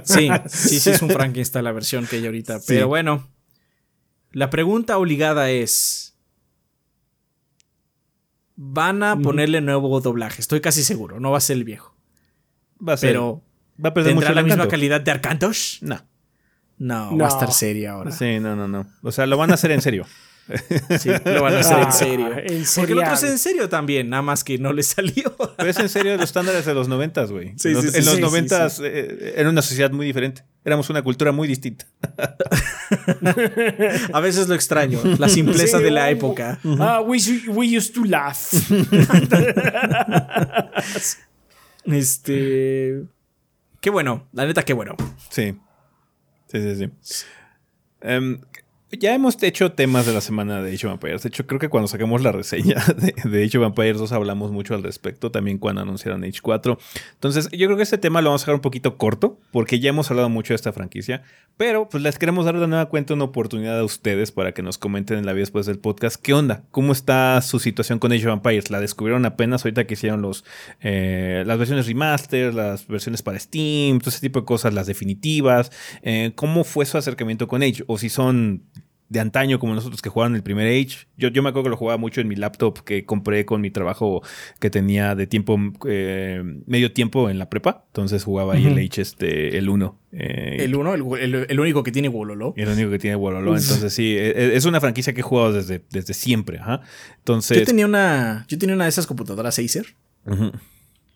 [0.04, 2.60] Sí, sí, sí, es un Frankenstein la versión que hay ahorita.
[2.60, 2.66] Sí.
[2.68, 3.28] Pero bueno,
[4.32, 6.16] la pregunta obligada es:
[8.56, 10.42] ¿van a ponerle nuevo doblaje?
[10.42, 11.96] Estoy casi seguro, no va a ser el viejo.
[12.88, 13.44] Va a ser, Pero,
[13.84, 15.82] va a perder mucho ¿tendrá el la misma calidad de Arcantosh?
[15.82, 16.02] No.
[16.78, 17.18] No, No.
[17.18, 18.12] va a estar seria ahora.
[18.12, 18.86] Sí, no, no, no.
[19.02, 20.06] O sea, lo van a hacer en serio.
[21.00, 22.28] Sí, lo van a hacer en Ah, serio.
[22.38, 25.36] en Porque el otro es en serio también, nada más que no le salió.
[25.58, 27.54] Pero es en serio los estándares de los noventas, güey.
[27.58, 30.06] Sí, en los, sí, sí, en los sí, sí, noventas eh, era una sociedad muy
[30.06, 30.44] diferente.
[30.64, 31.86] Éramos una cultura muy distinta.
[34.14, 36.60] A veces lo extraño, la simpleza Sí, de la oh, época.
[36.80, 37.18] Ah, we,
[37.48, 38.36] we used to laugh.
[41.86, 43.04] Este.
[43.82, 44.96] Qué bueno, la neta, qué bueno.
[45.30, 45.56] Sí.
[46.48, 47.26] Sí, sí, sí.
[48.02, 48.40] Em,
[48.92, 51.24] ya hemos hecho temas de la semana de Age of Empires.
[51.24, 54.52] De hecho, creo que cuando sacamos la reseña de, de Age of Empires 2 hablamos
[54.52, 55.32] mucho al respecto.
[55.32, 56.78] También cuando anunciaron Age 4.
[57.14, 59.40] Entonces, yo creo que este tema lo vamos a dejar un poquito corto.
[59.52, 61.24] Porque ya hemos hablado mucho de esta franquicia.
[61.58, 64.78] Pero, pues les queremos dar de nueva cuenta una oportunidad a ustedes para que nos
[64.78, 66.22] comenten en la vida después del podcast.
[66.22, 66.64] ¿Qué onda?
[66.72, 68.70] ¿Cómo está su situación con Age of Empires?
[68.70, 70.46] ¿La descubrieron apenas ahorita que hicieron los,
[70.82, 75.72] eh, las versiones remaster, las versiones para Steam, todo ese tipo de cosas, las definitivas?
[76.02, 77.84] Eh, ¿Cómo fue su acercamiento con Age?
[77.88, 78.64] O si son
[79.08, 81.08] de antaño como nosotros que jugaron el primer Age.
[81.18, 83.70] Yo, yo me acuerdo que lo jugaba mucho en mi laptop que compré con mi
[83.70, 84.24] trabajo
[84.60, 87.86] que tenía de tiempo, eh, medio tiempo en la prepa.
[87.88, 90.00] Entonces jugaba ahí el Age, este, el 1.
[90.12, 92.54] Eh, el 1, el, el, único que tiene Wololo.
[92.58, 93.56] El único que tiene Wololo.
[93.56, 96.60] Entonces sí, e, e, es una franquicia que he jugado desde, desde siempre.
[97.18, 97.60] Entonces...
[97.60, 99.96] Yo tenía una, yo tenía una de esas computadoras Acer.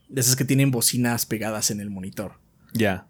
[0.09, 2.33] De esas que tienen bocinas pegadas en el monitor.
[2.73, 3.07] Ya.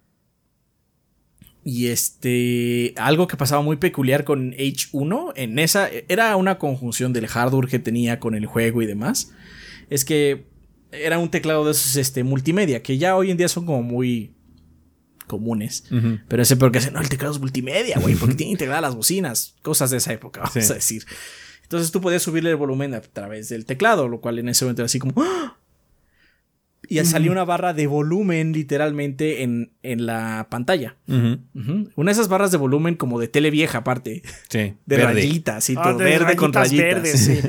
[1.69, 7.27] Y este, algo que pasaba muy peculiar con H1, en esa, era una conjunción del
[7.27, 9.31] hardware que tenía con el juego y demás.
[9.91, 10.47] Es que
[10.91, 14.33] era un teclado de esos este, multimedia, que ya hoy en día son como muy
[15.27, 15.83] comunes.
[16.27, 19.91] Pero ese porque no, el teclado es multimedia, güey, porque tiene integradas las bocinas, cosas
[19.91, 21.05] de esa época, vamos a decir.
[21.61, 24.81] Entonces tú podías subirle el volumen a través del teclado, lo cual en ese momento
[24.81, 25.59] era así como, ¡Ah!
[26.89, 30.95] Y salió una barra de volumen literalmente en, en la pantalla.
[31.07, 34.23] Una de esas barras de volumen como de tele vieja aparte.
[34.49, 34.73] Sí.
[34.85, 35.97] De rayitas y ah, todo.
[35.97, 37.07] verde con rayitas.
[37.09, 37.39] sí.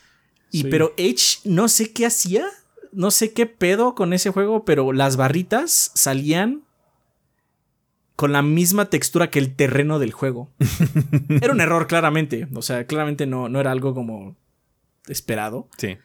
[0.50, 2.44] y pero Edge no sé qué hacía.
[2.90, 6.62] No sé qué pedo con ese juego, pero las barritas salían
[8.16, 10.50] con la misma textura que el terreno del juego.
[11.40, 12.48] era un error, claramente.
[12.54, 14.36] O sea, claramente no, no era algo como
[15.06, 15.68] esperado.
[15.76, 15.98] Sí.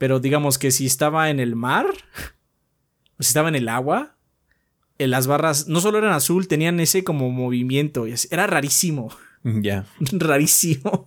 [0.00, 1.84] Pero digamos que si estaba en el mar,
[3.18, 4.16] o si estaba en el agua,
[4.96, 8.06] en eh, las barras no solo eran azul, tenían ese como movimiento.
[8.30, 9.10] Era rarísimo.
[9.44, 9.84] Ya.
[10.12, 11.06] Rarísimo.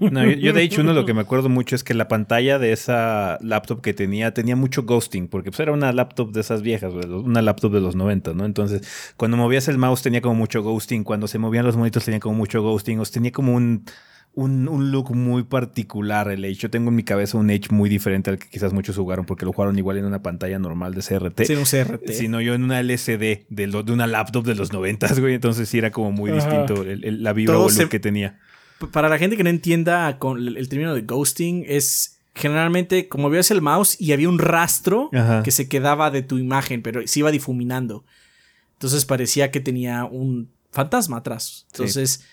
[0.00, 2.58] No, yo, de hecho uno de lo que me acuerdo mucho es que la pantalla
[2.58, 6.60] de esa laptop que tenía tenía mucho ghosting, porque pues era una laptop de esas
[6.60, 8.44] viejas, una laptop de los 90, ¿no?
[8.44, 12.20] Entonces, cuando movías el mouse tenía como mucho ghosting, cuando se movían los monitos tenía
[12.20, 13.86] como mucho ghosting, o sea, tenía como un
[14.34, 16.60] un, look muy particular el Edge.
[16.60, 19.44] Yo tengo en mi cabeza un Edge muy diferente al que quizás muchos jugaron porque
[19.44, 21.44] lo jugaron igual en una pantalla normal de CRT.
[21.44, 22.10] Sí, un CRT.
[22.12, 25.34] Sino yo en una LCD de, de una laptop de los 90, güey.
[25.34, 28.38] Entonces sí era como muy distinto la vibra o el look que tenía.
[28.90, 33.50] Para la gente que no entienda con el, término de ghosting, es generalmente como veías
[33.50, 35.10] el mouse y había un rastro
[35.44, 38.04] que se quedaba de tu imagen, pero se iba difuminando.
[38.72, 41.66] Entonces parecía que tenía un fantasma atrás.
[41.72, 42.24] Entonces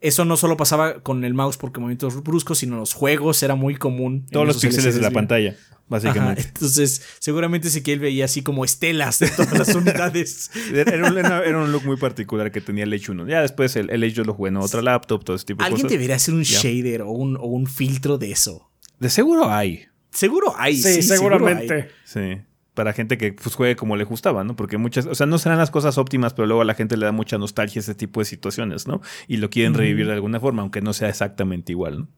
[0.00, 3.54] eso no solo pasaba con el mouse porque movimientos bruscos, sino en los juegos era
[3.54, 4.26] muy común.
[4.30, 5.56] Todos los píxeles de la pantalla,
[5.88, 6.42] básicamente.
[6.42, 10.50] entonces, seguramente Ezequiel veía así como estelas de todas las unidades.
[10.72, 13.26] era, un, look muy particular que tenía el Edge 1.
[13.28, 15.70] Ya después el, el Edge yo lo jugué en otra laptop, todo ese tipo de
[15.70, 15.84] cosas.
[15.84, 18.70] Alguien debería hacer un shader o un, o un filtro de eso.
[18.98, 19.86] De seguro hay.
[20.10, 20.76] Seguro hay.
[20.76, 21.90] Sí, seguramente.
[22.04, 22.38] Sí
[22.76, 24.54] para gente que pues, juegue como le gustaba, ¿no?
[24.54, 27.06] Porque muchas, o sea, no serán las cosas óptimas, pero luego a la gente le
[27.06, 29.00] da mucha nostalgia ese tipo de situaciones, ¿no?
[29.26, 32.08] Y lo quieren revivir de alguna forma, aunque no sea exactamente igual, ¿no?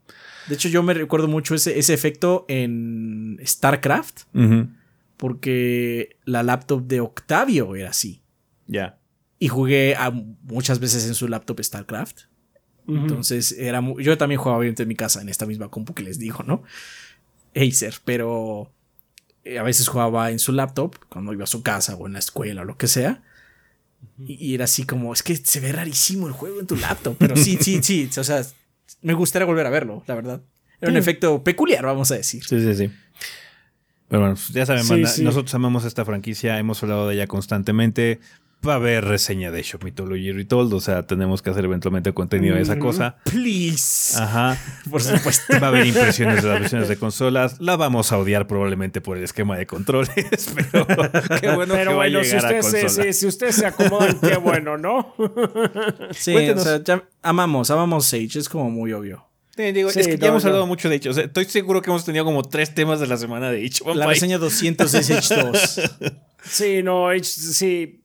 [0.49, 4.23] De hecho, yo me recuerdo mucho ese, ese efecto en StarCraft,
[5.17, 8.21] porque la laptop de Octavio era así.
[8.67, 8.99] Ya.
[9.39, 9.95] Y jugué
[10.43, 12.23] muchas veces en su laptop StarCraft.
[12.89, 16.19] Entonces, era yo también jugaba obviamente en mi casa, en esta misma compu que les
[16.19, 16.65] digo, ¿no?
[17.55, 18.73] Acer, pero
[19.57, 22.63] a veces jugaba en su laptop cuando iba a su casa o en la escuela
[22.63, 23.23] o lo que sea.
[24.25, 27.17] Y, era así como, es que se ve rarísimo el juego en tu laptop.
[27.19, 28.11] Pero sí, sí, sí.
[28.19, 28.45] O sea,
[29.03, 30.41] me gustaría volver a verlo, la verdad.
[30.81, 32.45] Era un efecto peculiar, vamos a decir.
[32.45, 32.91] Sí, sí, sí.
[34.09, 38.21] Pero bueno, pues ya saben, nosotros amamos esta franquicia, hemos hablado de ella constantemente
[38.67, 42.57] va a haber reseña de Shop Mythology Retold, o sea, tenemos que hacer eventualmente contenido
[42.57, 43.17] de esa mm, cosa.
[43.25, 44.19] Please.
[44.21, 44.59] Ajá.
[44.91, 45.61] Por supuesto.
[45.61, 47.61] Va a haber impresiones de las versiones de consolas.
[47.61, 50.15] La vamos a odiar probablemente por el esquema de controles,
[50.55, 50.87] pero
[51.41, 54.37] qué bueno que va a llegar si ustedes, a se, si ustedes se acomodan, qué
[54.37, 55.15] bueno, ¿no?
[56.13, 59.25] sí, o sea, ya amamos, amamos Sage, es como muy obvio.
[59.57, 61.09] Digo, es que ya hemos hablado mucho de Age.
[61.09, 63.83] O sea, estoy seguro que hemos tenido como tres temas de la semana de Age.
[63.93, 65.81] La reseña 200 de Age 2.
[66.45, 68.05] sí, no, Age, sí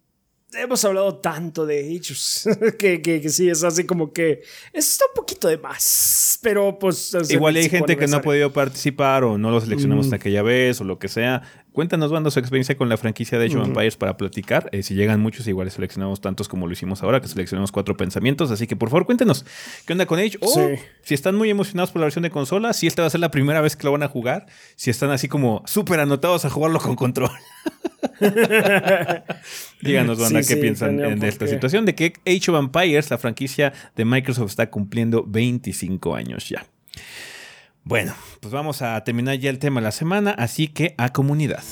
[0.54, 2.48] hemos hablado tanto de ellos
[2.80, 6.40] que, que, sí, es así como que está un poquito de más.
[6.42, 7.16] Pero pues.
[7.30, 10.16] Igual hay gente que no ha podido participar o no lo seleccionamos en mm.
[10.16, 11.42] aquella vez o lo que sea.
[11.74, 14.70] Cuéntanos, Bando, su experiencia con la franquicia de Age of Empires para platicar.
[14.72, 18.52] Eh, si llegan muchos, igual seleccionamos tantos como lo hicimos ahora, que seleccionamos cuatro pensamientos.
[18.52, 19.44] Así que por favor, cuéntenos
[19.88, 20.38] qué onda con Age.
[20.42, 20.70] O
[21.02, 23.32] si están muy emocionados por la versión de consola, si esta va a ser la
[23.32, 24.46] primera vez que lo van a jugar.
[24.76, 27.32] Si están así como súper anotados a jugarlo con control.
[29.82, 34.06] Díganos, banda, qué piensan de esta situación de que Age of Empires, la franquicia de
[34.06, 36.68] Microsoft, está cumpliendo 25 años ya.
[37.86, 41.64] Bueno, pues vamos a terminar ya el tema de la semana, así que a comunidad.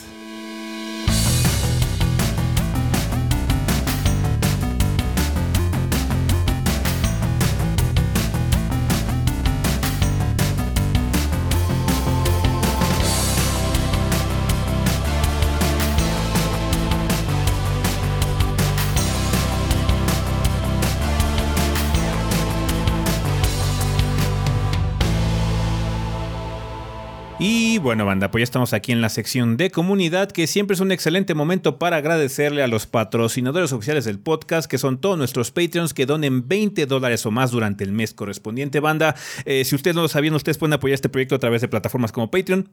[27.82, 30.91] Bueno, banda, pues ya estamos aquí en la sección de comunidad, que siempre es un
[30.91, 35.94] excelente momento para agradecerle a los patrocinadores oficiales del podcast, que son todos nuestros Patreons
[35.94, 39.16] que donen 20 dólares o más durante el mes correspondiente, banda.
[39.45, 42.12] Eh, si ustedes no lo sabían, ustedes pueden apoyar este proyecto a través de plataformas
[42.12, 42.70] como Patreon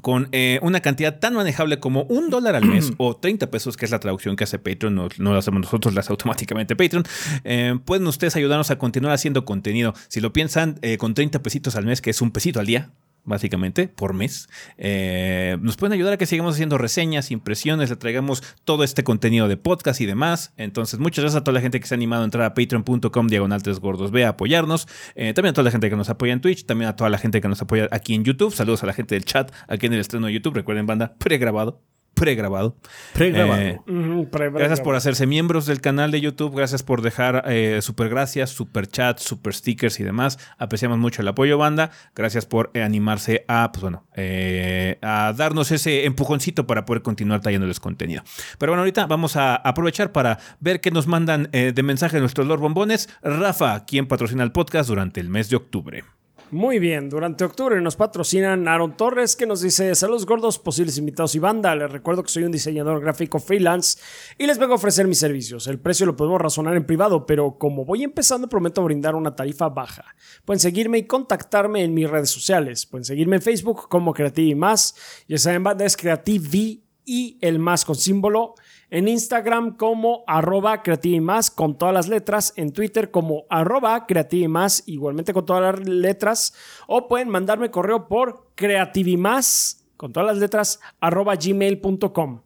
[0.00, 3.84] con eh, una cantidad tan manejable como un dólar al mes o 30 pesos, que
[3.84, 7.04] es la traducción que hace Patreon, no, no lo hacemos nosotros, lo hace automáticamente Patreon,
[7.44, 9.94] eh, pueden ustedes ayudarnos a continuar haciendo contenido.
[10.08, 12.90] Si lo piensan, eh, con 30 pesitos al mes, que es un pesito al día,
[13.24, 14.48] básicamente, por mes.
[14.78, 19.48] Eh, nos pueden ayudar a que sigamos haciendo reseñas, impresiones, le traigamos todo este contenido
[19.48, 20.52] de podcast y demás.
[20.56, 23.26] Entonces, muchas gracias a toda la gente que se ha animado a entrar a patreon.com
[23.26, 24.88] diagonal 3 gordos ve a apoyarnos.
[25.14, 27.18] Eh, también a toda la gente que nos apoya en Twitch, también a toda la
[27.18, 28.54] gente que nos apoya aquí en YouTube.
[28.54, 30.54] Saludos a la gente del chat aquí en el estreno de YouTube.
[30.54, 32.76] Recuerden, banda, pregrabado pregrabado.
[33.14, 33.60] Pregrabado.
[33.60, 36.54] Eh, Ujú, pre- Gracias por hacerse miembros del canal de YouTube.
[36.56, 40.38] Gracias por dejar eh, super gracias, super chat, super stickers y demás.
[40.58, 41.90] Apreciamos mucho el apoyo, banda.
[42.14, 47.40] Gracias por eh, animarse a, pues bueno, eh, a darnos ese empujoncito para poder continuar
[47.40, 48.22] trayéndoles contenido.
[48.58, 52.46] Pero bueno, ahorita vamos a aprovechar para ver qué nos mandan eh, de mensaje nuestros
[52.46, 53.08] Lord Bombones.
[53.22, 56.04] Rafa, quien patrocina el podcast durante el mes de octubre.
[56.52, 61.34] Muy bien, durante octubre nos patrocinan Aaron Torres que nos dice saludos gordos, posibles invitados
[61.34, 61.74] y banda.
[61.74, 63.98] Les recuerdo que soy un diseñador gráfico freelance
[64.36, 65.66] y les vengo a ofrecer mis servicios.
[65.66, 69.70] El precio lo podemos razonar en privado, pero como voy empezando prometo brindar una tarifa
[69.70, 70.14] baja.
[70.44, 72.84] Pueden seguirme y contactarme en mis redes sociales.
[72.84, 74.94] Pueden seguirme en Facebook como Creative y más.
[75.28, 78.56] Ya saben, banda es Creative y el más con símbolo.
[78.92, 80.82] En Instagram como arroba
[81.22, 82.52] más con todas las letras.
[82.56, 84.06] En Twitter como arroba
[84.48, 86.52] más igualmente con todas las letras.
[86.86, 92.42] O pueden mandarme correo por creativimás con todas las letras arroba gmail.com.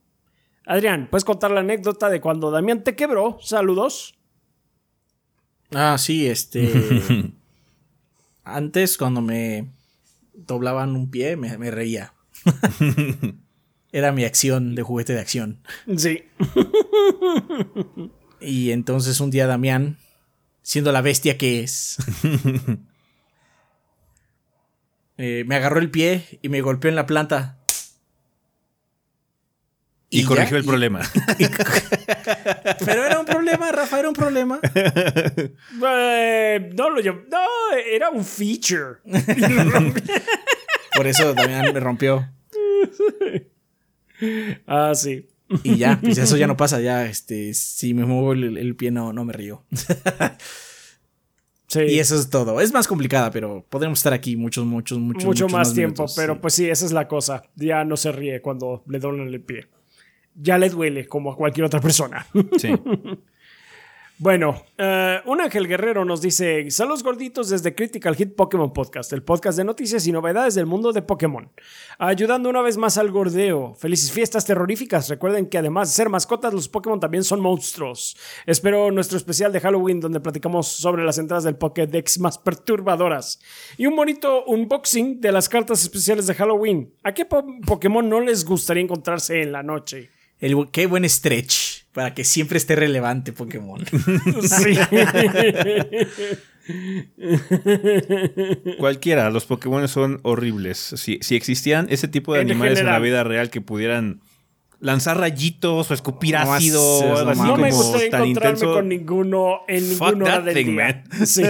[0.67, 3.39] Adrián, ¿puedes contar la anécdota de cuando Damián te quebró?
[3.41, 4.17] Saludos.
[5.75, 6.71] Ah, sí, este.
[8.45, 9.73] Antes, cuando me
[10.33, 12.15] doblaban un pie, me, me reía.
[13.97, 15.63] Era mi acción de juguete de acción.
[15.97, 16.23] Sí.
[18.41, 19.97] Y entonces un día Damián,
[20.61, 21.97] siendo la bestia que es,
[25.17, 27.57] eh, me agarró el pie y me golpeó en la planta.
[30.11, 31.01] Y, corrigió el y- problema.
[32.85, 34.61] Pero era un problema, Rafa, era un problema.
[34.63, 37.03] Eh, no lo.
[37.03, 38.99] No, era un feature.
[40.95, 42.29] Por eso Damián me rompió.
[44.67, 45.27] ah, sí.
[45.63, 46.81] Y ya, pues eso ya no pasa.
[46.81, 49.65] Ya, este, si me muevo el, el pie, no, no me río.
[51.69, 51.81] Sí.
[51.81, 52.61] Y eso es todo.
[52.61, 55.25] Es más complicada, pero podremos estar aquí muchos, muchos, muchos.
[55.25, 56.39] mucho muchos más tiempo, minutos, pero sí.
[56.41, 57.43] pues sí, esa es la cosa.
[57.57, 59.67] Ya no se ríe cuando le doblan el pie.
[60.37, 62.25] Ya le duele como a cualquier otra persona.
[62.57, 62.69] Sí.
[64.19, 69.23] Bueno, eh, un Ángel Guerrero nos dice: Saludos gorditos desde Critical Hit Pokémon Podcast, el
[69.23, 71.51] podcast de noticias y novedades del mundo de Pokémon.
[71.99, 73.75] Ayudando una vez más al gordeo.
[73.75, 75.11] Felices fiestas terroríficas.
[75.11, 78.17] Recuerden que además de ser mascotas, los Pokémon también son monstruos.
[78.47, 83.39] Espero nuestro especial de Halloween donde platicamos sobre las entradas del Pokédex más perturbadoras.
[83.77, 86.95] Y un bonito unboxing de las cartas especiales de Halloween.
[87.03, 90.11] ¿A qué po- Pokémon no les gustaría encontrarse en la noche?
[90.41, 93.85] El qué buen stretch para que siempre esté relevante Pokémon.
[94.43, 94.79] Sí.
[98.79, 100.79] Cualquiera, los Pokémon son horribles.
[100.79, 104.21] Si, si existían ese tipo de En animales en la vida real que pudieran
[104.79, 108.59] lanzar rayitos o escupir No, ácido es- es así No me como gustaría tan encontrarme
[108.59, 108.75] intenso.
[108.75, 111.05] con ninguno en Fuck ninguna del thing, día.
[111.11, 111.27] man.
[111.27, 111.43] Sí.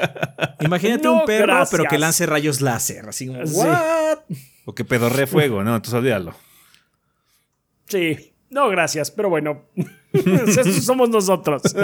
[0.60, 1.70] Imagínate No, un perro, gracias.
[1.70, 3.08] pero que lance rayos láser.
[3.08, 3.54] Así como, Sí.
[3.56, 4.18] ¿what?
[4.66, 5.74] O que pedorre fuego, ¿no?
[5.76, 6.34] Entonces olvídalo.
[7.88, 8.32] Sí.
[8.50, 9.64] No, gracias, pero bueno.
[10.12, 11.62] Esos somos nosotros.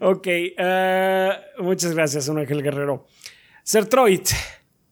[0.00, 0.26] ok.
[0.26, 3.06] eh, muchas gracias, ángel guerrero.
[3.62, 4.26] Sertroid.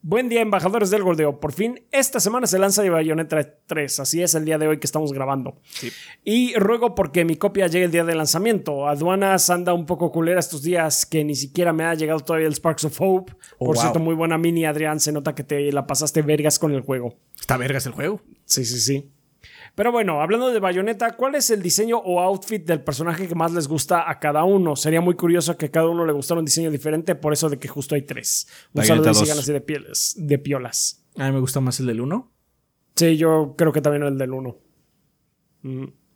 [0.00, 1.40] Buen día, embajadores del Gordeo.
[1.40, 4.00] Por fin, esta semana se lanza de Bayonetta 3.
[4.00, 5.60] Así es el día de hoy que estamos grabando.
[6.24, 8.86] Y ruego porque mi copia llegue el día de lanzamiento.
[8.88, 12.54] Aduanas anda un poco culera estos días que ni siquiera me ha llegado todavía el
[12.54, 13.32] Sparks of Hope.
[13.58, 13.82] Oh, Por wow.
[13.82, 15.00] cierto, muy buena mini, Adrián.
[15.00, 17.14] Se nota que te la pasaste vergas con el juego.
[17.38, 18.20] Está vergas el juego.
[18.44, 19.10] Sí, sí, sí.
[19.78, 23.52] Pero bueno, hablando de Bayonetta, ¿cuál es el diseño o outfit del personaje que más
[23.52, 24.74] les gusta a cada uno?
[24.74, 27.60] Sería muy curioso que a cada uno le gustara un diseño diferente, por eso de
[27.60, 28.48] que justo hay tres.
[28.74, 29.22] Un Bayonetta saludo y 2.
[29.22, 31.04] sigan así de, pieles, de piolas.
[31.16, 32.28] A mí me gusta más el del 1.
[32.96, 34.56] Sí, yo creo que también el del uno.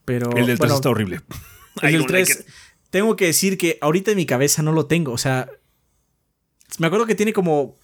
[0.04, 0.32] Pero.
[0.32, 1.20] El del 3 bueno, está horrible.
[1.82, 2.46] El del don't like 3.
[2.90, 5.12] Tengo que decir que ahorita en mi cabeza no lo tengo.
[5.12, 5.48] O sea.
[6.80, 7.76] Me acuerdo que tiene como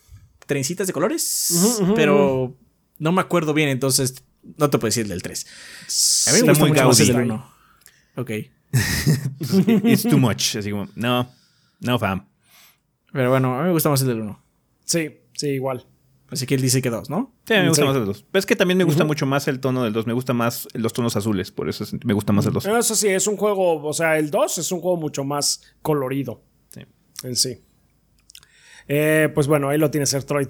[0.45, 1.81] trencitas de colores.
[1.95, 2.57] Pero
[2.99, 3.69] no me acuerdo bien.
[3.69, 4.25] Entonces.
[4.43, 5.47] No te puedo decir el del 3.
[6.29, 7.53] A mí me gusta muy mucho más el del 1.
[8.17, 8.31] Ok.
[9.85, 10.57] It's too much.
[10.57, 11.31] Así como, no,
[11.81, 12.27] no, fam.
[13.13, 14.43] Pero bueno, a mí me gusta más el del 1.
[14.85, 15.87] Sí, sí, igual.
[16.31, 17.35] Así que él dice que dos, ¿no?
[17.47, 17.89] Sí, me gusta Sí.
[17.89, 18.25] más el 2.
[18.31, 20.07] Pero es que también me gusta mucho más el tono del 2.
[20.07, 21.51] Me gusta más los tonos azules.
[21.51, 22.67] Por eso es- me gusta más el 2.
[22.67, 26.43] Eso sí, es un juego, o sea, el 2 es un juego mucho más colorido
[26.71, 26.83] Sí.
[27.23, 27.63] en sí.
[28.89, 30.49] Eh, pues bueno, ahí lo tiene Sertroid.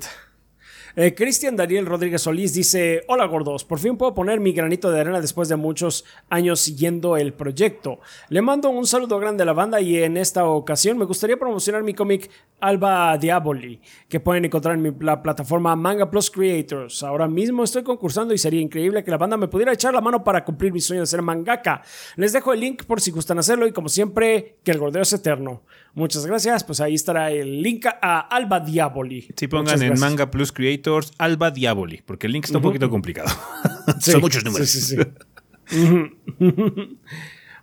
[0.96, 5.00] Eh, Cristian Daniel Rodríguez Solís dice: Hola gordos, por fin puedo poner mi granito de
[5.00, 8.00] arena después de muchos años siguiendo el proyecto.
[8.28, 11.82] Le mando un saludo grande a la banda y en esta ocasión me gustaría promocionar
[11.82, 17.02] mi cómic Alba Diaboli, que pueden encontrar en mi, la plataforma Manga Plus Creators.
[17.02, 20.24] Ahora mismo estoy concursando y sería increíble que la banda me pudiera echar la mano
[20.24, 21.82] para cumplir mi sueño de ser mangaka.
[22.16, 25.12] Les dejo el link por si gustan hacerlo y como siempre, que el gordeo es
[25.12, 25.62] eterno.
[25.94, 29.28] Muchas gracias, pues ahí estará el link a Alba Diaboli.
[29.36, 29.98] Sí, pongan en.
[29.98, 30.77] Manga Plus Creators
[31.18, 33.28] Alba Diaboli, porque el link está un poquito complicado.
[34.00, 34.68] Sí, Son muchos números.
[34.68, 35.06] sí, sí, sí.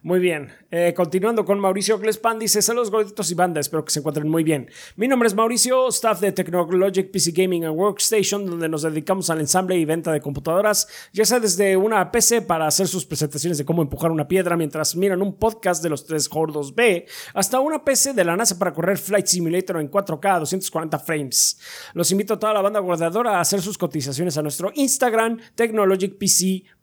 [0.05, 0.49] Muy bien.
[0.69, 4.43] Eh, continuando con Mauricio Glespan, dice: Saludos gorditos y banda, espero que se encuentren muy
[4.43, 4.69] bien.
[4.97, 9.39] Mi nombre es Mauricio, staff de Technologic PC Gaming and Workstation, donde nos dedicamos al
[9.39, 13.65] ensamble y venta de computadoras, ya sea desde una PC para hacer sus presentaciones de
[13.65, 17.83] cómo empujar una piedra mientras miran un podcast de los tres gordos B, hasta una
[17.83, 21.59] PC de la NASA para correr Flight Simulator en 4K a 240 frames.
[21.95, 25.39] Los invito a toda la banda guardadora a hacer sus cotizaciones a nuestro Instagram,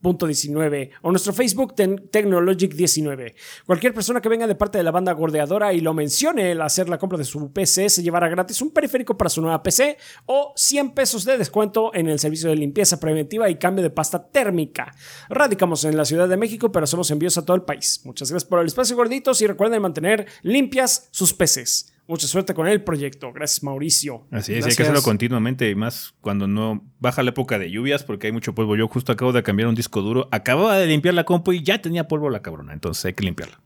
[0.03, 3.35] technologicpc.19 o nuestro Facebook, Ten- Technologic19.
[3.67, 6.89] Cualquier persona que venga de parte de la banda gordeadora y lo mencione al hacer
[6.89, 9.97] la compra de su PC se llevará gratis un periférico para su nueva PC
[10.27, 14.29] o 100 pesos de descuento en el servicio de limpieza preventiva y cambio de pasta
[14.31, 14.95] térmica.
[15.29, 18.01] Radicamos en la Ciudad de México, pero hacemos envíos a todo el país.
[18.05, 21.92] Muchas gracias por el espacio, gorditos, y recuerden mantener limpias sus peces.
[22.09, 23.33] Mucha suerte con el proyecto.
[23.33, 24.27] Gracias, Mauricio.
[24.31, 28.03] Así es, hay que hacerlo continuamente y más cuando no baja la época de lluvias
[28.03, 28.77] porque hay mucho polvo.
[28.77, 31.81] Yo justo acabo de cambiar un disco duro, acababa de limpiar la compu y ya
[31.81, 33.61] tenía polvo la cabrona, entonces hay que limpiarla.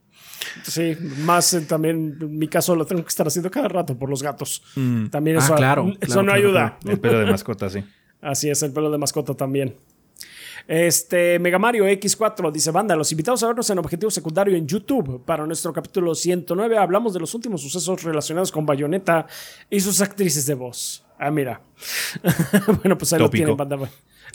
[0.62, 4.08] Sí, más eh, también en mi caso lo tengo que estar haciendo cada rato por
[4.10, 4.62] los gatos.
[5.10, 6.78] También Ah, eso, claro, eso claro, no claro, ayuda.
[6.84, 7.82] El pelo de mascota, sí.
[8.20, 9.74] Así es, el pelo de mascota también.
[10.68, 15.24] Este, Mega Mario X4 dice: Banda, los invitados a vernos en Objetivo Secundario en YouTube.
[15.24, 19.26] Para nuestro capítulo 109 hablamos de los últimos sucesos relacionados con Bayonetta
[19.70, 21.04] y sus actrices de voz.
[21.18, 21.60] Ah, mira.
[22.82, 23.78] bueno, pues ahí lo tienen, banda.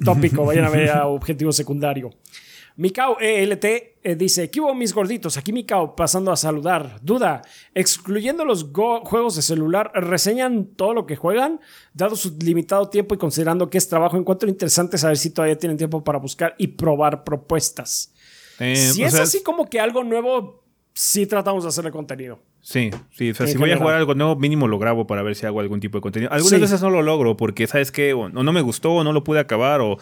[0.03, 2.11] Tópico, vayan a ver a Objetivo Secundario.
[2.77, 5.37] Mikao ELT eh, dice: ¿Qué hubo mis gorditos?
[5.37, 6.97] Aquí Mikao pasando a saludar.
[7.01, 7.41] Duda:
[7.75, 11.59] excluyendo los go- juegos de celular, ¿reseñan todo lo que juegan?
[11.93, 15.77] Dado su limitado tiempo y considerando que es trabajo, encuentro interesante saber si todavía tienen
[15.77, 18.13] tiempo para buscar y probar propuestas.
[18.59, 22.39] Eh, si es sea, así como que algo nuevo, sí tratamos de hacerle contenido.
[22.61, 25.23] Sí, sí, o sea, En si voy a jugar algo nuevo, mínimo lo grabo para
[25.23, 26.31] ver si hago algún tipo de contenido.
[26.31, 26.61] Algunas Sí.
[26.61, 28.13] veces no lo logro porque, ¿sabes qué?
[28.13, 29.97] O no, no me gustó, o no lo pude acabar, o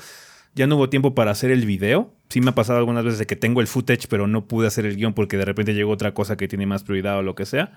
[0.55, 2.13] ya no hubo tiempo para hacer el video.
[2.30, 4.85] Sí me ha pasado algunas veces de que tengo el footage, pero no pude hacer
[4.85, 7.45] el guion porque de repente llegó otra cosa que tiene más prioridad o lo que
[7.45, 7.71] sea.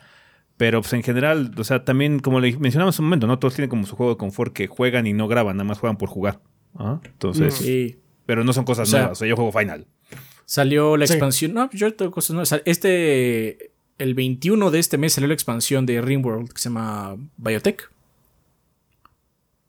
[0.59, 3.39] Pero pues en general, o sea, también como le mencionamos un momento, ¿no?
[3.39, 5.97] Todos tienen como su juego de confort que juegan y no graban, nada más juegan
[5.97, 6.41] por jugar.
[6.75, 7.01] Ajá.
[7.05, 7.97] Entonces, Sí.
[8.27, 9.19] pero no son cosas O sea, nuevas.
[9.19, 9.87] O sea, yo juego Final.
[10.45, 11.15] Salió la Sí.
[11.15, 11.55] expansión.
[11.55, 12.61] No, yo tengo cosas nuevas.
[12.67, 13.71] Este.
[13.99, 17.92] El 21 de este mes salió la expansión de Ringworld que se llama Biotech.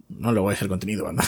[0.10, 1.24] No le voy a dejar contenido, banda.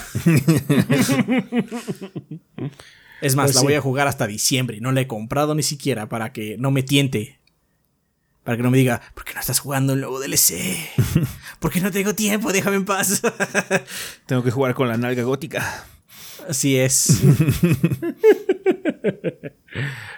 [3.21, 3.65] es más, Pues la sí.
[3.65, 4.79] voy a jugar hasta diciembre.
[4.81, 7.39] No la he comprado ni siquiera para que no me tiente.
[8.43, 10.53] Para que no me diga, ¿por qué no estás jugando el nuevo DLC?
[11.59, 13.21] Porque no tengo tiempo, déjame en paz.
[14.27, 15.85] Tengo que jugar con la nalga gótica.
[16.47, 17.21] Así es.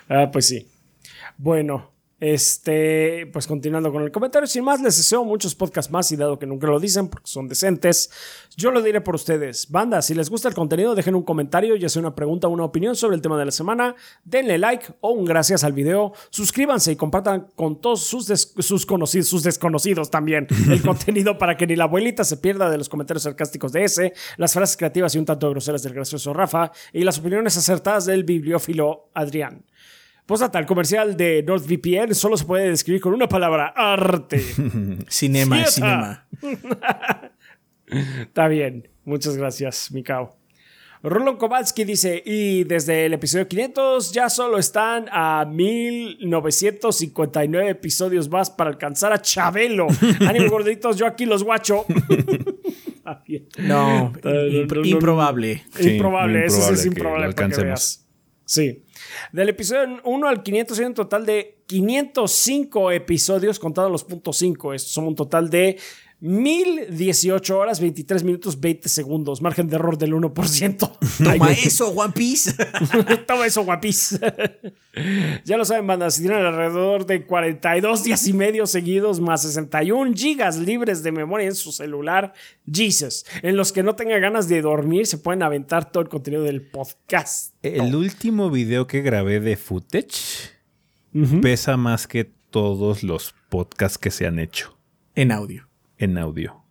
[0.10, 0.68] Ah, pues sí.
[1.38, 6.16] Bueno, este, pues continuando con el comentario, sin más, les deseo muchos podcasts más y
[6.16, 8.10] dado que nunca lo dicen porque son decentes,
[8.56, 9.70] yo lo diré por ustedes.
[9.70, 12.64] Banda, si les gusta el contenido, dejen un comentario, ya sea una pregunta o una
[12.64, 16.92] opinión sobre el tema de la semana, denle like o un gracias al video, suscríbanse
[16.92, 21.68] y compartan con todos sus, des- sus conocidos, sus desconocidos también el contenido para que
[21.68, 25.20] ni la abuelita se pierda de los comentarios sarcásticos de ese, las frases creativas y
[25.20, 29.64] un tanto groseras del gracioso Rafa y las opiniones acertadas del bibliófilo Adrián.
[30.28, 34.44] Postdata, el comercial de NordVPN solo se puede describir con una palabra, arte.
[35.08, 36.28] cinema es cinema.
[37.88, 40.36] Está bien, muchas gracias, Mikao.
[41.04, 48.50] Rolon Kowalski dice, y desde el episodio 500 ya solo están a 1959 episodios más
[48.50, 49.88] para alcanzar a Chabelo.
[50.28, 51.86] Ánimo gorditos, yo aquí los guacho.
[53.60, 54.86] No, no, impro- no, no.
[54.86, 55.64] improbable.
[55.80, 57.28] Sí, improbable, eso sí es improbable que improbable.
[57.30, 57.66] lo para que alcancemos.
[57.66, 58.06] veas.
[58.44, 58.84] Sí.
[59.32, 64.74] Del episodio 1 al 500 hay un total de 505 episodios contados los puntos 5.
[64.74, 65.78] Estos son un total de
[66.20, 69.42] 1018 horas, 23 minutos, 20 segundos.
[69.42, 70.98] Margen de error del 1%.
[71.24, 72.54] Toma eso, One Piece.
[73.28, 74.20] Toma eso, guapis.
[75.46, 76.10] ya lo saben, banda.
[76.10, 81.48] Si tienen alrededor de 42 días y medio seguidos, más 61 gigas libres de memoria
[81.48, 82.34] en su celular,
[82.72, 83.26] Jesus.
[83.44, 86.64] En los que no tengan ganas de dormir, se pueden aventar todo el contenido del
[86.64, 87.54] podcast.
[87.62, 90.58] El último video que grabé de footage
[91.42, 94.78] pesa más que todos los podcasts que se han hecho
[95.16, 95.67] en audio.
[95.98, 96.64] En audio.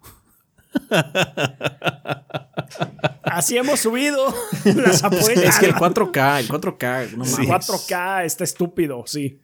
[3.23, 4.35] Así hemos subido
[4.65, 5.39] las apuestas.
[5.39, 7.49] Es que el 4K, el 4K, no mames.
[7.49, 9.41] 4K está estúpido, sí.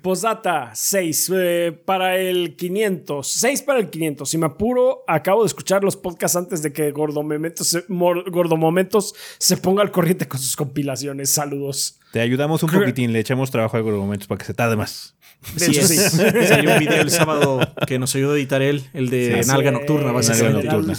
[0.00, 3.26] Postdata 6 eh, para el 500.
[3.26, 4.28] 6 para el 500.
[4.28, 9.56] Si me apuro, acabo de escuchar los podcasts antes de que Gordomomentos se, Gordomomentos se
[9.56, 11.32] ponga al corriente con sus compilaciones.
[11.32, 11.98] Saludos.
[12.12, 15.16] Te ayudamos un poquitín, le echamos trabajo a algunos momentos para que se tarde más.
[15.54, 15.96] De Sí, hecho, sí.
[15.96, 19.70] Salió un video el sábado que nos ayudó a editar él, el de Sí, Nalga
[19.70, 19.74] sí.
[19.76, 20.66] Nocturna, Nalga básicamente.
[20.68, 20.94] Nocturna.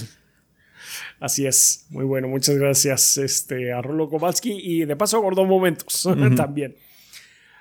[1.20, 1.86] Así es.
[1.90, 2.28] Muy bueno.
[2.28, 6.76] Muchas gracias este, a Rolo Kowalski y de paso a Gordo Momentos también.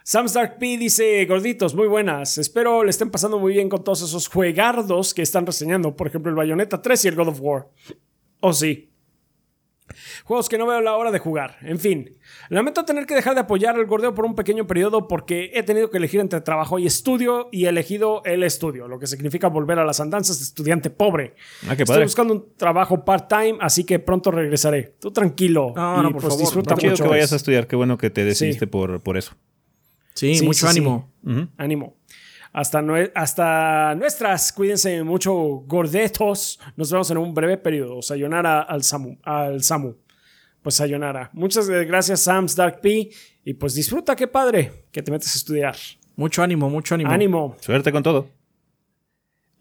[0.05, 2.37] Sam Stark P dice, gorditos, muy buenas.
[2.39, 5.95] Espero le estén pasando muy bien con todos esos juegardos que están reseñando.
[5.95, 7.69] Por ejemplo, el Bayonetta 3 y el God of War.
[8.41, 8.92] Oh, sí.
[10.25, 11.57] Juegos que no veo la hora de jugar.
[11.63, 12.17] En fin,
[12.49, 15.91] lamento tener que dejar de apoyar al gordeo por un pequeño periodo porque he tenido
[15.91, 19.79] que elegir entre trabajo y estudio y he elegido el estudio, lo que significa volver
[19.79, 21.35] a las andanzas de estudiante pobre.
[21.69, 22.05] Ah, qué Estoy padre.
[22.05, 24.95] buscando un trabajo part-time, así que pronto regresaré.
[25.01, 25.73] Tú tranquilo.
[25.77, 26.39] No, y, no, por pues, favor.
[26.41, 27.03] disfruta mucho.
[27.05, 28.71] que vayas a estudiar, qué bueno que te decidiste Sí.
[28.71, 29.33] por, por eso.
[30.15, 30.79] Sí, Sí, mucho sí, sí.
[30.79, 31.11] ánimo.
[31.57, 31.97] Ánimo.
[32.53, 35.33] Hasta, nue- hasta nuestras, cuídense mucho,
[35.67, 36.59] gordetos.
[36.77, 38.03] Nos vemos en un breve periodo.
[38.03, 39.17] Sayonara al Samu.
[39.23, 39.95] Al Samu.
[40.63, 41.31] Pues sayonara.
[41.33, 43.11] Muchas gracias, Sam's Dark P.
[43.45, 45.75] Y pues disfruta, qué padre que te metes a estudiar.
[46.15, 47.11] Mucho ánimo, mucho ánimo.
[47.11, 47.57] Ánimo.
[47.61, 48.29] Suerte con todo.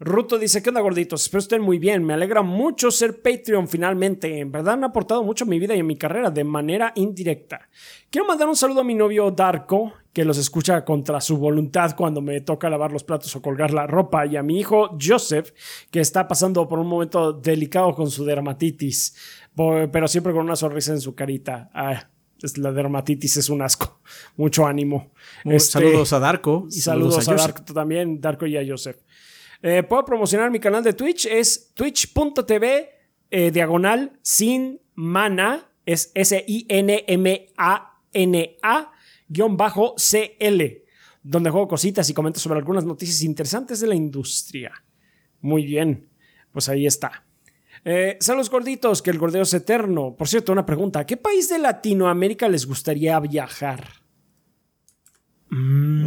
[0.04, 1.22] Ruto dice, ¿qué onda gorditos?
[1.22, 2.02] Espero estén muy bien.
[2.02, 4.40] Me alegra mucho ser Patreon finalmente.
[4.40, 7.68] En verdad han aportado mucho a mi vida y a mi carrera de manera indirecta.
[8.10, 12.20] Quiero mandar un saludo a mi novio Darko, que los escucha contra su voluntad cuando
[12.20, 15.52] me toca lavar los platos o colgar la ropa, y a mi hijo Joseph,
[15.92, 19.14] que está pasando por un momento delicado con su dermatitis,
[19.54, 21.70] pero siempre con una sonrisa en su carita.
[21.72, 22.08] Ah,
[22.56, 24.00] la dermatitis es un asco.
[24.36, 25.12] Mucho ánimo.
[25.44, 26.66] Este- Saludos a Darko.
[26.68, 27.54] y saludos, a, Joseph.
[27.54, 28.96] Darko también, Darko y a Joseph.
[29.62, 32.90] Eh, Puedo promocionar mi canal de Twitch, es twitch.tv
[33.30, 36.52] eh, diagonal sin mana, es S-I-N-M-A-N-A
[39.28, 40.62] guion bajo CL,
[41.22, 44.72] donde juego cositas y comento sobre algunas noticias interesantes de la industria.
[45.40, 46.08] Muy bien,
[46.52, 47.24] pues ahí está.
[47.84, 50.14] Eh, saludos gorditos, que el gordeo es eterno.
[50.16, 53.88] Por cierto, una pregunta, ¿a qué país de Latinoamérica les gustaría viajar?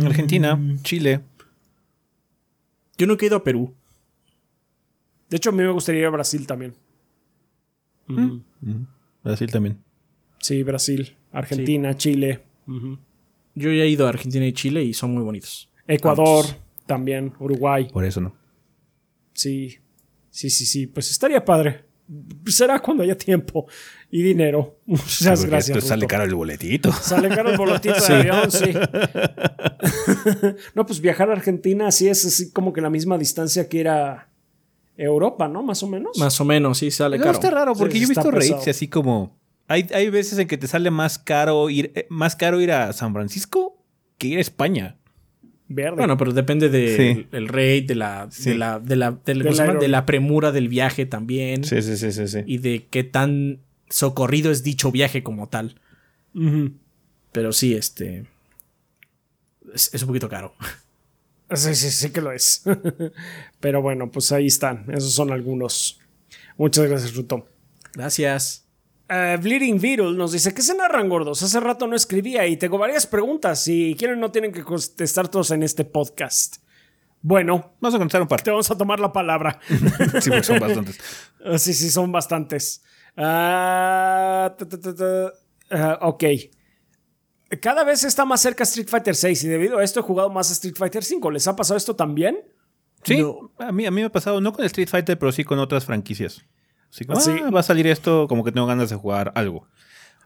[0.03, 1.21] Argentina, Chile.
[2.97, 3.73] Yo nunca he ido a Perú.
[5.29, 6.75] De hecho, a mí me gustaría ir a Brasil también.
[9.23, 9.83] Brasil también.
[10.39, 12.43] Sí, Brasil, Argentina, Chile.
[13.55, 15.69] Yo ya he ido a Argentina y Chile y son muy bonitos.
[15.87, 16.45] Ecuador
[16.85, 17.89] también, Uruguay.
[17.91, 18.35] Por eso no.
[19.33, 19.77] Sí,
[20.29, 20.87] sí, sí, sí.
[20.87, 21.85] Pues estaría padre.
[22.47, 23.65] Será cuando haya tiempo
[24.11, 24.79] y dinero.
[24.85, 25.77] Muchas Porque gracias.
[25.77, 26.11] esto sale Ruto.
[26.11, 26.91] caro el boletito.
[26.93, 28.13] Sale caro el boletito de Sí.
[28.13, 28.73] avión, sí.
[30.75, 33.87] no, pues viajar a Argentina sí es así como que la misma distancia que ir
[33.89, 34.29] a
[34.97, 35.63] Europa, ¿no?
[35.63, 36.17] Más o menos.
[36.17, 37.35] Más o menos, sí, sale No, caro.
[37.35, 38.71] está raro, porque sí yo he visto rates pesado.
[38.71, 39.37] así como.
[39.67, 42.93] Hay, hay veces en que te sale más caro ir, eh, más caro ir a
[42.93, 43.83] San Francisco
[44.19, 44.97] que ir a España.
[45.67, 45.97] Verde.
[45.97, 47.27] Bueno, pero depende del Sí.
[47.31, 48.51] el rate, de la, Sí.
[48.51, 51.63] de la, de la, de la premura del viaje también.
[51.63, 52.39] sí, sí, sí, sí.
[52.45, 53.59] Y de qué tan
[53.89, 55.79] socorrido es dicho viaje como tal.
[57.31, 58.25] Pero sí, este.
[59.73, 60.53] Es, es un poquito caro.
[61.53, 62.63] Sí, sí, sí que lo es.
[63.59, 64.85] Pero bueno, pues ahí están.
[64.91, 65.99] Esos son algunos.
[66.57, 67.47] Muchas gracias, Ruto.
[67.93, 68.64] Gracias.
[69.07, 71.41] Eh, Bleeding Beetle nos dice: ¿Qué se narran, gordos?
[71.43, 73.61] Hace rato no escribía y tengo varias preguntas.
[73.63, 76.57] Si quieren, no tienen que contestar todos en este podcast.
[77.21, 78.41] Bueno, Vamos a contestar un par.
[78.41, 79.59] te vamos a tomar la palabra.
[80.21, 80.99] Sí, porque son bastantes.
[81.47, 82.83] Ah, sí, sí, son bastantes.
[83.17, 85.33] Ah, ta, ta, ta, ta.
[85.69, 86.23] Ah, ok.
[87.61, 90.49] Cada vez está más cerca Street Fighter 6 y debido a esto he jugado más
[90.51, 91.29] Street Fighter 5.
[91.31, 92.39] ¿Les ha pasado esto también?
[93.03, 93.51] Sí, No.
[93.59, 95.59] a, mí, a mí me ha pasado, no con el Street Fighter, pero sí con
[95.59, 96.43] otras franquicias.
[96.95, 97.47] Así como, ¿Ah?
[97.47, 99.67] "Ah, va a salir esto, como que tengo ganas de jugar algo.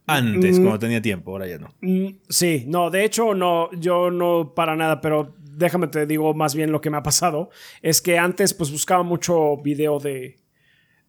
[0.06, 0.62] Antes, Mm.
[0.64, 1.74] cuando tenía tiempo, ahora ya no.
[1.82, 6.56] Mm, Sí, no, de hecho no, yo no para nada, pero déjame te digo más
[6.56, 7.50] bien lo que me ha pasado.
[7.82, 10.38] Es que antes pues buscaba mucho video de,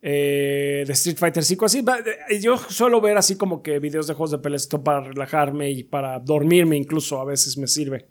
[0.02, 1.84] eh, de Street Fighter 5, así,
[2.30, 5.70] eh, yo suelo ver así como que videos de juegos de peleas esto para relajarme
[5.70, 8.06] y para dormirme incluso, a veces me sirve.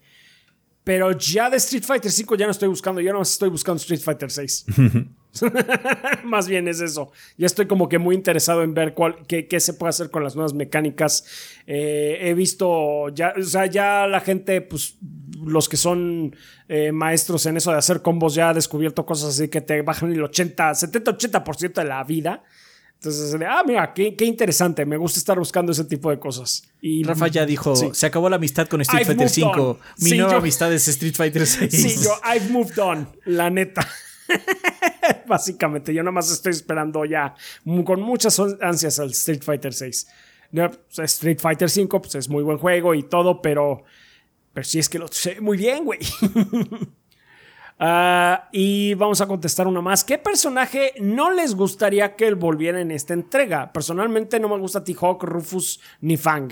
[0.89, 4.01] Pero ya de Street Fighter 5 ya no estoy buscando, ya no estoy buscando Street
[4.01, 4.65] Fighter 6.
[6.23, 7.11] Más bien es eso.
[7.37, 10.23] Ya estoy como que muy interesado en ver cuál, qué, qué se puede hacer con
[10.23, 11.27] las nuevas mecánicas.
[11.67, 14.97] Eh, he visto, ya, o sea, ya la gente, pues
[15.45, 16.35] los que son
[16.67, 20.11] eh, maestros en eso de hacer combos ya ha descubierto cosas así que te bajan
[20.11, 22.41] el 80, 70, 80% de la vida.
[23.01, 24.85] Entonces, ah, mira, qué, qué, interesante.
[24.85, 26.63] Me gusta estar buscando ese tipo de cosas.
[26.81, 27.89] Y Rafa ya dijo: sí.
[27.93, 29.69] se acabó la amistad con Street I've Fighter moved 5.
[29.69, 29.77] on.
[29.99, 31.71] Mi Sí, nueva yo- amistad es Street Fighter 6.
[31.71, 33.87] Sí, yo, I've moved on, la neta.
[35.27, 37.35] Básicamente, yo nada más estoy esperando ya
[37.85, 40.07] con muchas ansias al Street Fighter 6.
[40.51, 43.83] No, pues, Street Fighter 5 pues, es muy buen juego y todo, pero,
[44.53, 45.99] pero sí es que lo sé muy bien, güey.
[47.79, 50.03] Ah, y vamos a contestar una más.
[50.03, 53.71] ¿Qué personaje no les gustaría que él volviera en esta entrega?
[53.71, 56.51] Personalmente no me gusta T-Hawk, Rufus ni Fang.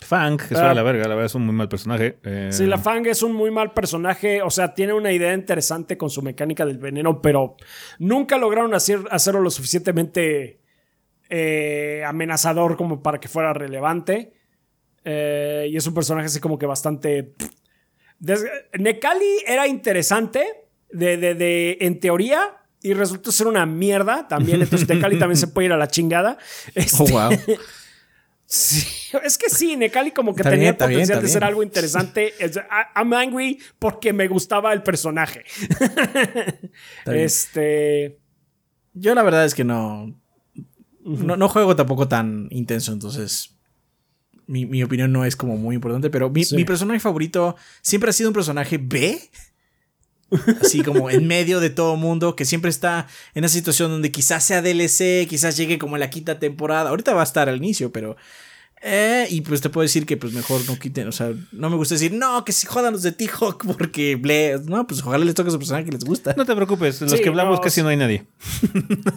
[0.00, 0.58] Fang, que Ah.
[0.58, 2.18] suena la verga, la verdad es un muy mal personaje.
[2.24, 4.42] Eh, Sí, la Fang es un muy mal personaje.
[4.42, 7.56] O sea, tiene una idea interesante con su mecánica del veneno, pero
[8.00, 10.60] nunca lograron hacer, hacerlo lo suficientemente
[11.30, 14.32] eh, amenazador como para que fuera relevante.
[15.04, 17.34] Eh, y es un personaje así como que bastante.
[18.18, 18.44] Des-
[18.78, 20.44] Nekali era interesante
[20.90, 22.54] de, de- de- en teoría.
[22.80, 24.62] Y resultó ser una mierda también.
[24.62, 26.38] Entonces, Nekali también se puede ir a la chingada.
[26.74, 27.30] Este, Oh, wow.
[28.50, 28.86] Sí,
[29.24, 31.44] es que sí, Nekali como que Está tenía bien, el está bien, potencial de ser
[31.44, 32.32] algo interesante.
[32.96, 35.44] I'm angry porque me gustaba el personaje.
[37.06, 38.18] este.
[38.94, 40.18] Yo la verdad es que no,
[41.04, 41.36] no.
[41.36, 43.54] No juego tampoco tan intenso, entonces.
[44.48, 46.56] Mi, mi opinión no es como muy importante, pero mi, Sí.
[46.56, 49.20] mi personaje favorito siempre ha sido un personaje B.
[50.60, 54.44] Así como en medio de todo mundo, que siempre está en esa situación donde quizás
[54.44, 56.90] sea DLC, quizás llegue como en la quinta temporada.
[56.90, 58.16] Ahorita va a estar al inicio, pero.
[58.82, 61.76] Eh, y pues te puedo decir que pues mejor no quiten, o sea, no me
[61.76, 65.34] gusta decir, no, que si jodan los de T-Hawk porque ble, no, pues ojalá les
[65.34, 66.34] toque su personaje que les gusta.
[66.36, 68.26] No te preocupes, de los Sí, que hablamos no, casi no hay nadie.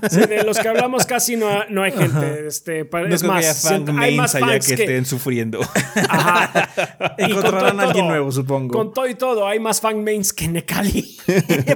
[0.10, 2.48] sí, de los que hablamos casi no, no hay gente.
[2.48, 4.76] Este, No es creo más, que haya fan siento- hay más mains allá fans que,
[4.76, 5.60] que- estén sufriendo.
[6.10, 6.70] Ajá.
[7.18, 8.74] Encontrarán a alguien todo, nuevo, supongo.
[8.74, 11.18] Con todo y todo, hay más fan mains que Nekali.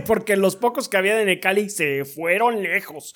[0.05, 3.13] Porque los pocos que había de Nekali se fueron lejos.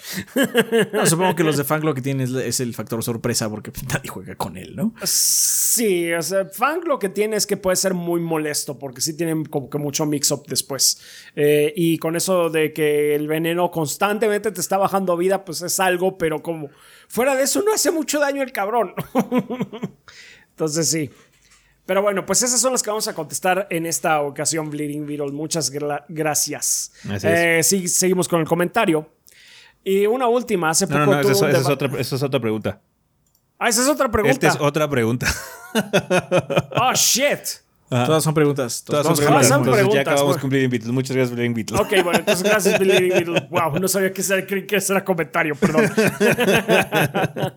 [0.93, 3.71] No, supongo que los de Fang lo que tienen es, es el factor sorpresa porque
[3.91, 4.93] nadie juega con él, ¿no?
[5.03, 9.15] Sí, o sea, Fang lo que tiene es que puede ser muy molesto porque sí
[9.15, 11.01] tienen como que mucho mix-up después.
[11.35, 15.79] Eh, y con eso de que el veneno constantemente te está bajando vida, pues es
[15.79, 16.69] algo, pero como
[17.07, 18.93] fuera de eso no hace mucho daño el cabrón.
[20.51, 21.09] Entonces sí.
[21.85, 25.31] Pero bueno, pues esas son las que vamos a contestar en esta ocasión, Bleeding Beetle.
[25.31, 26.91] Muchas gra- gracias.
[27.09, 29.09] Así Eh, sí, seguimos con el comentario.
[29.83, 32.81] Y una última, hace poco no, es esa es otra pregunta.
[33.59, 34.33] Ah, esa es otra pregunta.
[34.33, 35.27] Esta es otra pregunta.
[36.81, 37.39] Oh, shit.
[37.89, 38.83] Todas son preguntas.
[38.83, 39.25] Todas Todas son preguntas.
[39.25, 39.47] a preguntas.
[39.47, 40.41] Son Entonces ya preguntas, acabamos güey.
[40.41, 40.91] con Bleeding Beetle.
[40.91, 41.77] Muchas gracias, Bleeding Beetle.
[41.77, 43.47] Ok, bueno, entonces gracias, Bleeding Beetle.
[43.51, 45.85] Wow, no sabía que ese era comentario, perdón.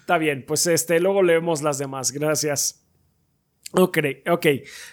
[0.00, 2.10] Está bien, pues este, luego leemos las demás.
[2.12, 2.81] Gracias.
[3.74, 3.98] Ok,
[4.30, 4.46] ok.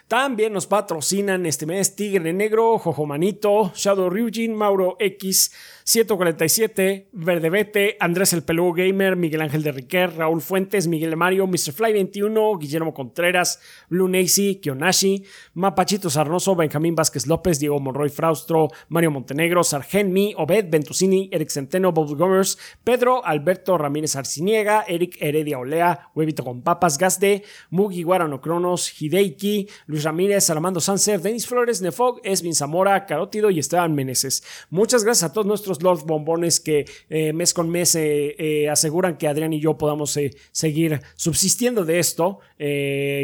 [0.08, 5.52] También nos patrocinan este mes Tigre Negro, Jojo Manito, Shadow Ryujin, Mauro X,
[5.84, 11.46] 147, Verde Vete, Andrés el Peludo Gamer, Miguel Ángel de Riquer, Raúl Fuentes, Miguel Mario,
[11.46, 11.74] Mr.
[11.74, 15.26] Fly 21, Guillermo Contreras, Blue Nacy, Kionashi,
[15.56, 21.50] Mapachito Sarnoso, Benjamín Vázquez López, Diego Monroy Fraustro, Mario Montenegro, Sargent Mi, Obed Ventusini, Eric
[21.50, 28.04] Centeno, Bob Gomers, Pedro Alberto Ramírez Arciniega, Eric Heredia Olea, Huevito con Papas, Gasde, Mugi
[28.04, 28.40] Guarano
[28.78, 34.44] Hideiki, Luis Ramírez, Armando Sanser, Denis Flores, Nefog, Esvin Zamora, Carótido y Esteban Meneses.
[34.70, 39.18] Muchas gracias a todos nuestros Lord Bombones que eh, mes con mes eh, eh, aseguran
[39.18, 40.18] que Adrián y yo podamos
[40.52, 42.40] seguir subsistiendo de esto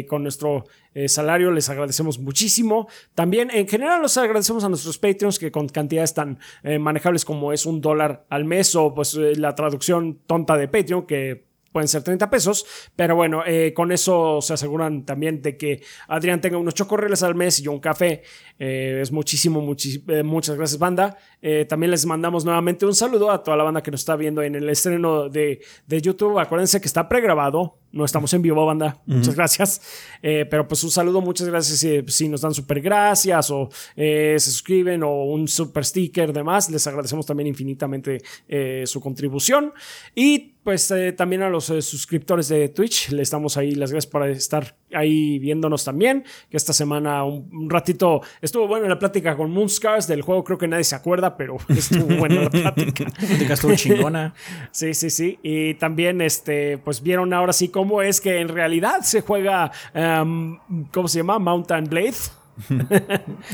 [0.08, 0.64] con nuestro
[1.06, 1.50] salario.
[1.50, 2.88] Les agradecemos muchísimo.
[3.14, 6.38] También, en general, los agradecemos a nuestros Patreons que con cantidades tan
[6.80, 11.45] manejables como es un dólar al mes o pues la traducción tonta de Patreon que
[11.76, 12.64] pueden ser 30 pesos,
[12.96, 17.34] pero bueno, eh, con eso se aseguran también de que Adrián tenga unos chocorreles al
[17.34, 18.22] mes y yo un café.
[18.58, 21.18] Eh, es muchísimo, muchis- eh, muchas gracias banda.
[21.42, 24.40] Eh, también les mandamos nuevamente un saludo a toda la banda que nos está viendo
[24.40, 26.38] en el estreno de, de YouTube.
[26.38, 29.80] Acuérdense que está pregrabado, no estamos en vivo banda, muchas gracias.
[30.22, 34.36] Eh, pero pues un saludo, muchas gracias si, si nos dan super gracias o eh,
[34.38, 36.70] se suscriben o un super sticker, demás.
[36.70, 39.72] Les agradecemos también infinitamente eh, su contribución.
[40.14, 44.76] Y pues también a los suscriptores de Twitch, les damos ahí las gracias por estar
[44.96, 46.24] ahí viéndonos también.
[46.50, 50.58] Que esta semana un, un ratito estuvo buena la plática con Moonscars del juego, creo
[50.58, 53.04] que nadie se acuerda, pero estuvo buena la plática.
[53.20, 54.34] De estuvo chingona.
[54.70, 55.38] Sí, sí, sí.
[55.42, 60.58] Y también, este, pues vieron ahora sí cómo es que en realidad se juega, um,
[60.92, 61.38] ¿cómo se llama?
[61.38, 62.14] Mountain Blade.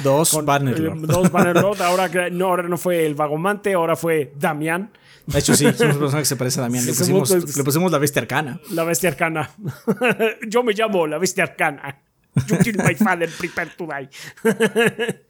[0.02, 1.04] Dos Bannerlord.
[1.04, 1.80] eh, dos Bannerlord.
[1.82, 4.90] Ahora, no, ahora no fue el vagomante, ahora fue Damián,
[5.26, 6.84] De hecho, sí, somos personas que se parece a Damián.
[6.84, 8.60] Le pusimos, le pusimos la bestia arcana.
[8.70, 9.50] la bestia arcana.
[10.48, 12.02] Yo me llamo la bestia arcana.
[12.48, 14.08] You kill my father, prepare to die.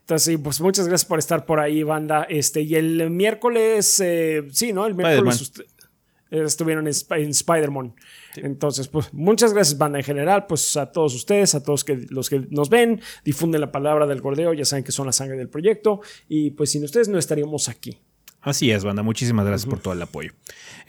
[0.00, 2.26] Entonces, sí, pues muchas gracias por estar por ahí, banda.
[2.28, 4.86] Este, y el miércoles, eh, sí, ¿no?
[4.86, 5.64] El miércoles usted-
[6.30, 7.94] estuvieron en, en Spider-Man.
[8.36, 12.28] Entonces, pues muchas gracias, banda, en general, pues a todos ustedes, a todos que, los
[12.28, 15.48] que nos ven, difunden la palabra del gordeo, ya saben que son la sangre del
[15.48, 16.00] proyecto.
[16.28, 17.98] Y pues sin ustedes no estaríamos aquí.
[18.48, 19.02] Así es, banda.
[19.02, 20.32] Muchísimas gracias por todo el apoyo.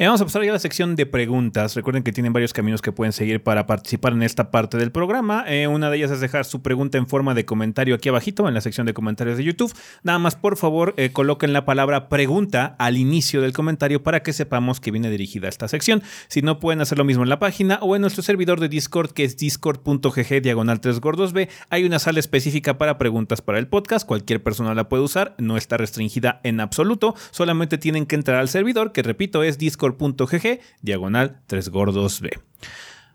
[0.02, 1.76] Eh, vamos a pasar ya a la sección de preguntas.
[1.76, 5.44] Recuerden que tienen varios caminos que pueden seguir para participar en esta parte del programa.
[5.46, 8.54] Eh, una de ellas es dejar su pregunta en forma de comentario aquí abajito en
[8.54, 9.74] la sección de comentarios de YouTube.
[10.04, 14.32] Nada más, por favor, eh, coloquen la palabra pregunta al inicio del comentario para que
[14.32, 16.02] sepamos que viene dirigida a esta sección.
[16.30, 19.12] Si no, pueden hacer lo mismo en la página o en nuestro servidor de Discord,
[19.12, 21.50] que es discord.gg diagonal 3 gordos B.
[21.70, 24.08] Hay una sala específica para preguntas para el podcast.
[24.08, 25.36] Cualquier persona la puede usar.
[25.40, 27.16] No está restringida en absoluto.
[27.32, 29.58] Solamente tienen que entrar al servidor, que repito es
[29.90, 32.30] discord.gg diagonal 3 gordos B.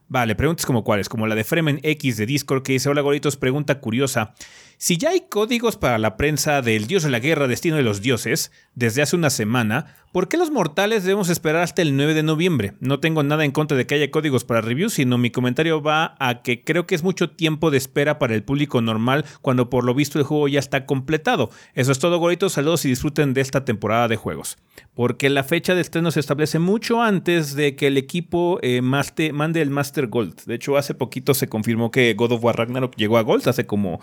[0.07, 3.37] Vale, preguntas como cuáles, como la de Fremen X de Discord que dice, hola goritos,
[3.37, 4.35] pregunta curiosa.
[4.77, 8.01] Si ya hay códigos para la prensa del dios de la guerra, destino de los
[8.03, 12.23] dioses, desde hace una semana, ¿por qué los mortales debemos esperar hasta el 9 de
[12.23, 12.75] noviembre?
[12.81, 16.17] No tengo nada en contra de que haya códigos para reviews, sino mi comentario va
[16.19, 19.85] a que creo que es mucho tiempo de espera para el público normal cuando por
[19.85, 21.51] lo visto el juego ya está completado.
[21.75, 24.59] Eso es todo goritos, saludos y disfruten de esta temporada de juegos.
[24.95, 29.63] Porque la fecha de estreno se establece mucho antes de que el equipo eh, mande
[29.63, 30.45] el Master Gold.
[30.47, 33.67] De hecho, hace poquito se confirmó que God of War Ragnarok llegó a Gold, hace
[33.67, 34.01] como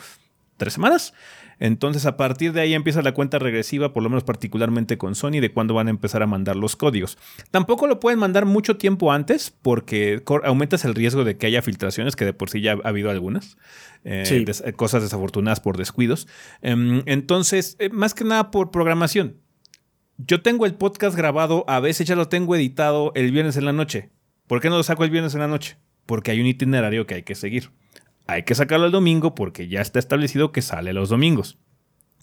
[0.61, 1.13] tres semanas.
[1.59, 5.39] Entonces, a partir de ahí empieza la cuenta regresiva, por lo menos particularmente con Sony,
[5.41, 7.17] de cuándo van a empezar a mandar los códigos.
[7.51, 12.15] Tampoco lo pueden mandar mucho tiempo antes, porque aumentas el riesgo de que haya filtraciones,
[12.15, 13.57] que de por sí ya ha habido algunas.
[14.03, 14.43] eh, Sí.
[14.45, 16.27] des- eh, cosas desafortunadas por descuidos.
[16.63, 19.37] Em, entonces, eh, más que nada por programación.
[20.17, 23.73] Yo tengo el podcast grabado, a veces ya lo tengo editado el viernes en la
[23.73, 24.09] noche.
[24.47, 25.77] ¿Por qué no lo saco el viernes en la noche?
[26.07, 27.69] Porque hay un itinerario que hay que seguir.
[28.27, 31.57] Hay que sacarlo el domingo porque ya está establecido que sale los domingos.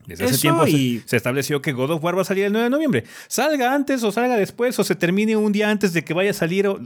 [0.06, 2.52] Desde hace tiempo se- y- se, estableció que God of War va a salir el
[2.52, 3.04] 9 de noviembre.
[3.26, 6.34] Salga antes o salga después o se termine un día antes de que vaya a
[6.34, 6.80] salir o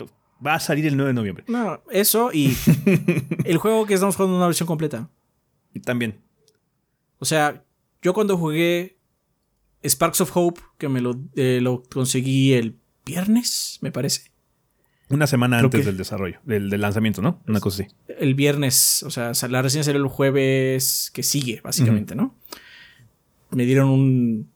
[0.45, 1.45] va a salir el 9 de noviembre.
[1.47, 2.57] No, eso y
[3.45, 5.09] el juego que estamos jugando es una versión completa.
[5.73, 6.21] Y también.
[7.19, 7.63] O sea,
[8.03, 8.99] yo cuando jugué
[9.85, 14.32] Sparks of Hope, que me lo, eh, lo conseguí el viernes, me parece.
[15.13, 17.43] Una semana Creo antes del desarrollo, del, del lanzamiento, ¿no?
[17.47, 17.95] Una cosa así.
[18.19, 22.35] El viernes, o sea, la reseña salió el jueves que sigue, básicamente, ¿no?
[23.51, 24.51] Me dieron un.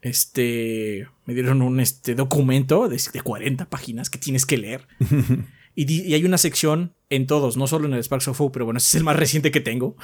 [0.00, 1.06] Este.
[1.26, 4.88] Me dieron un este, documento de, de 40 páginas que tienes que leer.
[5.74, 8.64] y, y hay una sección en todos, no solo en el Sparks of Hope, pero
[8.64, 9.96] bueno, ese es el más reciente que tengo,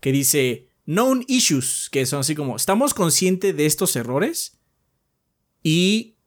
[0.00, 4.58] que dice Known Issues, que son así como: estamos conscientes de estos errores
[5.62, 6.17] y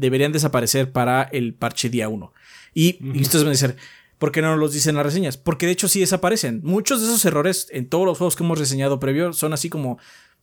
[0.00, 2.32] deberían desaparecer para el parche día 1.
[2.74, 3.76] Y, y ustedes van a decir,
[4.18, 5.36] ¿por qué no los dicen en las reseñas?
[5.36, 6.60] Porque de hecho sí desaparecen.
[6.62, 9.98] Muchos de esos errores en todos los juegos que hemos reseñado previo son así como,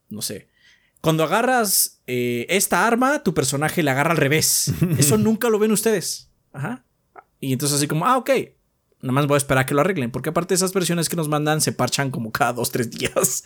[0.10, 0.48] no sé,
[1.02, 4.74] cuando agarras eh, esta arma, tu personaje la agarra al revés.
[4.98, 6.30] Eso nunca lo ven ustedes.
[6.54, 6.84] Ajá.
[7.40, 8.30] Y entonces así como, ah, ok.
[9.00, 10.10] Nada más voy a esperar a que lo arreglen.
[10.10, 13.44] Porque aparte esas versiones que nos mandan se parchan como cada dos, tres días.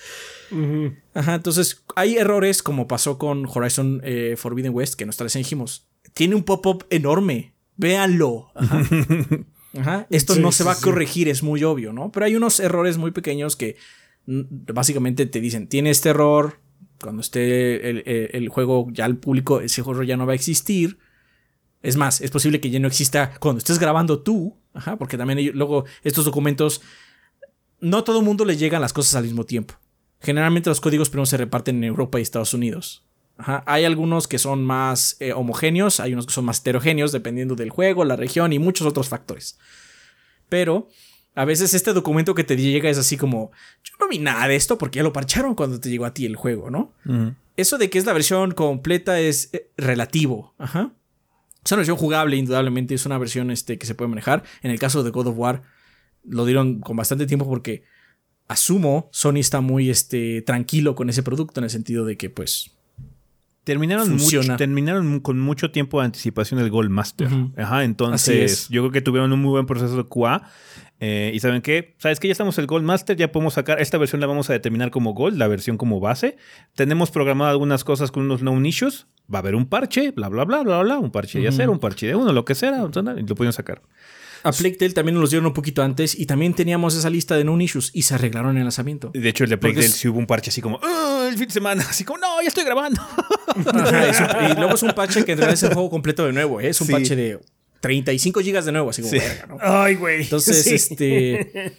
[1.13, 6.35] Ajá, entonces hay errores como pasó con Horizon eh, Forbidden West, que nosotros dijimos, tiene
[6.35, 8.51] un pop-up enorme, véanlo.
[8.55, 8.81] Ajá.
[9.79, 10.83] Ajá, Esto Sí, no se va a sí.
[10.83, 12.11] corregir, es muy obvio, ¿no?
[12.11, 13.77] Pero hay unos errores muy pequeños que
[14.25, 14.41] mm,
[14.73, 16.59] básicamente te dicen, tiene este error,
[16.99, 20.35] cuando esté el, el- el juego ya al público, ese juego ya no va a
[20.35, 20.99] existir.
[21.81, 25.39] Es más, es posible que ya no exista cuando estés grabando tú, ajá, porque también
[25.55, 26.81] luego estos documentos,
[27.79, 29.75] no a todo el mundo le llegan las cosas al mismo tiempo.
[30.19, 33.05] Generalmente los códigos primero se reparten en Europa y Estados Unidos.
[33.41, 33.63] Ajá.
[33.65, 37.71] Hay algunos que son más eh, homogéneos, hay unos que son más heterogéneos dependiendo del
[37.71, 39.57] juego, la región y muchos otros factores.
[40.47, 40.89] Pero
[41.33, 43.51] a veces este documento que te llega es así como,
[43.83, 46.25] yo no vi nada de esto porque ya lo parcharon cuando te llegó a ti
[46.25, 46.93] el juego, ¿no?
[47.57, 50.53] Eso de que es la versión completa es eh, relativo.
[50.57, 50.93] Ajá.
[51.63, 54.43] Es una versión jugable, indudablemente, es una versión este, que se puede manejar.
[54.61, 55.63] En el caso de God of War,
[56.23, 57.83] lo dieron con bastante tiempo porque
[58.47, 62.71] asumo Sony está muy este, tranquilo con ese producto en el sentido de que, pues,
[63.63, 67.27] Terminaron, mucho- terminaron con mucho tiempo de anticipación el Gold Master.
[67.57, 68.69] Ajá, entonces es.
[68.69, 70.41] yo creo que tuvieron un muy buen proceso de QA.
[71.03, 73.97] Eh, y saben qué, sabes que ya estamos el Gold Master, ya podemos sacar, esta
[73.97, 76.37] versión la vamos a determinar como Gold, la versión como base.
[76.75, 80.43] Tenemos programado algunas cosas con unos known issues, va a haber un parche, bla, bla,
[80.45, 83.23] bla, bla, bla, un parche de acero, un parche de uno, lo que sea, y
[83.27, 83.81] lo pueden sacar.
[84.43, 87.35] A Plague Tale también nos los dieron un poquito antes y también teníamos esa lista
[87.35, 89.11] de known issues y se arreglaron en el lanzamiento.
[89.13, 91.47] De hecho, el de Plague Tale sí hubo un parche así como, "Ah, el fin
[91.47, 93.01] de semana, así como, no, ya estoy grabando.
[93.55, 96.25] Ajá, es un- y luego es un parche que en realidad es el juego completo
[96.25, 96.69] de nuevo, ¿eh?
[96.69, 96.93] es un Sí.
[96.93, 97.39] parche de
[97.81, 99.19] 35 gigas de nuevo, así como Sí.
[99.19, 99.57] verga, ¿no?
[99.61, 100.21] Ay, güey.
[100.23, 100.73] Entonces, Sí.
[100.75, 101.73] este.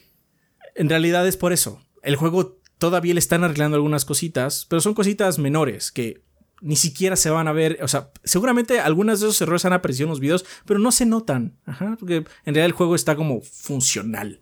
[0.74, 1.80] En realidad es por eso.
[2.02, 6.22] El juego todavía le están arreglando algunas cositas, pero son cositas menores que
[6.62, 7.78] ni siquiera se van a ver.
[7.82, 11.04] O sea, seguramente algunas de esos errores han aparecido en los videos, pero no se
[11.04, 11.58] notan.
[11.66, 11.96] Ajá.
[11.98, 14.40] Porque en realidad el juego está como funcional.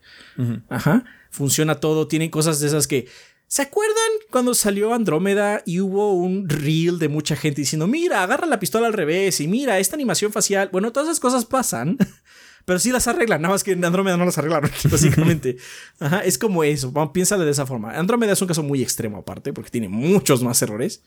[0.69, 1.05] Ajá.
[1.31, 2.07] Funciona todo.
[2.07, 3.09] Tiene cosas de esas que.
[3.47, 3.97] ¿Se acuerdan
[4.31, 8.87] cuando salió Andrómeda y hubo un reel de mucha gente diciendo, mira, agarra la pistola
[8.87, 10.69] al revés y mira, esta animación facial?
[10.71, 11.99] Bueno, todas esas cosas pasan,
[12.65, 15.57] pero sí las arreglan, nada más que en Andrómeda no las arreglaron, básicamente.
[15.99, 17.91] Ajá, es como eso, piénsale de esa forma.
[17.99, 21.03] Andrómeda es un caso muy extremo aparte, porque tiene muchos más errores,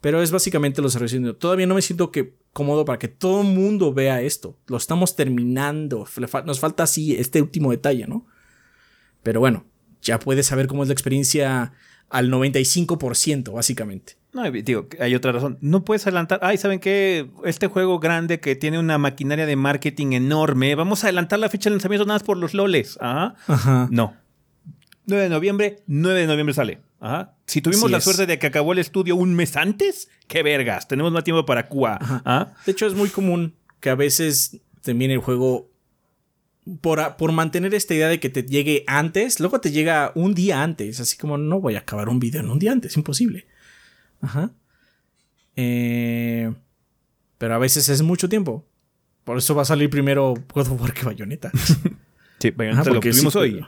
[0.00, 1.16] pero es básicamente los errores.
[1.38, 4.56] Todavía no me siento que cómodo para que todo el mundo vea esto.
[4.66, 6.06] Lo estamos terminando,
[6.44, 8.26] nos falta así este último detalle, ¿no?
[9.22, 9.64] Pero bueno,
[10.02, 11.72] ya puedes saber cómo es la experiencia
[12.08, 14.16] al 95%, básicamente.
[14.32, 15.58] No, digo, hay otra razón.
[15.60, 16.40] No puedes adelantar.
[16.42, 17.30] Ay, ¿saben qué?
[17.44, 20.74] Este juego grande que tiene una maquinaria de marketing enorme.
[20.74, 22.98] Vamos a adelantar la fecha de lanzamiento nada más por los loles.
[23.00, 23.34] Ajá.
[23.90, 24.14] No.
[25.06, 26.80] 9 de noviembre, 9 de noviembre sale.
[27.00, 27.34] Ajá.
[27.46, 28.04] Si tuvimos Así la es.
[28.04, 30.88] suerte de que acabó el estudio un mes antes, qué vergas.
[30.88, 31.98] Tenemos más tiempo para Cuba.
[32.00, 32.54] Ajá.
[32.64, 35.70] De hecho, es muy común que a veces termine el juego
[36.80, 40.62] por, por mantener esta idea de que te llegue antes, luego te llega un día
[40.62, 41.00] antes.
[41.00, 43.46] Así como no voy a acabar un video en un día antes, imposible.
[44.20, 44.50] Ajá.
[45.56, 46.52] Eh,
[47.38, 48.64] pero a veces es mucho tiempo.
[49.24, 51.50] Por eso va a salir primero God of War que Bayonetta.
[52.38, 53.66] Sí, Ajá, Bayonetta lo porque tuvimos sí, hoy.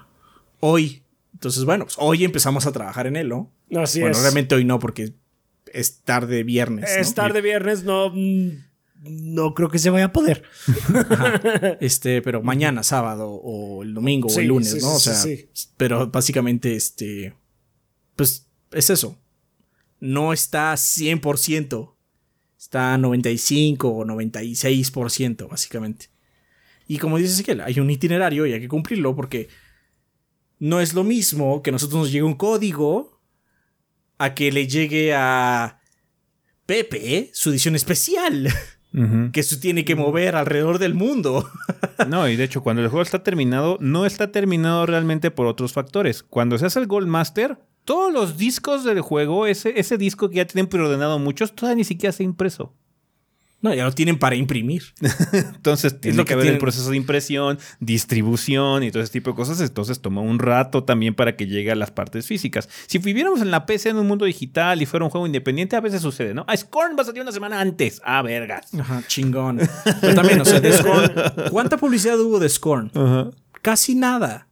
[0.60, 1.02] Hoy.
[1.32, 3.52] Entonces, bueno, pues hoy empezamos a trabajar en él, ¿no?
[3.76, 4.22] Así bueno, es.
[4.22, 5.14] realmente hoy no, porque
[5.72, 6.90] es tarde viernes.
[6.92, 7.00] ¿no?
[7.00, 8.12] Es tarde viernes, no.
[9.00, 10.42] No creo que se vaya a poder.
[11.80, 14.94] Este, pero mañana, sábado, o el domingo, o el lunes, sí, ¿no?
[14.94, 15.48] O sí, sea, sí.
[15.76, 17.34] pero básicamente, este,
[18.16, 19.16] pues es eso.
[20.00, 21.94] No está 100%,
[22.58, 26.10] está 95 o 96%, básicamente.
[26.88, 29.48] Y como dice Ezequiel, hay un itinerario y hay que cumplirlo porque
[30.58, 33.20] no es lo mismo que a nosotros nos llegue un código
[34.18, 35.80] a que le llegue a
[36.66, 38.48] Pepe su edición especial
[39.32, 41.48] que se tiene que mover alrededor del mundo.
[42.06, 45.72] No, y de hecho, cuando el juego está terminado, no está terminado realmente por otros
[45.72, 46.22] factores.
[46.22, 50.36] Cuando se hace el Gold Master, todos los discos del juego, ese, ese disco que
[50.36, 52.72] ya tienen preordenado muchos, todavía ni siquiera se ha impreso.
[53.60, 54.84] No, ya lo tienen para imprimir.
[55.32, 56.56] Entonces tiene lo que que haber tienen.
[56.56, 59.60] el proceso de impresión, distribución y todo ese tipo de cosas.
[59.60, 62.68] Entonces toma un rato también para que llegue a las partes físicas.
[62.86, 65.80] Si viviéramos en la PC en un mundo digital y fuera un juego independiente, a
[65.80, 66.44] veces sucede, ¿no?
[66.46, 68.00] Ah, Scorn va a salir una semana antes.
[68.04, 68.72] Ah, vergas.
[68.74, 69.58] Ajá, chingón.
[70.00, 71.12] Pero también, o sea, de Scorn.
[71.50, 72.92] ¿Cuánta publicidad hubo de Scorn?
[73.60, 74.46] Casi nada.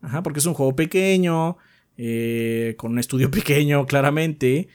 [0.00, 1.58] Ajá, porque es un juego pequeño,
[1.98, 4.68] eh, con un estudio pequeño, claramente.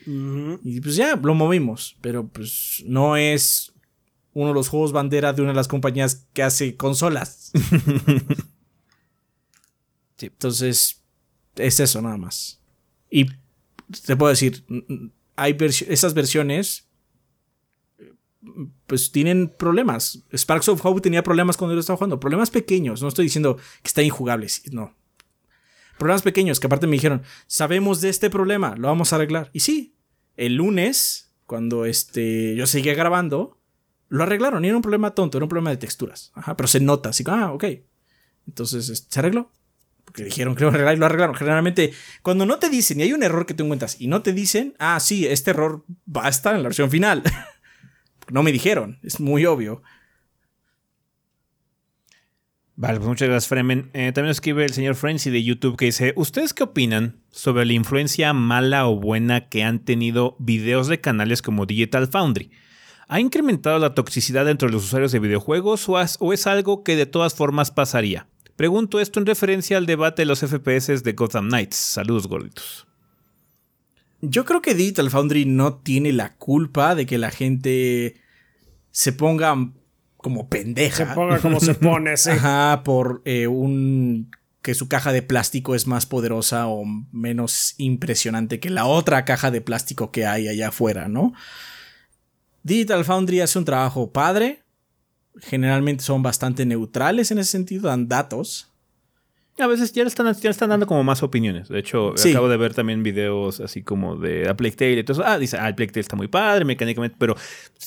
[0.63, 1.97] Y pues ya, lo movimos.
[2.01, 3.73] Pero pues no es
[4.33, 7.51] uno de los juegos bandera de una de las compañías que hace consolas.
[10.15, 10.27] Sí.
[10.27, 11.01] Entonces,
[11.55, 12.61] es eso nada más.
[13.09, 13.25] Y
[14.05, 14.63] te puedo decir,
[15.35, 16.87] hay esas versiones
[18.87, 20.23] pues tienen problemas.
[20.33, 22.19] Sparks of Hope tenía problemas cuando yo lo estaba jugando.
[22.19, 23.01] Problemas pequeños.
[23.01, 24.49] No estoy diciendo que está injugable.
[24.49, 24.93] sí, No.
[26.03, 29.49] Problemas pequeños que aparte me dijeron, sabemos de este problema, lo vamos a arreglar.
[29.53, 29.95] Y sí,
[30.35, 33.57] el lunes, cuando este, yo seguía grabando,
[34.09, 34.65] lo arreglaron.
[34.65, 36.33] Y era un problema tonto, era un problema de texturas.
[36.35, 37.07] Ajá, pero se nota.
[37.07, 37.63] Así que, ah, ok.
[38.45, 39.49] Entonces, este, se arregló.
[40.03, 41.35] Porque dijeron que lo arreglaron y lo arreglaron.
[41.35, 44.33] Generalmente, cuando no te dicen y hay un error que tú encuentras y no te
[44.33, 47.23] dicen, ah, sí, este error va a estar en la versión final.
[48.29, 49.83] no me dijeron, es muy obvio.
[52.75, 53.91] Vale, pues muchas gracias, Fremen.
[53.93, 57.73] Eh, también escribe el señor Frenzy de YouTube que dice: ¿Ustedes qué opinan sobre la
[57.73, 62.51] influencia mala o buena que han tenido videos de canales como Digital Foundry?
[63.07, 67.05] ¿Ha incrementado la toxicidad entre los usuarios de videojuegos o, o es algo que de
[67.05, 68.27] todas formas pasaría?
[68.55, 71.75] Pregunto esto en referencia al debate de los FPS de Gotham Knights.
[71.75, 72.87] Saludos, gorditos.
[74.21, 78.15] Yo creo que Digital Foundry no tiene la culpa de que la gente
[78.91, 79.73] se ponga
[80.23, 81.13] como Se pendeja.
[81.13, 82.31] ponga como se pone, sí.
[82.31, 84.31] Ajá, por eh, un
[84.63, 89.51] que su caja de plástico es más poderosa o menos impresionante que la otra caja
[89.51, 91.33] de plástico que hay allá afuera, ¿no?
[92.63, 94.63] Digital Foundry hace un trabajo padre.
[95.37, 98.72] Generalmente son bastante neutrales en ese sentido, dan datos.
[99.59, 101.69] A veces ya le están, ya están dando como más opiniones.
[101.69, 102.31] De hecho, Sí.
[102.31, 105.29] acabo de ver también videos así como de A Plague Tale y todo eso.
[105.29, 107.35] Ah, dice, ah, el Plague Tale está muy padre mecánicamente, pero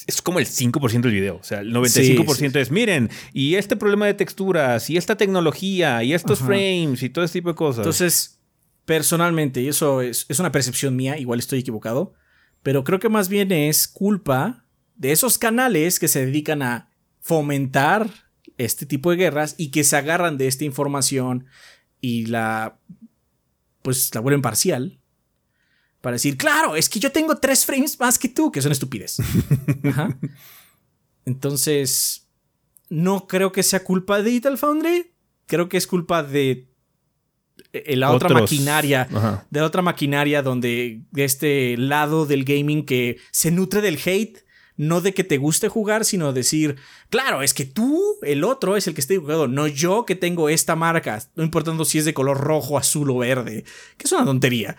[0.06, 1.36] es como el 5% del video.
[1.38, 6.14] O sea, el 95% es, miren, y este problema de texturas, y esta tecnología, y
[6.14, 6.46] estos Ajá.
[6.46, 7.78] frames, y todo ese tipo de cosas.
[7.78, 8.40] Entonces,
[8.84, 12.14] personalmente, y eso es, es una percepción mía, igual estoy equivocado,
[12.62, 14.64] pero creo que más bien es culpa
[14.94, 16.90] de esos canales que se dedican a
[17.20, 18.08] fomentar
[18.58, 21.46] este tipo de guerras y que se agarran de esta información
[22.00, 22.78] y la
[23.82, 24.98] pues la vuelven parcial
[26.00, 29.18] para decir, claro, es que yo tengo tres frames más que tú, que son estupidez.
[29.84, 30.16] Ajá.
[31.24, 32.28] Entonces,
[32.88, 35.12] no creo que sea culpa de Digital Foundry,
[35.46, 36.68] creo que es culpa de
[37.72, 39.46] eh, la otra maquinaria, Ajá.
[39.50, 44.45] de la otra maquinaria donde de este lado del gaming que se nutre del hate,
[44.76, 46.76] no de que te guste jugar, sino decir,
[47.08, 50.48] claro, es que tú, el otro, es el que está equivocado, no yo que tengo
[50.48, 53.64] esta marca, no importando si es de color rojo, azul o verde,
[53.96, 54.76] que es una tontería.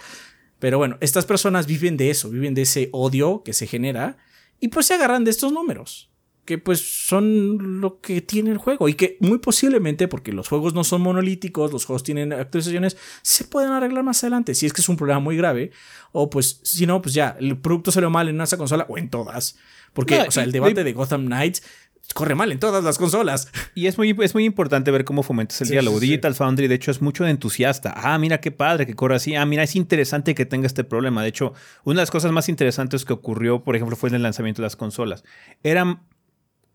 [0.60, 4.18] Pero bueno, estas personas viven de eso, viven de ese odio que se genera
[4.60, 6.10] y pues se agarran de estos números,
[6.46, 10.74] que pues son lo que tiene el juego y que muy posiblemente, porque los juegos
[10.74, 14.82] no son monolíticos, los juegos tienen actualizaciones, se pueden arreglar más adelante, si es que
[14.82, 15.72] es un problema muy grave,
[16.12, 19.10] o pues si no, pues ya, el producto salió mal en esa consola o en
[19.10, 19.58] todas,
[19.98, 21.64] porque, No, o sea, el debate de Gotham Knights
[22.14, 23.52] corre mal en todas las consolas.
[23.74, 26.00] Y es muy, es muy importante ver cómo fomentas el Sí, diálogo.
[26.00, 26.06] sí.
[26.06, 27.94] Digital Foundry, de hecho, es mucho de entusiasta.
[27.98, 29.34] Ah, mira qué padre que corre así.
[29.36, 31.24] Ah, mira, es interesante que tenga este problema.
[31.24, 31.54] De hecho,
[31.84, 34.68] una de las cosas más interesantes que ocurrió, por ejemplo, fue en el lanzamiento de
[34.68, 35.24] las consolas.
[35.64, 36.02] Era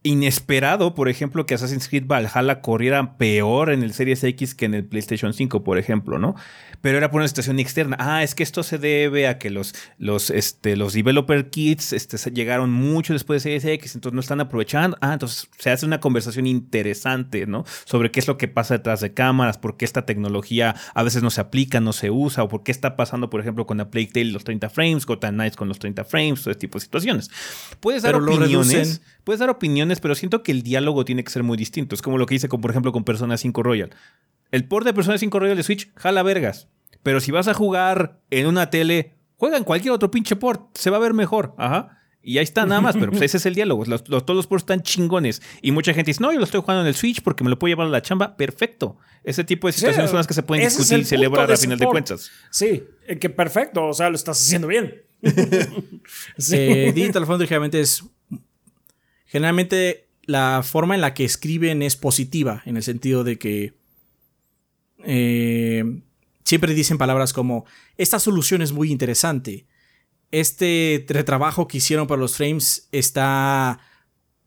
[0.03, 4.75] inesperado, por ejemplo, que Assassin's Creed Valhalla corriera peor en el Series X que en
[4.75, 6.35] el PlayStation 5, por ejemplo, ¿no?
[6.81, 7.97] Pero era por una situación externa.
[8.01, 12.19] Ah, es que esto se debe a que los, los, este, los developer kits este,
[12.33, 14.99] llegaron mucho después de Series X, entonces no están aprovechando.
[15.01, 17.65] Ah, entonces se hace una conversación interesante, ¿no?
[17.85, 21.23] Sobre qué es lo que pasa detrás de cámaras, por qué esta tecnología a veces
[21.23, 23.91] no se aplica, no se usa, o por qué está pasando, por ejemplo, con la
[23.91, 26.85] Plague Tale los 30 frames, Gotham Knights con los 30 frames, todo ese tipo de
[26.85, 27.31] situaciones.
[27.79, 29.01] Puedes dar Pero opiniones.
[29.25, 31.95] Puedes dar opiniones, pero siento que el diálogo tiene que ser muy distinto.
[31.95, 33.91] Es como lo que hice, con, por ejemplo, con Persona 5 Royal.
[34.51, 36.69] El port de Persona 5 Royal de Switch jala vergas.
[37.03, 40.77] Pero si vas a jugar en una tele, juega en cualquier otro pinche port.
[40.77, 41.55] Se va a ver mejor.
[41.59, 41.99] Ajá.
[42.25, 43.85] Y ahí está nada más, pero pues ese es el diálogo.
[43.85, 45.43] Los- los- todos los ports están chingones.
[45.61, 47.59] Y mucha gente dice, no, yo lo estoy jugando en el Switch porque me lo
[47.59, 48.37] puedo llevar a la chamba.
[48.37, 48.97] Perfecto.
[49.25, 51.87] Ese tipo de situaciones son las que se pueden discutir y celebrar a final de
[51.87, 52.31] cuentas.
[52.51, 55.03] Sí, eh, que perfecto, o sea, lo estás haciendo bien.
[56.39, 56.57] sí.
[56.57, 57.49] Eh, Digital Foundry
[57.79, 58.05] es.
[59.33, 63.73] Generalmente la forma en la que escriben es positiva, en el sentido de que.
[65.05, 66.03] eh,
[66.45, 67.65] siempre dicen palabras como:
[67.97, 69.67] Esta solución es muy interesante.
[70.33, 73.81] Este retrabajo que hicieron para los frames está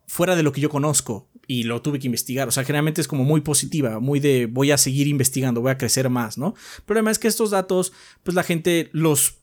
[0.07, 2.47] fuera de lo que yo conozco y lo tuve que investigar.
[2.47, 5.79] O sea, generalmente es como muy positiva, muy de voy a seguir investigando, voy a
[5.79, 6.53] crecer más, ¿no?
[6.77, 7.91] El problema es que estos datos,
[8.21, 9.39] pues la gente los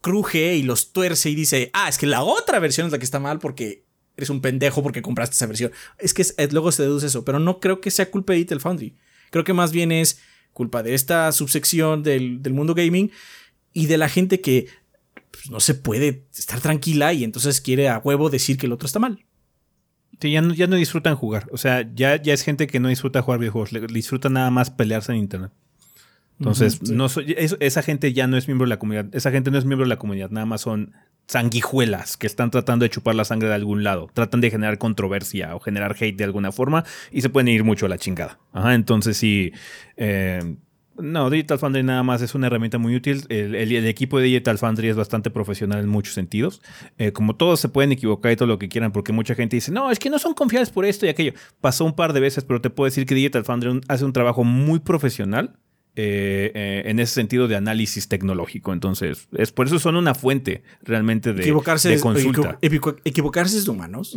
[0.00, 3.04] cruje y los tuerce y dice, ah, es que la otra versión es la que
[3.04, 3.83] está mal porque
[4.16, 5.72] eres un pendejo porque compraste esa versión.
[5.98, 8.60] Es que es- luego se deduce eso, pero no creo que sea culpa de Digital
[8.60, 8.94] Foundry.
[9.30, 10.20] Creo que más bien es
[10.52, 13.10] culpa de esta subsección del, del mundo gaming
[13.72, 14.68] y de la gente que
[15.32, 18.86] pues, no se puede estar tranquila y entonces quiere a huevo decir que el otro
[18.86, 19.24] está mal.
[20.20, 21.48] Sí, ya no, ya no disfrutan jugar.
[21.50, 23.72] O sea, ya, ya es gente que no disfruta jugar videojuegos.
[23.72, 25.50] Le, disfruta nada más pelearse en internet.
[26.38, 26.92] Entonces, sí.
[26.94, 29.06] no soy- es- esa gente ya no es miembro de la comunidad.
[29.12, 30.30] Esa gente no es miembro de la comunidad.
[30.30, 30.92] Nada más son
[31.26, 34.08] sanguijuelas que están tratando de chupar la sangre de algún lado.
[34.12, 37.86] Tratan de generar controversia o generar hate de alguna forma y se pueden ir mucho
[37.86, 38.38] a la chingada.
[38.52, 39.52] Ajá, entonces sí.
[39.96, 40.56] eh,
[40.96, 43.24] no, Digital Foundry nada más es una herramienta muy útil.
[43.28, 43.54] El,
[43.86, 46.62] equipo de Digital Foundry es bastante profesional en muchos sentidos.
[46.98, 49.72] Eh, como todos se pueden equivocar y todo lo que quieran, porque mucha gente dice,
[49.72, 51.32] no, es que no son confiables por esto y aquello.
[51.60, 54.12] Pasó un par de veces, pero te puedo decir que Digital Foundry un- hace un
[54.12, 55.56] trabajo muy profesional.
[55.96, 58.72] Eh, eh, en ese sentido de análisis tecnológico.
[58.72, 62.58] Entonces, es por eso son una fuente realmente de, equivocarse, de es, consulta.
[62.62, 64.16] equivo- equivocarse es de humanos.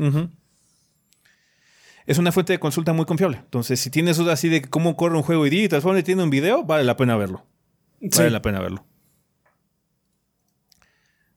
[2.06, 3.38] Es una fuente de consulta muy confiable.
[3.38, 6.30] Entonces, si tienes dudas así de cómo corre un juego y Digital Foundry tiene un
[6.30, 7.46] video, vale la pena verlo.
[8.00, 8.30] Vale Sí.
[8.32, 8.86] la pena verlo.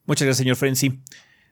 [0.06, 1.00] Muchas gracias, señor Frenzy.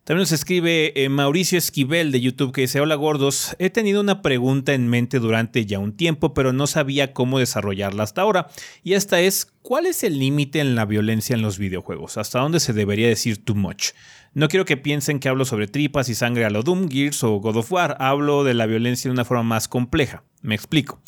[0.09, 4.23] También nos escribe eh, Mauricio Esquivel de YouTube que dice, hola gordos, he tenido una
[4.23, 8.49] pregunta en mente durante ya un tiempo, pero no sabía cómo desarrollarla hasta ahora.
[8.83, 12.17] Y esta es, ¿cuál es el límite en la violencia en los videojuegos?
[12.17, 13.91] ¿Hasta dónde se debería decir too much?
[14.33, 17.39] No quiero que piensen que hablo sobre tripas y sangre a lo Doom, Gears o
[17.41, 20.25] God of War, hablo de la violencia de una forma más compleja.
[20.41, 21.01] Me explico.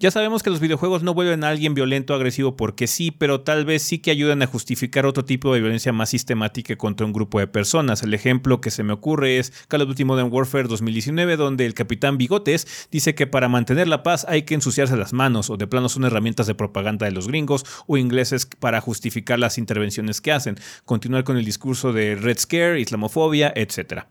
[0.00, 3.42] Ya sabemos que los videojuegos no vuelven a alguien violento o agresivo porque sí, pero
[3.42, 7.12] tal vez sí que ayudan a justificar otro tipo de violencia más sistemática contra un
[7.12, 8.02] grupo de personas.
[8.02, 11.74] El ejemplo que se me ocurre es Call of Duty Modern Warfare 2019, donde el
[11.74, 15.66] capitán Bigotes dice que para mantener la paz hay que ensuciarse las manos, o de
[15.66, 20.32] plano son herramientas de propaganda de los gringos o ingleses para justificar las intervenciones que
[20.32, 20.56] hacen.
[20.86, 24.06] Continuar con el discurso de Red Scare, islamofobia, etc.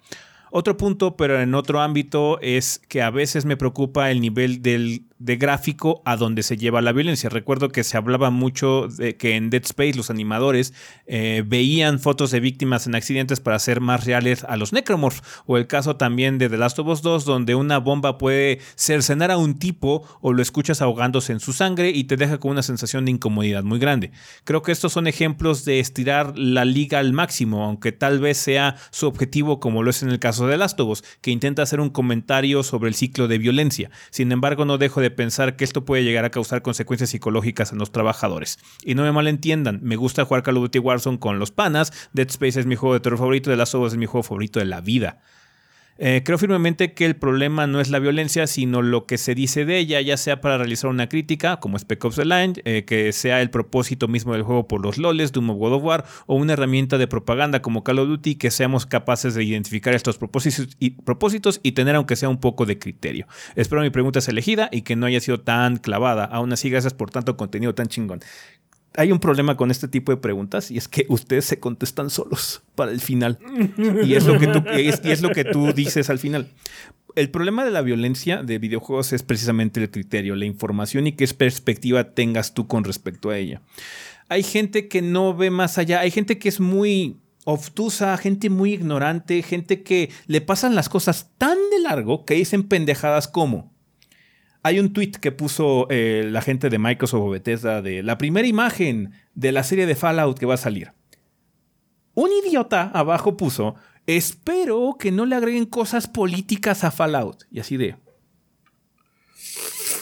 [0.52, 5.07] Otro punto, pero en otro ámbito, es que a veces me preocupa el nivel del
[5.20, 7.30] de gráfico a donde se lleva la violencia.
[7.30, 10.74] Recuerdo que se hablaba mucho de que en Dead Space los animadores
[11.06, 15.24] eh, veían fotos de víctimas en accidentes para hacer más reales a los necromorphs.
[15.46, 19.32] O el caso también de The Last of Us 2, donde una bomba puede cercenar
[19.32, 22.64] a un tipo o lo escuchas ahogándose en su sangre y te deja con una
[22.64, 24.12] sensación de incomodidad muy grande.
[24.44, 28.76] Creo que estos son ejemplos de estirar la liga al máximo, aunque tal vez sea
[28.92, 31.64] su objetivo como lo es en el caso de The Last of Us, que intenta
[31.64, 33.90] hacer un comentario sobre el ciclo de violencia.
[34.10, 37.78] Sin embargo, no dejo de pensar que esto puede llegar a causar consecuencias psicológicas en
[37.78, 38.60] los trabajadores.
[38.84, 42.28] Y no me malentiendan, me gusta jugar Call of Duty Warzone con los panas, Dead
[42.30, 44.66] Space es mi juego de terror favorito, The Last of es mi juego favorito de
[44.66, 45.22] la vida.
[46.00, 49.66] Eh, creo firmemente que el problema no es la violencia, sino lo que se dice
[49.66, 53.12] de ella, ya sea para realizar una crítica, como Spec Ops The Line, eh, que
[53.14, 56.36] sea el propósito mismo del juego por los loles, Doom of God of War, o
[56.36, 60.76] una herramienta de propaganda como Call of Duty, que seamos capaces de identificar estos propósitos
[60.80, 63.28] y, propósitos y tener aunque sea un poco de criterio.
[63.56, 66.26] Espero mi pregunta sea elegida y que no haya sido tan clavada.
[66.26, 68.20] Aún así, gracias por tanto contenido tan chingón
[68.98, 72.64] hay un problema con este tipo de preguntas y es que ustedes se contestan solos
[72.76, 73.40] para el final.
[74.04, 76.50] Y es lo que tú, es lo que tú dices al final.
[77.16, 81.28] El problema de la violencia de videojuegos es precisamente el criterio, la información y qué
[81.28, 83.62] perspectiva tengas tú con respecto a ella.
[84.30, 88.74] Hay gente que no ve más allá, hay gente que es muy obtusa, gente muy
[88.74, 93.77] ignorante, gente que le pasan las cosas tan de largo que dicen pendejadas como
[94.64, 98.48] hay un tweet que puso eh, la gente de Microsoft o Bethesda de la primera
[98.48, 100.94] imagen de la serie de Fallout que va a salir.
[102.14, 103.76] Un idiota abajo puso,
[104.08, 107.44] espero que no le agreguen cosas políticas a Fallout.
[107.52, 107.96] Y así de...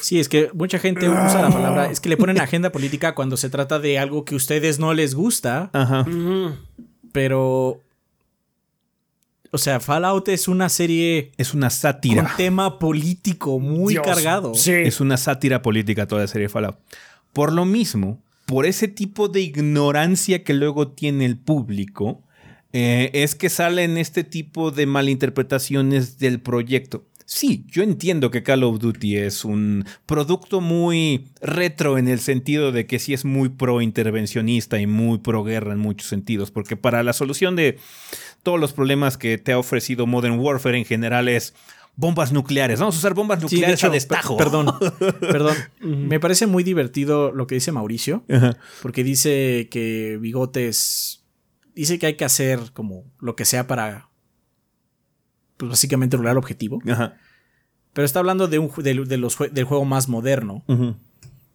[0.01, 3.37] Sí, es que mucha gente usa la palabra, es que le ponen agenda política cuando
[3.37, 5.71] se trata de algo que a ustedes no les gusta.
[5.73, 6.05] Ajá.
[7.11, 7.81] Pero
[9.55, 11.31] o sea, Fallout es una serie.
[11.37, 12.23] Es una sátira.
[12.23, 14.53] Un tema político muy cargado.
[14.53, 14.73] Sí.
[14.73, 16.77] Es una sátira política toda la serie Fallout.
[17.31, 22.21] Por lo mismo, por ese tipo de ignorancia que luego tiene el público,
[22.73, 27.05] eh, es que salen este tipo de malinterpretaciones del proyecto.
[27.27, 32.71] Sí, yo entiendo que Call of Duty es un producto muy retro en el sentido
[32.71, 36.77] de que sí es muy pro intervencionista y muy pro guerra en muchos sentidos, porque
[36.77, 37.79] para la solución de
[38.45, 41.55] todos los problemas que te ha ofrecido Modern Warfare en general es
[41.95, 42.79] bombas nucleares.
[42.79, 44.37] Vamos a usar bombas nucleares a destajo.
[44.37, 44.67] Perdón,
[45.19, 45.55] perdón.
[45.81, 48.23] Me parece muy divertido lo que dice Mauricio,
[48.83, 51.23] porque dice que Bigotes
[51.73, 54.09] dice que hay que hacer como lo que sea para
[55.57, 56.79] pues básicamente lograr el objetivo.
[56.85, 60.63] Pero está hablando de un de, los, del juego más moderno,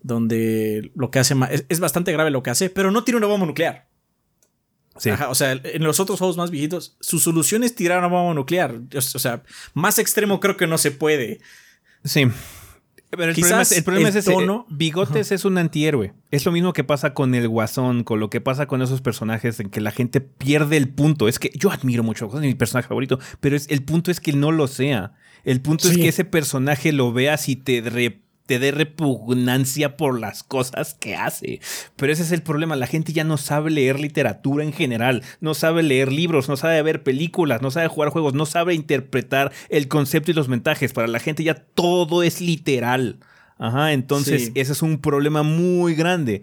[0.03, 3.29] donde lo que hace es, es, bastante grave lo que hace, pero no tiene una
[3.29, 3.90] bomba nuclear
[5.29, 8.81] o sea, en los otros juegos más viejitos, su solución es tirar una bomba nuclear.
[8.95, 9.43] O sea,
[9.75, 11.41] más extremo creo que no se puede.
[12.05, 12.27] Sí.
[13.11, 14.33] Pero el problema es, el problema es ese.
[14.69, 16.15] Bigotes es un antihéroe.
[16.31, 19.59] Es lo mismo que pasa con el Guasón, con lo que pasa con esos personajes
[19.59, 21.27] en que la gente pierde el punto.
[21.27, 24.21] Es que yo admiro mucho a es mi personaje favorito, pero es, el punto es
[24.21, 25.15] que no lo sea.
[25.43, 27.83] El punto es que ese personaje lo veas y te
[28.51, 31.61] te dé repugnancia por las cosas que hace.
[31.95, 35.55] Pero ese es el problema, la gente ya no sabe leer literatura en general, no
[35.55, 39.87] sabe leer libros, no sabe ver películas, no sabe jugar juegos, no sabe interpretar el
[39.87, 40.93] concepto y los mensajes.
[40.93, 43.21] Para la gente ya todo es literal.
[43.57, 46.43] Ajá, entonces ese es un problema muy grande.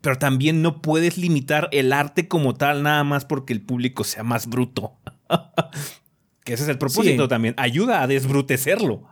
[0.00, 4.22] pero también no puedes limitar el arte como tal nada más porque el público sea
[4.22, 4.92] más bruto.
[6.44, 7.54] que ese es el propósito también.
[7.56, 9.08] Ayuda a desbrutecerlo.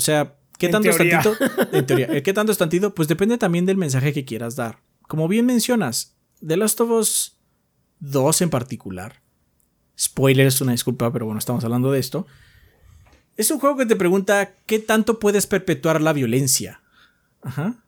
[0.00, 1.36] O sea, ¿qué tanto es tantito?
[1.72, 2.94] En teoría, ¿qué tanto es tantito?
[2.94, 4.78] Pues depende también del mensaje que quieras dar.
[5.02, 6.16] Como bien mencionas,
[6.46, 7.36] The Last of Us
[7.98, 9.20] 2 en particular.
[9.98, 12.26] Spoilers, una disculpa, pero bueno, estamos hablando de esto.
[13.36, 16.80] Es un juego que te pregunta qué tanto puedes perpetuar la violencia.
[17.42, 17.84] Ajá.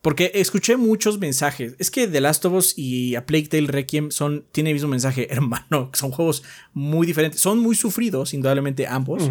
[0.00, 1.74] Porque escuché muchos mensajes.
[1.80, 4.90] Es que The Last of Us y A Plague Tale Requiem son, tienen el mismo
[4.90, 5.90] mensaje, hermano.
[5.94, 7.40] Son juegos muy diferentes.
[7.40, 9.28] Son muy sufridos, indudablemente ambos.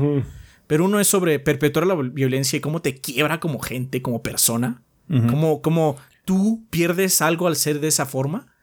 [0.68, 4.81] Pero uno es sobre perpetuar la violencia y cómo te quiebra como gente, como persona.
[5.07, 8.53] cómo, tú pierdes algo al ser de esa forma.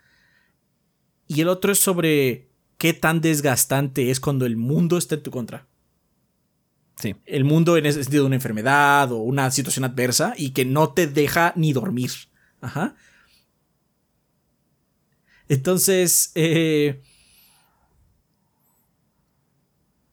[1.27, 2.49] Y el otro es sobre
[2.79, 5.67] qué tan desgastante es cuando el mundo está en tu contra.
[6.97, 7.15] Sí.
[7.25, 10.93] El mundo en ese sentido de una enfermedad o una situación adversa y que no
[10.93, 12.11] te deja ni dormir.
[12.61, 12.95] Ajá.
[15.49, 17.03] Entonces, eh,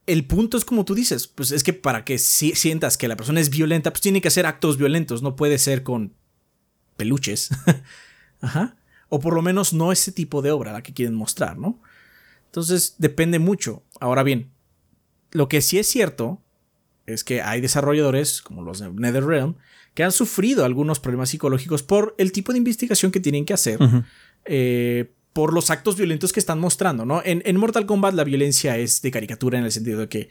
[0.08, 3.40] el punto es como tú dices, pues es que para que sientas que la persona
[3.40, 6.14] es violenta, pues tiene que hacer actos violentos, no puede ser con
[6.96, 7.50] peluches.
[8.40, 8.76] Ajá.
[9.10, 11.82] O por lo menos no ese tipo de obra la que quieren mostrar, ¿no?
[12.46, 13.82] Entonces depende mucho.
[14.00, 14.50] Ahora bien,
[15.30, 16.42] lo que sí es cierto
[17.04, 19.56] es que hay desarrolladores, como los de NetherRealm,
[19.92, 23.78] que han sufrido algunos problemas psicológicos por el tipo de investigación que tienen que hacer,
[24.46, 27.22] eh, por los actos violentos que están mostrando, ¿no?
[27.24, 30.28] En, en, Mortal Kombat la violencia es de caricatura en el sentido de que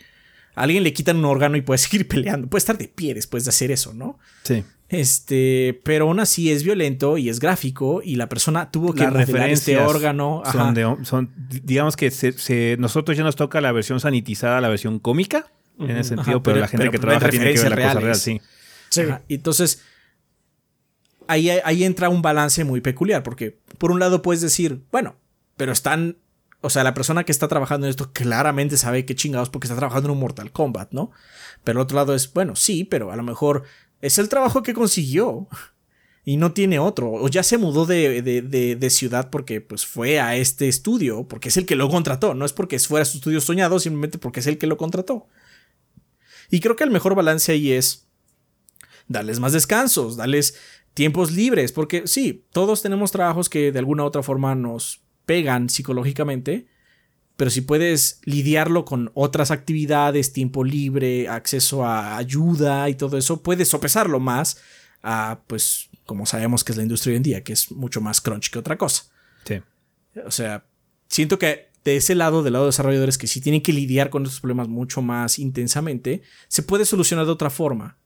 [0.55, 3.45] a alguien le quitan un órgano y puede seguir peleando, puede estar de pie después
[3.45, 4.19] de hacer eso, ¿no?
[4.43, 4.63] Sí.
[4.89, 9.49] Este, pero aún así es violento y es gráfico y la persona tuvo que referir
[9.49, 10.43] este órgano.
[11.03, 15.47] Son, digamos que nosotros ya nos toca la versión sanitizada, la versión cómica,
[15.77, 18.41] en ese sentido, pero, la gente que trabaja tiene que ver la cosa real, sí.
[18.89, 19.01] sí.
[19.27, 19.81] Entonces,
[21.27, 25.15] ahí, ahí entra un balance muy peculiar, porque por un lado puedes decir, bueno,
[25.55, 26.17] pero están
[26.61, 29.77] o sea, la persona que está trabajando en esto claramente sabe qué chingados porque está
[29.77, 31.11] trabajando en un Mortal Kombat, ¿no?
[31.63, 33.63] Pero el otro lado es, bueno, sí, pero a lo mejor
[34.01, 35.47] es el trabajo que consiguió
[36.25, 37.11] y no tiene otro.
[37.11, 41.57] O ya se mudó de, de, ciudad porque pues fue a este estudio, porque es
[41.57, 42.33] el que lo contrató.
[42.33, 45.27] No es porque fuera su estudio soñado, simplemente porque es el que lo contrató.
[46.49, 48.07] Y creo que el mejor balance ahí es
[49.07, 50.55] darles más descansos, darles
[50.97, 55.69] tiempos libres, porque sí, todos tenemos trabajos que de alguna u otra forma nos pegan
[55.69, 56.65] psicológicamente,
[57.35, 63.43] pero si puedes lidiarlo con otras actividades, tiempo libre, acceso a ayuda y todo eso,
[63.43, 64.59] puedes sopesarlo más
[65.03, 68.19] a, pues, como sabemos que es la industria hoy en día, que es mucho más
[68.19, 69.03] crunch que otra cosa.
[69.45, 69.61] Sí.
[70.25, 70.65] O sea,
[71.07, 74.23] siento que de ese lado, del lado de desarrolladores que sí tienen que lidiar con
[74.23, 77.99] estos problemas mucho más intensamente, se puede solucionar de otra forma,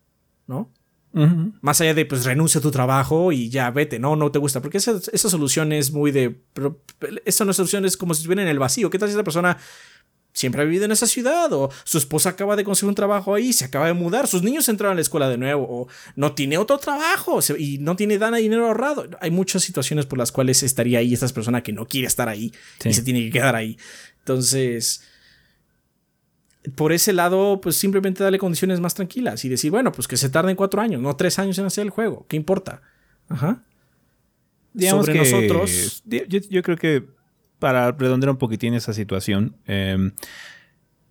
[0.46, 0.74] ¿no?
[1.14, 4.62] Más allá de, pues, renuncia a tu trabajo y ya vete, no, no te gusta.
[4.62, 6.40] Porque esa, solución es muy de.
[6.54, 6.80] Pero
[7.26, 8.90] esa no solución es como si estuviera en el vacío.
[8.90, 9.58] ¿Qué tal si esa persona
[10.34, 11.52] siempre ha vivido en esa ciudad?
[11.52, 14.70] O su esposa acaba de conseguir un trabajo ahí, se acaba de mudar, sus niños
[14.70, 18.38] entraron a la escuela de nuevo, o no tiene otro trabajo y no tiene dana
[18.38, 19.10] dinero ahorrado.
[19.20, 22.54] Hay muchas situaciones por las cuales estaría ahí esta persona que no quiere estar ahí
[22.86, 23.78] y se tiene que quedar ahí.
[24.20, 25.04] Entonces
[26.76, 30.30] por ese lado, pues simplemente darle condiciones más tranquilas y decir, bueno, pues que se
[30.30, 32.82] tarden cuatro años, no tres años en hacer el juego, ¿qué importa?
[33.30, 33.64] Ajá.
[34.74, 36.04] Digamos Sobre que nosotros.
[36.06, 37.06] Yo, creo que
[37.60, 40.12] para redondear un poquitín esa situación, em,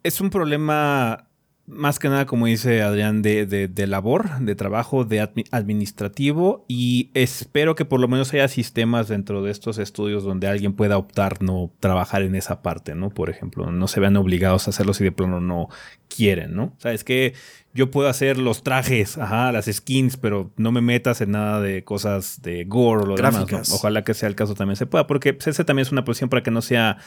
[0.02, 1.29] es un problema
[1.70, 5.20] más que nada, como dice Adrián, de, de, labor, de trabajo, de
[5.50, 10.74] administrativo y espero que por lo menos haya sistemas dentro de estos estudios donde alguien
[10.74, 13.10] pueda optar no trabajar en esa parte, ¿no?
[13.10, 15.68] Por ejemplo, no se vean obligados a hacerlo si de plano no
[16.08, 16.64] quieren, ¿no?
[16.64, 17.34] O sea, es que
[17.72, 21.84] yo puedo hacer los trajes, ajá, las skins, pero no me metas en nada de
[21.84, 23.72] cosas de gore o lo demás.
[23.72, 26.42] Ojalá que sea el caso también se pueda, porque ese también es una posición para
[26.42, 26.98] que no sea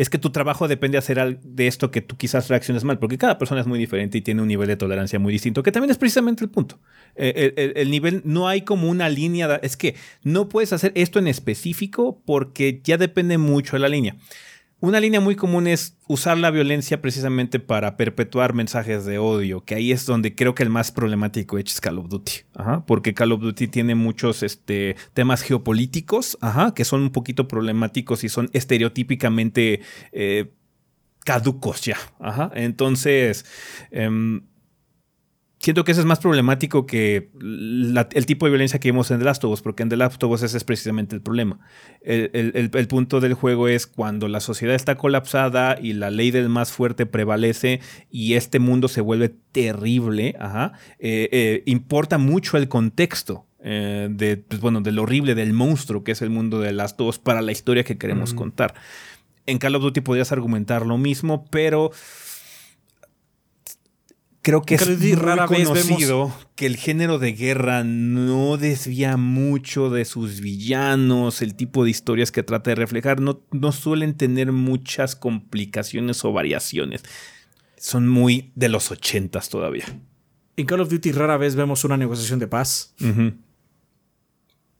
[0.00, 3.18] es que tu trabajo depende de hacer de esto que tú quizás reacciones mal, porque
[3.18, 5.90] cada persona es muy diferente y tiene un nivel de tolerancia muy distinto, que también
[5.90, 6.80] es precisamente el punto.
[7.16, 11.26] Eh, el, nivel, no hay como una línea, es que no puedes hacer esto en
[11.26, 14.16] específico porque ya depende mucho de la línea.
[14.82, 19.74] Una línea muy común es usar la violencia precisamente para perpetuar mensajes de odio, que
[19.74, 22.32] ahí es donde creo que el más problemático es Call of Duty,
[22.86, 26.38] porque Call of Duty tiene muchos este, temas geopolíticos,
[26.74, 29.82] que son un poquito problemáticos y son estereotípicamente
[30.12, 30.50] eh,
[31.24, 31.98] caducos ya.
[32.54, 33.44] Entonces,
[33.90, 34.40] em,
[35.60, 39.24] siento que eso es más problemático que el tipo de violencia que vimos en The
[39.26, 41.60] Last of Us, porque en The Last of Us ese es precisamente el problema.
[42.00, 46.72] El, punto del juego es cuando la sociedad está colapsada y la ley del más
[46.72, 47.80] fuerte prevalece
[48.10, 53.46] y este mundo se vuelve terrible, ajá, eh, eh, importa mucho el contexto.
[53.62, 56.98] Eh, de, pues, bueno, del horrible, del monstruo que es el mundo de The Last
[57.02, 58.72] of Us para la historia que queremos contar.
[59.44, 61.90] En Call of Duty podrías argumentar lo mismo, pero
[64.42, 70.04] creo que es muy rara conocido que el género de guerra no desvía mucho de
[70.04, 75.16] sus villanos, el tipo de historias que trata de reflejar, no, no suelen tener muchas
[75.16, 77.02] complicaciones o variaciones.
[77.76, 79.84] Son muy de los ochentas todavía.
[80.56, 82.94] En Call of Duty rara vez vemos una negociación de paz.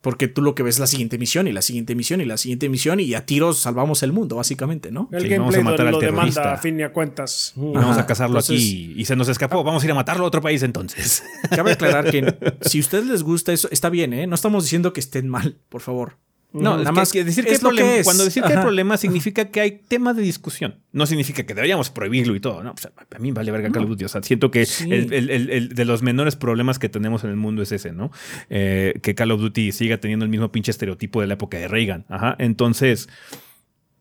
[0.01, 2.39] Porque tú lo que ves es la siguiente misión y la siguiente misión y la
[2.39, 5.09] siguiente misión y a tiros salvamos el mundo, básicamente, ¿no?
[5.13, 7.53] El gameplay vamos a matar lo, al demanda a fin y a cuentas.
[7.57, 9.63] vamos a cazarlo aquí y se nos escapó.
[9.63, 11.23] Vamos a ir a matarlo a otro país entonces.
[11.51, 14.27] Cabe aclarar que si a ustedes les gusta eso, está bien, ¿eh?
[14.27, 16.17] No estamos diciendo que estén mal, por favor.
[16.53, 18.05] No, Nada más que decir que, hay es lo que es.
[18.05, 20.81] cuando decir que hay problema significa que hay tema de discusión.
[20.91, 22.65] No significa que deberíamos prohibirlo y todo.
[22.65, 24.05] No, Pues, a mí vale verga Call of Duty.
[24.07, 24.91] O sea, siento que Sí.
[24.93, 27.93] el, el- el- el de los menores problemas que tenemos en el mundo es ese,
[27.93, 28.11] ¿no?
[28.49, 31.69] Eh, que Call of Duty siga teniendo el mismo pinche estereotipo de la época de
[31.69, 32.05] Reagan.
[32.09, 32.35] Ajá.
[32.41, 33.09] Entonces,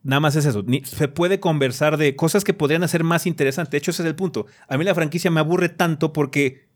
[0.01, 0.63] nada más es eso.
[0.65, 3.71] Ni- se puede conversar de cosas que podrían hacer más interesante.
[3.71, 4.47] De hecho, ese es el punto.
[4.67, 6.67] A mí la franquicia me aburre tanto porque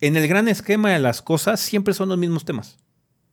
[0.00, 2.78] en el gran esquema de las cosas siempre son los mismos temas.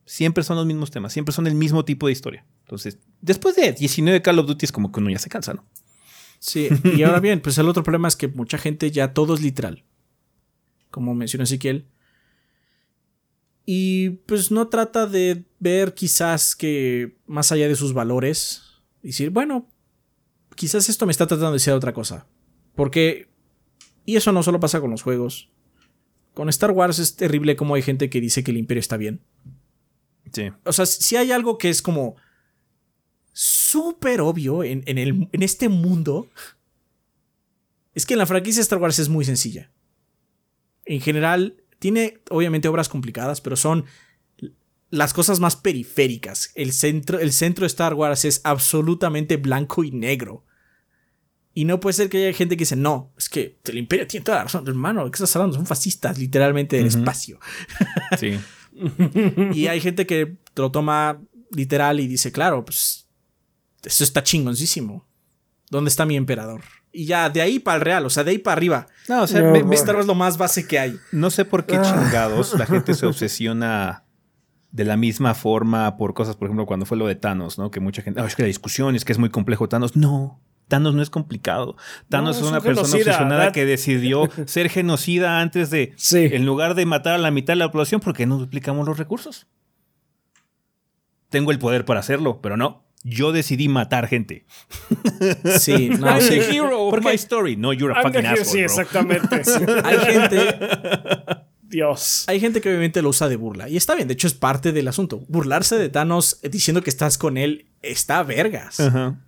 [0.04, 2.44] Siempre son los mismos temas, siempre son el mismo tipo de historia.
[2.60, 5.64] Entonces, después de 19 Call of Duty es como que uno ya se cansa, ¿no?
[6.38, 9.40] Sí, y ahora bien, pues el otro problema es que mucha gente ya todo es
[9.40, 9.84] literal.
[10.90, 11.86] Como mencionó Ezequiel.
[13.64, 18.62] Y pues no trata de ver quizás que más allá de sus valores,
[19.02, 19.70] decir, bueno,
[20.54, 22.26] quizás esto me está tratando de decir otra cosa.
[22.74, 23.30] Porque,
[24.04, 25.50] y eso no solo pasa con los juegos.
[26.34, 29.22] Con Star Wars es terrible como hay gente que dice que el imperio está bien.
[30.32, 30.50] Sí.
[30.64, 32.16] O sea, si hay algo que es como
[33.32, 36.28] súper obvio en, en el- en este mundo,
[37.94, 39.70] es que en la franquicia Star Wars es muy sencilla.
[40.84, 43.84] En general, tiene obviamente obras complicadas, pero son
[44.90, 46.52] las cosas más periféricas.
[46.54, 50.44] El centro, el centro de Star Wars es absolutamente blanco y negro.
[51.56, 54.24] Y no puede ser que haya gente que dice, no, es que el imperio tiene
[54.24, 55.56] toda la razón, hermano, ¿de qué estás hablando?
[55.56, 57.38] Son fascistas, literalmente, del espacio.
[58.18, 58.38] Sí.
[59.54, 61.20] Y hay gente que lo toma
[61.50, 63.06] literal y dice, claro, pues
[63.82, 65.06] esto está chingoncísimo.
[65.70, 66.62] ¿Dónde está mi emperador?
[66.92, 68.86] Y ya, de ahí para el real, o sea, de ahí para arriba.
[69.08, 69.66] No, o sea, No, me- bueno.
[69.68, 70.96] me- Star Wars es lo más base que hay.
[71.12, 74.04] no sé por qué chingados la gente se obsesiona
[74.70, 77.70] de la misma forma por cosas, por ejemplo, cuando fue lo de Thanos, ¿no?
[77.70, 79.96] Que mucha gente, "Ah, es que la discusión es que es muy complejo Thanos.
[79.96, 80.40] No.
[80.68, 81.76] Thanos no es complicado.
[82.08, 83.52] Thanos No, es es una un persona genocida, obsesionada ¿verdad?
[83.54, 86.28] que decidió ser genocida antes de, Sí.
[86.32, 88.98] en lugar de matar a la mitad de la población, ¿por qué no duplicamos los
[88.98, 89.46] recursos?
[91.28, 92.84] Tengo el poder para hacerlo, pero no.
[93.02, 94.46] Yo decidí matar gente.
[95.58, 96.28] Sí, no, I'm sí.
[96.38, 97.56] the hero of Porque my story.
[97.56, 98.64] No, you're a I'm fucking asshole, sí, bro.
[98.64, 99.44] exactamente.
[99.44, 99.60] sí.
[99.84, 100.58] Hay gente,
[101.62, 102.24] Dios.
[102.28, 103.68] hay gente que obviamente lo usa de burla.
[103.68, 105.22] Y está bien, de hecho es parte del asunto.
[105.28, 108.80] Burlarse de Thanos diciendo que estás con él está vergas.
[108.80, 109.18] Ajá.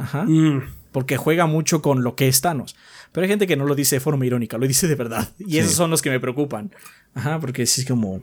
[0.00, 0.24] Ajá.
[0.24, 0.62] Mm.
[0.92, 2.74] Porque juega mucho con lo que es Thanos.
[3.12, 5.28] Pero hay gente que no lo dice de forma irónica, lo dice de verdad.
[5.38, 6.72] Y esos son los que me preocupan.
[7.14, 8.22] Ajá, porque es como.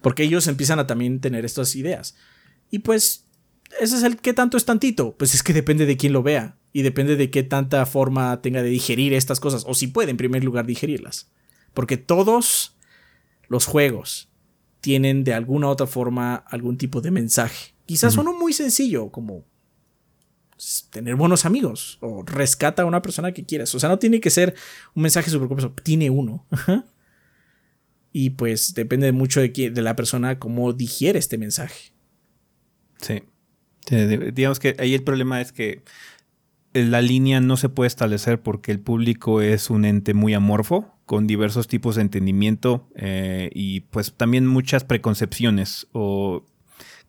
[0.00, 2.16] Porque ellos empiezan a también tener estas ideas.
[2.70, 3.26] Y pues,
[3.80, 5.16] ese es el que tanto es tantito.
[5.16, 6.56] Pues es que depende de quién lo vea.
[6.72, 9.64] Y depende de qué tanta forma tenga de digerir estas cosas.
[9.66, 11.30] O si puede, en primer lugar, digerirlas.
[11.72, 12.76] Porque todos
[13.48, 14.28] los juegos
[14.80, 17.74] tienen de alguna u otra forma algún tipo de mensaje.
[17.86, 19.44] Quizás uno muy sencillo, como
[20.90, 23.74] tener buenos amigos o rescata a una persona que quieras.
[23.74, 24.54] O sea, no tiene que ser
[24.94, 26.46] un mensaje súper complejo, tiene uno.
[28.12, 31.92] Y pues depende mucho de, quién- de la persona cómo digiere este mensaje.
[33.00, 33.22] Sí.
[33.86, 35.82] Sí, di- Digamos que ahí el problema es que
[36.72, 41.26] la línea no se puede establecer porque el público es un ente muy amorfo, con
[41.26, 46.46] diversos tipos de entendimiento eh, y pues también muchas preconcepciones o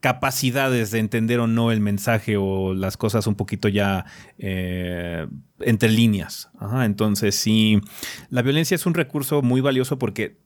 [0.06, 4.06] capacidades de entender o no el mensaje o las cosas un poquito ya
[4.38, 5.26] eh,
[5.61, 6.52] entre líneas.
[6.84, 7.82] Entonces sí,
[8.30, 10.38] la violencia es un recurso muy valioso porque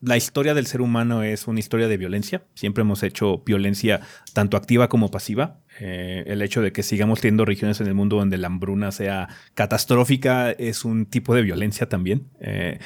[0.00, 2.44] la historia del ser humano es una historia de violencia.
[2.54, 4.02] Siempre hemos hecho violencia
[4.34, 5.58] tanto activa como pasiva.
[5.80, 9.28] Eh, el hecho de que sigamos teniendo regiones en el mundo donde la hambruna sea
[9.54, 12.28] catastrófica es un tipo de violencia también.
[12.38, 12.78] Eh,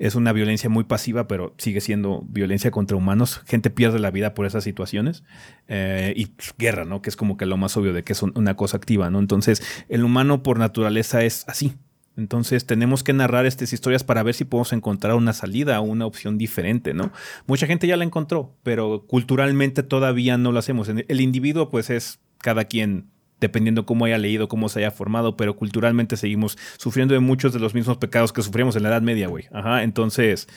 [0.00, 3.42] es una violencia muy pasiva, pero sigue siendo violencia contra humanos.
[3.46, 5.22] Gente pierde la vida por esas situaciones.
[5.68, 7.02] Eh, y guerra, ¿no?
[7.02, 9.18] Que es como que lo más obvio de que es un- una cosa activa, ¿no?
[9.20, 11.74] Entonces, el humano por naturaleza es así.
[12.16, 16.06] Entonces tenemos que narrar estas historias para ver si podemos encontrar una salida o una
[16.06, 17.12] opción diferente, ¿no?
[17.46, 20.88] Mucha gente ya la encontró, pero culturalmente todavía no lo hacemos.
[20.88, 23.10] El individuo, pues, es cada quien
[23.40, 27.58] dependiendo cómo haya leído, cómo se haya formado, pero culturalmente seguimos sufriendo de muchos de
[27.58, 29.46] los mismos pecados que sufrimos en la Edad Media, güey.
[29.52, 30.48] Ajá, entonces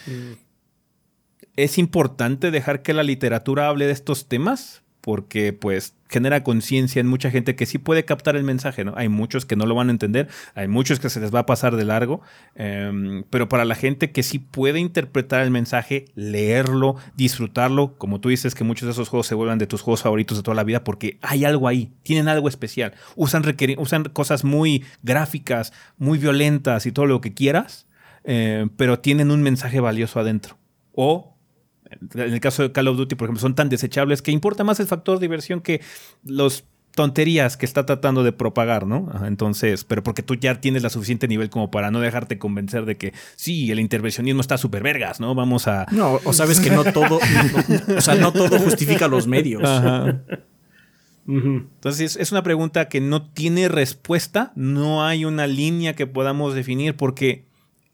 [1.55, 7.07] es importante dejar que la literatura hable de estos temas porque pues genera conciencia en
[7.07, 8.93] mucha gente que sí puede captar el mensaje, ¿no?
[8.95, 11.45] Hay muchos que no lo van a entender, hay muchos que se les va a
[11.45, 12.21] pasar de largo,
[12.55, 18.29] em, pero para la gente que sí puede interpretar el mensaje, leerlo, disfrutarlo, como tú
[18.29, 20.63] dices que muchos de esos juegos se vuelvan de tus juegos favoritos de toda la
[20.63, 23.43] vida porque hay algo ahí, tienen algo especial, usan,
[23.77, 27.87] usan cosas muy gráficas, muy violentas y todo lo que quieras,
[28.23, 30.57] eh, pero tienen un mensaje valioso adentro.
[30.95, 31.32] O
[32.15, 34.79] en el caso de Call of Duty, por ejemplo, son tan desechables que importa más
[34.79, 35.81] el factor diversión que
[36.23, 36.65] los
[36.95, 39.11] tonterías que está tratando de propagar, ¿no?
[39.25, 42.97] Entonces, pero porque tú ya tienes la suficiente nivel como para no dejarte convencer de
[42.97, 45.33] que sí, el intervencionismo está súper vergas, ¿no?
[45.33, 45.87] Vamos a...
[45.91, 47.19] No, o sabes que no todo,
[47.87, 49.63] no- o sea, no todo justifica los medios.
[49.63, 50.21] Ajá.
[51.25, 56.95] Entonces es una pregunta que no tiene respuesta, no hay una línea que podamos definir
[56.95, 57.45] porque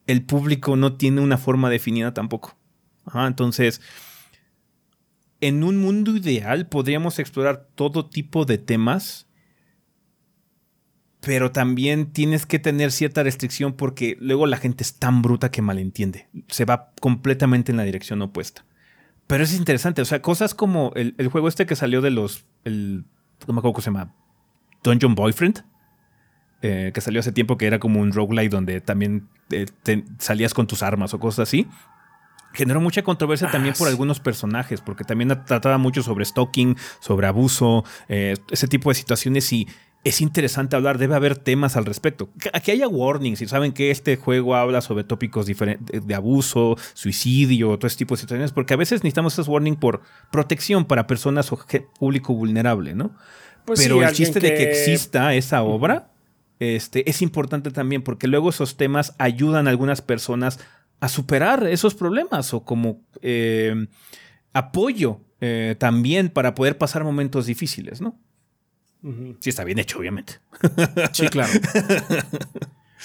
[0.07, 2.57] el público no tiene una forma definida tampoco.
[3.13, 3.81] Entonces,
[5.41, 9.27] en un mundo ideal podríamos explorar todo tipo de temas,
[11.21, 15.61] pero también tienes que tener cierta restricción porque luego la gente es tan bruta que
[15.61, 18.65] malentiende, se va completamente en la dirección opuesta.
[19.27, 23.05] Pero es interesante, o sea, cosas como el, juego este que salió de los, el,
[23.47, 24.15] no me acuerdo cómo se llama,
[24.83, 25.63] Dungeon Boyfriend,
[26.61, 29.67] eh, que salió hace tiempo que era como un roguelike donde también eh,
[30.17, 31.67] salías con tus armas o cosas así
[32.53, 37.27] generó mucha controversia ah, también por algunos personajes, porque también trataba mucho sobre stalking, sobre
[37.27, 39.67] abuso, eh, ese tipo de situaciones y
[40.03, 42.29] es interesante hablar, debe haber temas al respecto.
[42.53, 47.77] Aquí haya warnings, y saben que este juego habla sobre tópicos diferentes de abuso, suicidio,
[47.77, 50.01] todo ese tipo de situaciones, porque a veces necesitamos esos warnings por
[50.31, 51.59] protección para personas o
[51.99, 53.13] público vulnerable, ¿no?
[53.65, 56.11] Pues Pero el chiste de que exista esa obra
[56.59, 60.59] este, es importante también, porque luego esos temas ayudan a algunas personas
[60.99, 63.87] a superar esos problemas o como eh,
[64.53, 68.19] apoyo eh, también para poder pasar momentos difíciles, ¿no?
[69.39, 70.33] Si está bien hecho, obviamente.
[71.13, 71.53] Sí, claro.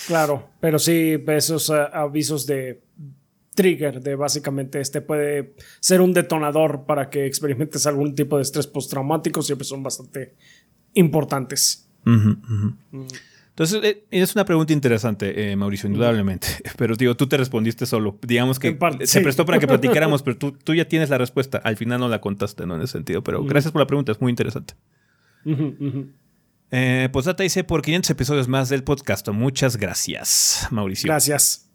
[0.08, 2.82] claro, pero sí, esos eh, avisos de
[3.54, 8.66] trigger, de básicamente este puede ser un detonador para que experimentes algún tipo de estrés
[8.66, 10.34] postraumático, siempre son bastante
[10.94, 11.88] importantes.
[13.54, 16.48] Entonces, eh, es una pregunta interesante, eh, Mauricio, indudablemente.
[16.76, 18.18] Pero digo, tú te respondiste solo.
[18.22, 21.58] Digamos que se prestó para que platicáramos, pero tú, tú, ya tienes la respuesta.
[21.58, 22.74] Al final no la contaste, ¿no?
[22.74, 23.22] En ese sentido.
[23.22, 24.74] Pero gracias por la pregunta, es muy interesante.
[26.72, 29.28] Eh, Data dice por 500 episodios más del podcast.
[29.28, 31.06] Muchas gracias, Mauricio.
[31.06, 31.70] Gracias.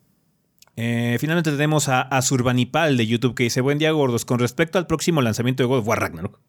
[0.76, 4.26] finalmente tenemos a, a Surbanipal de YouTube que dice: Buen día, gordos.
[4.26, 6.42] Con respecto al próximo lanzamiento de God of War Ragnarok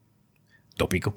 [0.81, 1.13] tópico.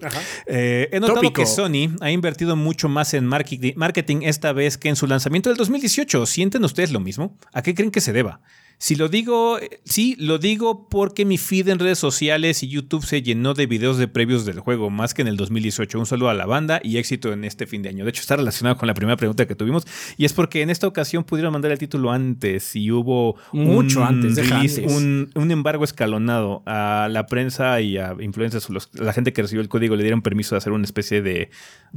[0.46, 4.98] Eh, he notado que Sony ha invertido mucho más en marketing esta vez que en
[4.98, 6.26] su lanzamiento del 2018.
[6.26, 7.38] ¿Sienten ustedes lo mismo?
[7.54, 8.42] ¿A qué creen que se deba?
[8.78, 13.22] Si lo digo, sí, lo digo porque mi feed en redes sociales y YouTube se
[13.22, 15.98] llenó de videos de previos del juego, más que en el 2018.
[15.98, 18.04] Un saludo a la banda y éxito en este fin de año.
[18.04, 19.86] De hecho, está relacionado con la primera pregunta que tuvimos,
[20.18, 24.26] y es porque en esta ocasión pudieron mandar el título antes y hubo mucho un
[24.26, 29.70] antes, Un, embargo escalonado a la prensa y a influencers, la gente que recibió el
[29.70, 31.50] código le dieron permiso de hacer una especie de,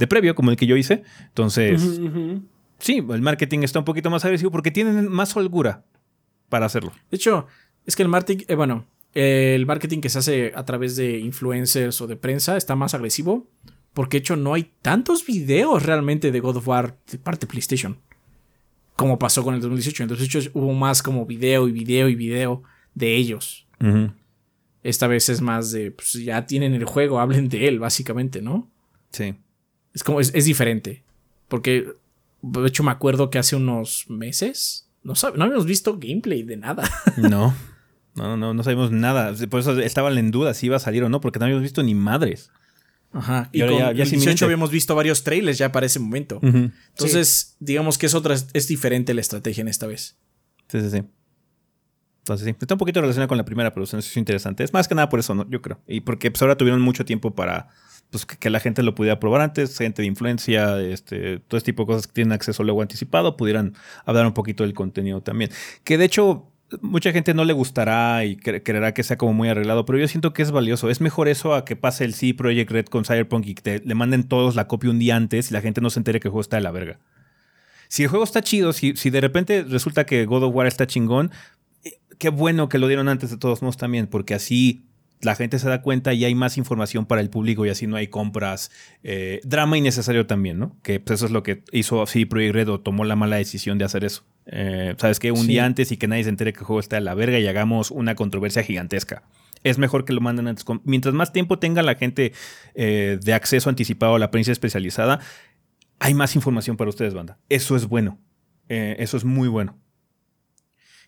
[0.07, 1.03] previo, como el que yo hice.
[1.27, 1.99] Entonces.
[2.79, 5.83] Sí, el marketing está un poquito más agresivo porque tienen más holgura
[6.49, 6.91] para hacerlo.
[7.09, 7.47] De hecho,
[7.85, 12.01] es que el marketing, eh, bueno, el marketing que se hace a través de influencers
[12.01, 13.47] o de prensa está más agresivo.
[13.97, 17.49] Porque de hecho no hay tantos videos realmente de God of War de parte de
[17.49, 17.97] PlayStation.
[18.95, 20.03] Como pasó con el 2018.
[20.03, 22.61] En el 2018 hubo más como video y video y video
[22.93, 23.65] de ellos.
[24.83, 28.69] Esta vez es más de, pues ya tienen el juego, hablen de él, básicamente, ¿no?
[29.09, 29.33] Sí.
[29.95, 31.03] Es como, es, es diferente.
[31.47, 31.87] Porque,
[32.43, 36.89] de hecho, me acuerdo que hace unos meses, no, no habíamos visto gameplay de nada.
[37.17, 37.55] no.
[38.15, 39.33] No, no, no sabemos nada.
[39.49, 41.83] Por eso estaban en duda si iba a salir o no, porque no habíamos visto
[41.83, 42.49] ni madres.
[43.13, 43.49] Ajá.
[43.53, 46.39] Y, con ya, ya 18 habíamos visto varios trailers ya para ese momento.
[46.41, 50.17] Entonces, digamos que es otra, es diferente la estrategia en esta vez.
[50.67, 51.03] Sí, sí, sí.
[52.19, 54.63] Entonces sí, está un poquito relacionado con la primera, pero eso es interesante.
[54.65, 55.49] Es más que nada por eso, ¿no?
[55.49, 55.79] Yo creo.
[55.87, 57.69] Y porque pues, ahora tuvieron mucho tiempo para
[58.09, 61.83] pues, que, la gente lo pudiera probar antes, gente de influencia, este, todo este tipo
[61.83, 63.73] de cosas que tienen acceso luego anticipado, pudieran
[64.05, 65.51] hablar un poquito del contenido también.
[65.83, 66.51] Que de hecho,
[66.81, 70.33] mucha gente no le gustará y creerá que sea como muy arreglado, pero yo siento
[70.33, 70.89] que es valioso.
[70.89, 73.95] Es mejor eso a que pase el C Project Red con Cyberpunk y que le
[73.95, 76.31] manden todos la copia un día antes y la gente no se entere que el
[76.31, 76.99] juego está de la verga.
[77.89, 80.87] Si el juego está chido, si, si de repente resulta que God of War está
[80.87, 81.31] chingón,
[81.83, 84.86] eh, qué bueno que lo dieron antes de todos modos también, porque así
[85.21, 87.95] la gente se da cuenta y hay más información para el público y así no
[87.95, 88.71] hay compras.
[89.03, 90.77] Eh, drama innecesario también, ¿no?
[90.83, 94.03] Que pues, eso es lo que hizo Red o tomó la mala decisión de hacer
[94.03, 94.23] eso.
[94.45, 95.31] Eh, ¿Sabes qué?
[95.31, 97.39] Un día antes y que nadie se entere que el juego está a la verga
[97.39, 99.23] y hagamos una controversia gigantesca.
[99.63, 100.63] Es mejor que lo manden antes.
[100.83, 102.33] Mientras más tiempo tenga la gente
[102.75, 105.19] eh, de acceso anticipado a la prensa especializada,
[105.99, 107.39] hay más información para ustedes, banda.
[107.49, 108.19] Eso es bueno.
[108.69, 109.79] eso es muy bueno.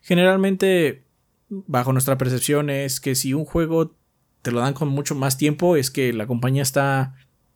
[0.02, 1.04] Generalmente,
[1.48, 3.99] bajo nuestra percepción, es que si un juego
[4.42, 7.14] te lo dan con mucho más tiempo, es que la compañía está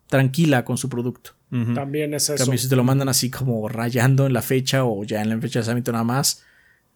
[0.08, 1.32] tranquila con su producto.
[1.74, 2.56] También es eso.
[2.56, 5.60] si te lo mandan así como rayando en la fecha o ya en la fecha
[5.60, 6.42] de lanzamiento nada más,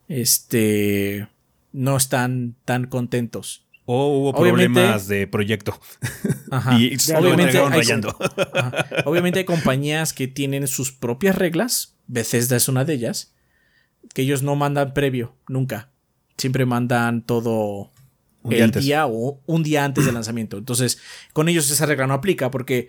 [0.08, 1.28] este,
[1.72, 3.66] no están tan contentos.
[3.84, 5.80] O hubo problemas de proyecto.
[6.50, 6.76] Ajá.
[6.78, 11.94] y obviamente, hay, obviamente hay compañías que tienen sus propias reglas.
[12.08, 13.34] Bethesda es una de ellas.
[14.12, 15.90] Que ellos no mandan previo, nunca.
[16.36, 17.92] Siempre mandan todo
[18.50, 20.58] el día, o un día antes del lanzamiento.
[20.58, 20.98] Entonces,
[21.32, 22.88] con ellos esa regla no aplica porque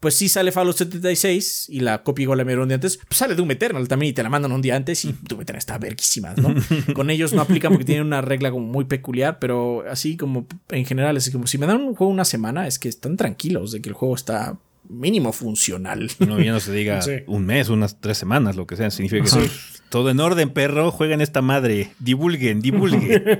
[0.00, 3.34] pues sí sale Fallout 76 y la copia igual enviaron un día antes, pues sale
[3.34, 6.34] Doom Eternal también y te la mandan un día antes y Doom Eternal está verguísima,
[6.36, 6.54] ¿no?
[6.94, 10.84] Con ellos no aplican porque tienen una regla como muy peculiar, pero así como en
[10.84, 13.80] general es como si me dan un juego una semana es que están tranquilos de
[13.80, 14.58] que el juego está
[14.90, 16.10] mínimo funcional.
[16.18, 17.12] No, ya no se diga Sí.
[17.26, 18.90] un mes, unas tres semanas, lo que sea.
[18.90, 19.50] Significa que sí,
[19.88, 20.90] todo en orden, perro.
[20.90, 21.92] Jueguen esta madre.
[21.98, 23.24] Divulguen, divulguen.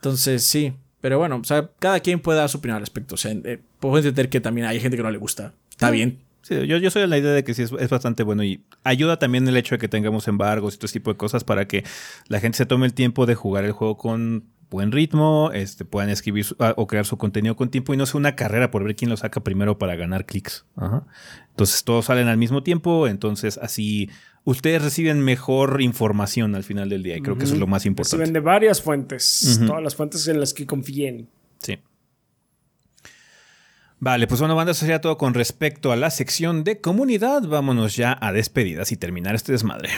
[0.00, 0.72] Entonces, sí.
[1.00, 3.14] Pero bueno, o sea, cada quien puede dar su opinión al respecto.
[3.14, 5.52] O sea, eh, puedo entender que también hay gente que no le gusta.
[5.70, 6.18] Está bien.
[6.42, 8.62] Sí, yo, yo soy de la idea de que sí es, es bastante bueno y
[8.82, 11.66] ayuda también el hecho de que tengamos embargos y todo ese tipo de cosas para
[11.68, 11.84] que
[12.28, 16.10] la gente se tome el tiempo de jugar el juego con buen ritmo, este, puedan
[16.10, 18.84] escribir su- ah, o crear su contenido con tiempo y no sea una carrera por
[18.84, 20.64] ver quién lo saca primero para ganar clics.
[20.76, 21.04] Ajá.
[21.50, 24.08] Entonces todos salen al mismo tiempo, entonces así
[24.44, 27.82] ustedes reciben mejor información al final del día y creo que eso es lo más
[27.82, 28.32] Reciben importante.
[28.32, 31.28] de varias fuentes, todas las fuentes en las que confíen.
[31.58, 31.78] Sí.
[33.98, 37.42] Vale, pues bueno, banda, eso sería todo con respecto a la sección de comunidad.
[37.42, 39.90] Vámonos ya a despedidas y terminar este desmadre.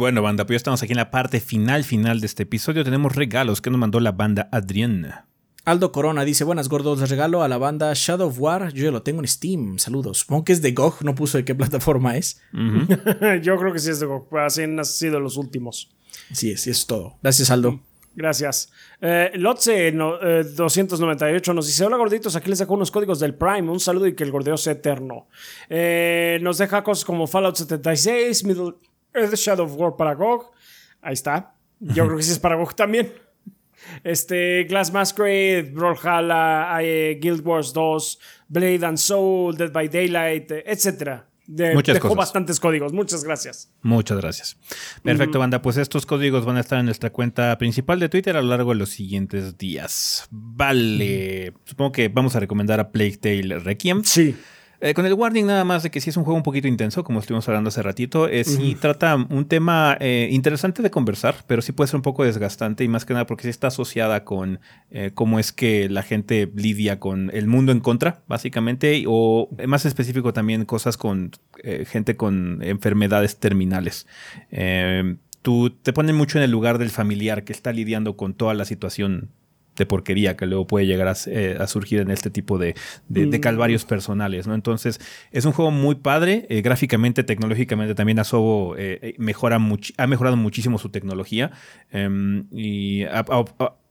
[0.00, 2.84] Bueno, banda, pues ya estamos aquí en la parte final, final de este episodio.
[2.84, 5.26] Tenemos regalos que nos mandó la banda Adrián.
[5.66, 8.72] Aldo Corona dice: Buenas gordos, les regalo a la banda Shadow of War.
[8.72, 9.78] Yo ya lo tengo en Steam.
[9.78, 10.20] Saludos.
[10.20, 12.40] Supongo que es de GOG, no puso de qué plataforma es.
[13.42, 15.90] Yo creo que sí es de GOG, así han sido los últimos.
[16.32, 17.18] Sí, sí, es todo.
[17.22, 17.80] Gracias, Aldo.
[18.16, 18.72] Gracias.
[19.02, 23.34] Eh, Lotse no, eh, 298 nos dice: Hola gorditos, aquí les dejo unos códigos del
[23.34, 23.70] Prime.
[23.70, 25.26] Un saludo y que el gordeo sea eterno.
[25.68, 28.76] Eh, nos deja cosas como Fallout 76, Middle
[29.14, 30.50] Earth Shadow of War para GOG.
[31.02, 31.54] Ahí está.
[31.80, 33.12] Yo creo que sí es para GOG también.
[34.04, 38.18] Este, Glass Masquerade, Brawlhalla, eh, Guild Wars 2,
[38.48, 41.22] Blade and Soul, Dead by Daylight, eh, etc.
[41.46, 42.18] De, Muchas dejó cosas.
[42.18, 42.92] bastantes códigos.
[42.92, 43.72] Muchas gracias.
[43.82, 44.56] Muchas gracias.
[45.02, 45.62] Perfecto, banda.
[45.62, 48.70] Pues estos códigos van a estar en nuestra cuenta principal de Twitter a lo largo
[48.72, 50.28] de los siguientes días.
[50.30, 51.54] Vale.
[51.64, 54.04] Supongo que vamos a recomendar a Plague Tale Requiem.
[54.04, 54.36] Sí.
[54.82, 57.04] Eh, con el warning nada más de que sí es un juego un poquito intenso,
[57.04, 58.28] como estuvimos hablando hace ratito.
[58.28, 62.24] Eh, sí trata un tema eh, interesante de conversar, pero sí puede ser un poco
[62.24, 66.02] desgastante y más que nada porque sí está asociada con eh, cómo es que la
[66.02, 71.32] gente lidia con el mundo en contra, básicamente, o más específico también cosas con
[71.86, 74.06] gente con enfermedades terminales.
[74.50, 78.54] Eh, tú te ponen mucho en el lugar del familiar que está lidiando con toda
[78.54, 79.30] la situación
[79.80, 82.74] de porquería que luego puede llegar a, eh, a surgir en este tipo de,
[83.08, 84.54] de- de calvarios personales, ¿no?
[84.54, 85.00] Entonces,
[85.32, 90.36] es un juego muy padre, eh, gráficamente, tecnológicamente también Asobo eh, mejora much- ha mejorado
[90.36, 91.50] muchísimo su tecnología
[91.90, 93.04] em, y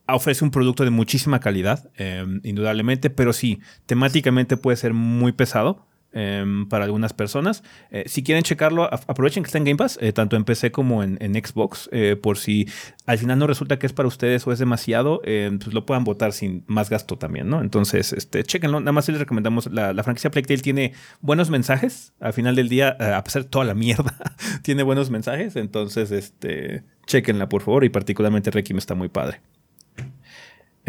[0.07, 5.85] ofrece un producto de muchísima calidad, em, indudablemente, pero sí, temáticamente puede ser muy pesado.
[6.11, 7.63] Em, para algunas personas.
[7.91, 11.03] Eh, si quieren checarlo, aprovechen que está en Game Pass, eh, tanto en PC como
[11.03, 12.67] en, Xbox, eh, por si
[13.05, 16.03] al final no resulta que es para ustedes o es demasiado, eh, pues lo puedan
[16.03, 17.61] votar sin más gasto también, ¿no?
[17.61, 18.79] Entonces, este, chéquenlo.
[18.79, 22.13] Nada más les recomendamos, la, franquicia Plague tiene buenos mensajes.
[22.19, 24.15] Al final del día, a pesar de toda la mierda,
[24.63, 25.55] tiene buenos mensajes.
[25.55, 27.83] Entonces, este, chéquenla, por favor.
[27.83, 29.41] Y particularmente Requiem está muy padre.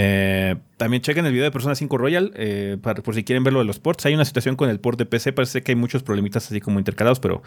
[0.03, 3.53] Eh, también chequen el video de Persona 5 Royal eh, para- por si quieren ver
[3.53, 4.07] lo de los ports.
[4.07, 6.79] Hay una situación con el port de PC, parece que hay muchos problemitas así como
[6.79, 7.43] intercalados, pero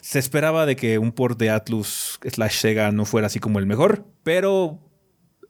[0.00, 3.66] se esperaba de que un port de Atlus slash Sega no fuera así como el
[3.66, 4.80] mejor, pero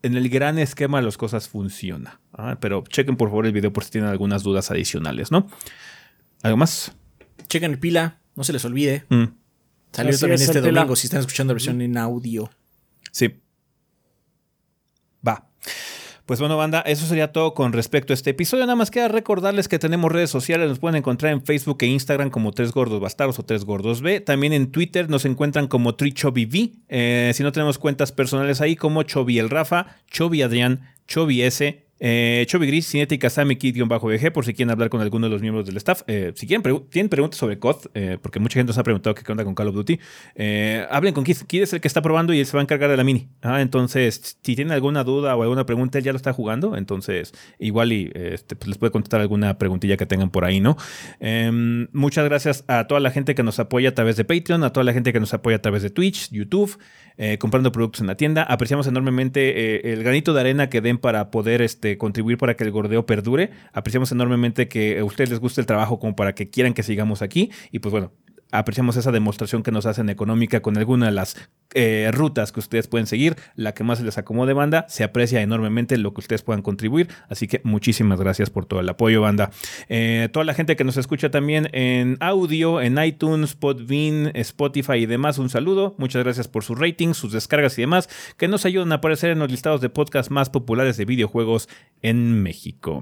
[0.02, 2.20] en el gran esquema las cosas funciona.
[2.34, 5.46] Ah, pero chequen por favor el video por si tienen algunas dudas adicionales, ¿no?
[6.42, 6.92] ¿Algo más?
[7.48, 9.04] Chequen el pila, no se les olvide.
[9.08, 9.24] Mm,
[9.92, 10.80] Salió Así también es, este Pila.
[10.80, 12.50] domingo si están escuchando la versión en audio.
[13.12, 13.40] sí.
[15.26, 15.48] Va.
[16.26, 18.64] Pues bueno, banda, eso sería todo con respecto a este episodio.
[18.64, 22.30] Nada más queda recordarles que tenemos redes sociales, nos pueden encontrar en Facebook e Instagram
[22.30, 24.20] como Tres Gordos Bastardos o Tres Gordos B.
[24.20, 26.72] También en Twitter nos encuentran como TriChobiV.
[26.88, 31.84] Eh, si no tenemos cuentas personales ahí, como Chobi el Rafa, Chobi Adrián, Chobi S.
[32.00, 35.76] Eh, Gris, Cinética Sammy Kid-BG, por si quieren hablar con alguno de los miembros del
[35.76, 36.02] staff.
[36.06, 39.30] Eh, si quieren tienen preguntas sobre COD, eh, porque mucha gente nos ha preguntado qué
[39.30, 40.00] onda con Call of Duty,
[40.34, 41.36] eh, hablen con Kid.
[41.46, 43.28] Kid es el que está probando y él se va a encargar de la mini.
[43.42, 46.76] Ah, entonces, si tienen alguna duda o alguna pregunta, él ya lo está jugando.
[46.76, 50.76] Entonces, igual y este, pues les puede contestar alguna preguntilla que tengan por ahí, ¿no?
[51.20, 54.72] Em, muchas gracias a toda la gente que nos apoya a través de Patreon, a
[54.72, 56.78] toda la gente que nos apoya a través de Twitch, YouTube,
[57.38, 58.42] comprando productos en la tienda.
[58.42, 62.70] Apreciamos enormemente el granito de arena que den para poder este, contribuir para que el
[62.70, 63.50] gordeo perdure.
[63.72, 67.22] Apreciamos enormemente que a ustedes les guste el trabajo como para que quieran que sigamos
[67.22, 67.50] aquí.
[67.70, 68.12] Y pues bueno,
[68.58, 71.36] apreciamos esa demostración que nos hacen económica con alguna de las
[71.74, 75.42] eh, rutas que ustedes pueden seguir, la que más se les acomode banda, se aprecia
[75.42, 79.50] enormemente lo que ustedes puedan contribuir, así que muchísimas gracias por todo el apoyo banda.
[79.88, 85.06] Eh, toda la gente que nos escucha también en audio, en iTunes, Podbean, Spotify y
[85.06, 88.92] demás, un saludo, muchas gracias por sus ratings, sus descargas y demás, que nos ayudan
[88.92, 91.68] a aparecer en los listados de podcast más populares de videojuegos
[92.02, 93.00] en México.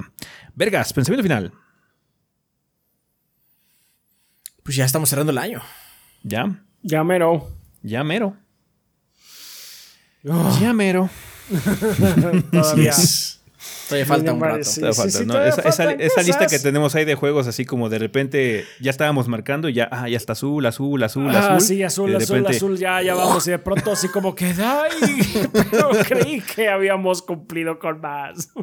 [0.54, 1.52] Vergas, pensamiento final.
[4.62, 5.60] Pues ya estamos cerrando el año.
[6.22, 6.62] ¿Ya?
[6.82, 7.48] Ya mero.
[7.82, 8.36] Ya mero.
[10.60, 11.10] Ya mero.
[12.52, 12.92] Todavía.
[13.88, 14.64] Todavía falta un rato.
[14.64, 14.80] sí.
[14.80, 15.26] Todavía falta, ¿no?
[15.34, 18.64] todavía esa, esa- faltan esa lista que tenemos ahí de juegos, así como de repente
[18.80, 21.60] ya estábamos marcando y ya, ah, ya está azul, azul, azul, Ah, azul.
[21.60, 23.46] sí, y azul, azul, repente, azul, ya, ya vamos.
[23.46, 24.90] Y de pronto así como que, ay,
[25.70, 28.48] pero creí que habíamos cumplido con más.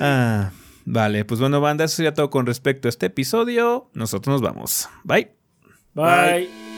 [0.00, 0.50] Ah,
[0.92, 3.90] vale, pues bueno, banda, eso sería todo con respecto a este episodio.
[3.94, 4.88] Nosotros nos vamos.
[5.04, 5.30] Bye.
[5.94, 6.77] Bye.